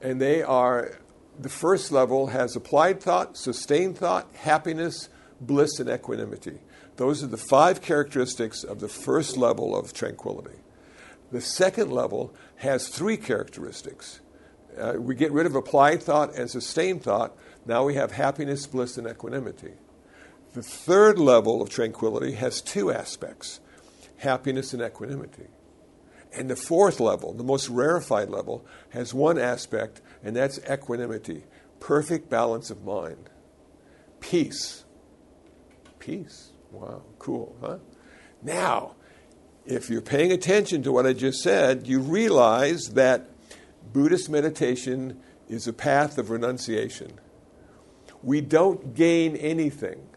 And 0.02 0.20
they 0.20 0.42
are 0.42 0.98
the 1.38 1.48
first 1.48 1.92
level 1.92 2.28
has 2.28 2.56
applied 2.56 3.00
thought, 3.00 3.36
sustained 3.36 3.98
thought, 3.98 4.28
happiness, 4.34 5.08
bliss, 5.40 5.78
and 5.78 5.88
equanimity. 5.90 6.60
Those 6.96 7.22
are 7.22 7.26
the 7.26 7.36
five 7.36 7.82
characteristics 7.82 8.64
of 8.64 8.80
the 8.80 8.88
first 8.88 9.36
level 9.36 9.76
of 9.76 9.92
tranquility. 9.92 10.58
The 11.30 11.40
second 11.40 11.90
level 11.90 12.34
has 12.56 12.88
three 12.88 13.16
characteristics. 13.16 14.20
Uh, 14.78 14.94
we 14.98 15.14
get 15.14 15.32
rid 15.32 15.46
of 15.46 15.54
applied 15.54 16.02
thought 16.02 16.34
and 16.34 16.50
sustained 16.50 17.02
thought. 17.02 17.36
Now 17.66 17.84
we 17.84 17.94
have 17.94 18.12
happiness, 18.12 18.66
bliss, 18.66 18.96
and 18.96 19.06
equanimity. 19.06 19.72
The 20.54 20.62
third 20.62 21.18
level 21.18 21.60
of 21.60 21.68
tranquility 21.68 22.32
has 22.32 22.62
two 22.62 22.90
aspects 22.90 23.60
happiness 24.18 24.72
and 24.72 24.82
equanimity. 24.82 25.48
And 26.32 26.50
the 26.50 26.56
fourth 26.56 27.00
level, 27.00 27.32
the 27.32 27.44
most 27.44 27.68
rarefied 27.68 28.28
level, 28.28 28.66
has 28.90 29.14
one 29.14 29.38
aspect, 29.38 30.00
and 30.22 30.36
that's 30.36 30.58
equanimity 30.68 31.44
perfect 31.80 32.28
balance 32.28 32.70
of 32.70 32.84
mind, 32.84 33.30
peace. 34.20 34.84
Peace. 35.98 36.50
Wow, 36.70 37.02
cool, 37.18 37.56
huh? 37.60 37.78
Now, 38.42 38.96
if 39.64 39.88
you're 39.88 40.02
paying 40.02 40.32
attention 40.32 40.82
to 40.82 40.92
what 40.92 41.06
I 41.06 41.12
just 41.12 41.42
said, 41.42 41.86
you 41.86 42.00
realize 42.00 42.90
that 42.94 43.28
Buddhist 43.92 44.28
meditation 44.28 45.20
is 45.48 45.66
a 45.66 45.72
path 45.72 46.18
of 46.18 46.30
renunciation. 46.30 47.20
We 48.22 48.40
don't 48.40 48.94
gain 48.94 49.36
anything. 49.36 50.08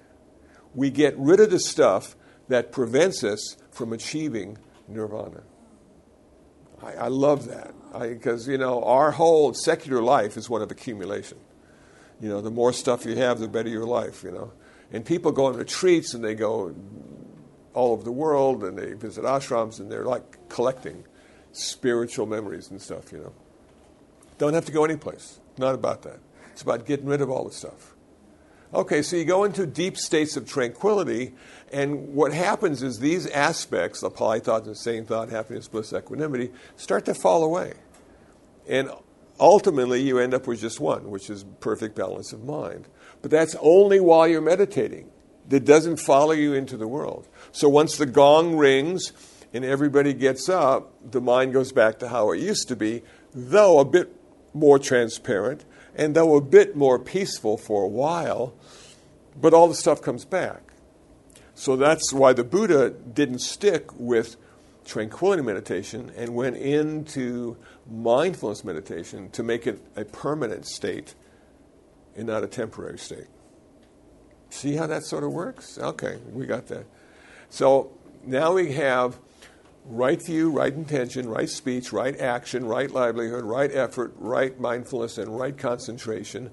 We 0.73 0.89
get 0.89 1.17
rid 1.17 1.39
of 1.39 1.51
the 1.51 1.59
stuff 1.59 2.15
that 2.49 2.71
prevents 2.71 3.23
us 3.23 3.55
from 3.71 3.93
achieving 3.93 4.57
nirvana. 4.87 5.43
I, 6.83 6.93
I 6.93 7.07
love 7.07 7.47
that 7.47 7.73
because, 7.99 8.47
you 8.47 8.57
know, 8.57 8.83
our 8.83 9.11
whole 9.11 9.53
secular 9.53 10.01
life 10.01 10.35
is 10.35 10.49
one 10.49 10.61
of 10.61 10.69
accumulation. 10.69 11.37
You 12.21 12.29
know, 12.29 12.41
the 12.41 12.51
more 12.51 12.73
stuff 12.73 13.05
you 13.05 13.15
have, 13.15 13.39
the 13.39 13.47
better 13.47 13.69
your 13.69 13.85
life, 13.85 14.23
you 14.23 14.31
know. 14.31 14.51
And 14.91 15.05
people 15.05 15.31
go 15.31 15.45
on 15.45 15.55
retreats 15.55 16.13
and 16.13 16.23
they 16.23 16.35
go 16.35 16.75
all 17.73 17.93
over 17.93 18.03
the 18.03 18.11
world 18.11 18.63
and 18.63 18.77
they 18.77 18.93
visit 18.93 19.23
ashrams 19.23 19.79
and 19.79 19.91
they're 19.91 20.05
like 20.05 20.49
collecting 20.49 21.05
spiritual 21.51 22.25
memories 22.25 22.69
and 22.71 22.81
stuff, 22.81 23.11
you 23.11 23.19
know. 23.19 23.33
Don't 24.37 24.53
have 24.53 24.65
to 24.65 24.71
go 24.71 24.83
anyplace. 24.83 25.39
Not 25.57 25.75
about 25.75 26.01
that. 26.03 26.19
It's 26.51 26.61
about 26.61 26.85
getting 26.85 27.05
rid 27.05 27.21
of 27.21 27.29
all 27.29 27.45
the 27.45 27.53
stuff. 27.53 27.93
Okay, 28.71 29.01
so 29.01 29.15
you 29.15 29.25
go 29.25 29.45
into 29.45 29.65
deep 29.65 29.97
states 29.97 30.37
of 30.37 30.47
tranquility, 30.47 31.33
and 31.71 32.13
what 32.13 32.33
happens 32.33 32.83
is 32.83 32.99
these 32.99 33.25
aspects, 33.27 34.03
applied 34.03 34.43
thought, 34.43 34.65
sustained 34.65 35.07
thought, 35.07 35.29
happiness, 35.29 35.67
bliss, 35.67 35.91
equanimity, 35.91 36.51
start 36.75 37.05
to 37.05 37.15
fall 37.15 37.43
away. 37.43 37.73
And 38.67 38.91
ultimately, 39.39 40.03
you 40.03 40.19
end 40.19 40.35
up 40.35 40.45
with 40.45 40.61
just 40.61 40.79
one, 40.79 41.09
which 41.09 41.31
is 41.31 41.45
perfect 41.59 41.95
balance 41.95 42.31
of 42.31 42.43
mind. 42.43 42.87
But 43.23 43.31
that's 43.31 43.55
only 43.59 43.99
while 43.99 44.27
you're 44.27 44.39
meditating. 44.39 45.09
That 45.47 45.65
doesn't 45.65 45.97
follow 45.97 46.33
you 46.33 46.53
into 46.53 46.77
the 46.77 46.87
world. 46.87 47.27
So 47.51 47.67
once 47.67 47.97
the 47.97 48.05
gong 48.05 48.55
rings 48.55 49.13
and 49.51 49.65
everybody 49.65 50.13
gets 50.13 50.47
up, 50.47 50.93
the 51.11 51.21
mind 51.21 51.53
goes 51.53 51.71
back 51.71 51.97
to 51.99 52.09
how 52.09 52.31
it 52.31 52.39
used 52.39 52.67
to 52.67 52.75
be, 52.75 53.01
though 53.33 53.79
a 53.79 53.85
bit 53.85 54.15
more 54.53 54.77
transparent 54.77 55.65
and 55.99 56.15
though 56.15 56.37
a 56.37 56.41
bit 56.41 56.77
more 56.77 56.97
peaceful 56.97 57.57
for 57.57 57.83
a 57.83 57.87
while, 57.87 58.53
but 59.39 59.53
all 59.53 59.67
the 59.67 59.75
stuff 59.75 60.01
comes 60.01 60.23
back. 60.23 60.61
So 61.55 61.75
that's 61.75 62.13
why 62.13 62.31
the 62.31 62.45
Buddha 62.45 62.91
didn't 62.91 63.39
stick 63.39 63.91
with 63.99 64.37
tranquility 64.85 65.43
meditation 65.43 66.09
and 66.15 66.33
went 66.33 66.55
into 66.55 67.57
mindfulness 67.91 68.63
meditation 68.63 69.29
to 69.31 69.43
make 69.43 69.67
it 69.67 69.81
a 69.97 70.05
permanent 70.05 70.65
state 70.65 71.15
and 72.15 72.27
not 72.27 72.45
a 72.45 72.47
temporary 72.47 72.97
state. 72.97 73.27
See 74.49 74.75
how 74.75 74.87
that 74.87 75.03
sort 75.03 75.25
of 75.25 75.33
works? 75.33 75.77
Okay, 75.77 76.17
we 76.31 76.45
got 76.45 76.67
that. 76.67 76.85
So 77.49 77.91
now 78.25 78.53
we 78.53 78.71
have 78.71 79.19
right 79.89 80.21
view, 80.21 80.51
right 80.51 80.73
intention, 80.73 81.27
right 81.27 81.49
speech, 81.49 81.91
right 81.91 82.17
action, 82.19 82.65
right 82.65 82.91
livelihood, 82.91 83.43
right 83.43 83.71
effort, 83.73 84.13
right 84.17 84.59
mindfulness, 84.59 85.17
and 85.17 85.37
right 85.37 85.57
concentration. 85.57 86.51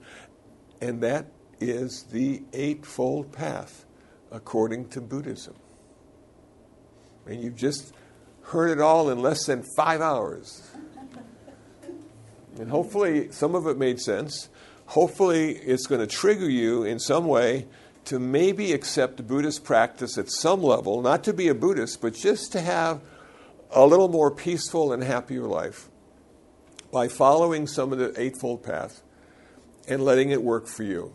And 0.81 1.03
that 1.03 1.27
is 1.61 2.05
the 2.05 2.43
Eightfold 2.53 3.33
Path 3.33 3.85
according 4.31 4.89
to 4.89 5.01
Buddhism. 5.01 5.55
And 7.27 7.43
you've 7.43 7.57
just 7.57 7.93
heard 8.43 8.71
it 8.71 8.81
all 8.81 9.11
in 9.11 9.21
less 9.21 9.45
than 9.47 9.63
five 9.77 10.01
hours. 10.01 10.71
And 12.59 12.71
hopefully, 12.71 13.31
some 13.33 13.55
of 13.55 13.67
it 13.67 13.77
made 13.77 14.01
sense. 14.01 14.49
Hopefully, 14.87 15.57
it's 15.57 15.87
going 15.87 16.01
to 16.01 16.07
trigger 16.07 16.49
you 16.49 16.85
in 16.85 16.99
some 16.99 17.27
way 17.27 17.67
to 18.07 18.19
maybe 18.19 18.73
accept 18.73 19.27
Buddhist 19.27 19.65
practice 19.65 20.17
at 20.17 20.31
some 20.31 20.63
level, 20.63 21.03
not 21.03 21.25
to 21.25 21.33
be 21.33 21.49
a 21.49 21.55
Buddhist, 21.55 22.01
but 22.01 22.15
just 22.15 22.53
to 22.53 22.61
have 22.61 23.01
a 23.71 23.87
little 23.87 24.09
more 24.09 24.31
peaceful 24.31 24.93
and 24.93 25.03
happier 25.03 25.43
life 25.43 25.89
by 26.93 27.09
following 27.09 27.67
some 27.67 27.93
of 27.93 27.99
the 27.99 28.19
Eightfold 28.21 28.63
Path 28.63 29.03
and 29.89 30.05
letting 30.05 30.31
it 30.31 30.43
work 30.43 30.67
for 30.67 30.83
you. 30.83 31.13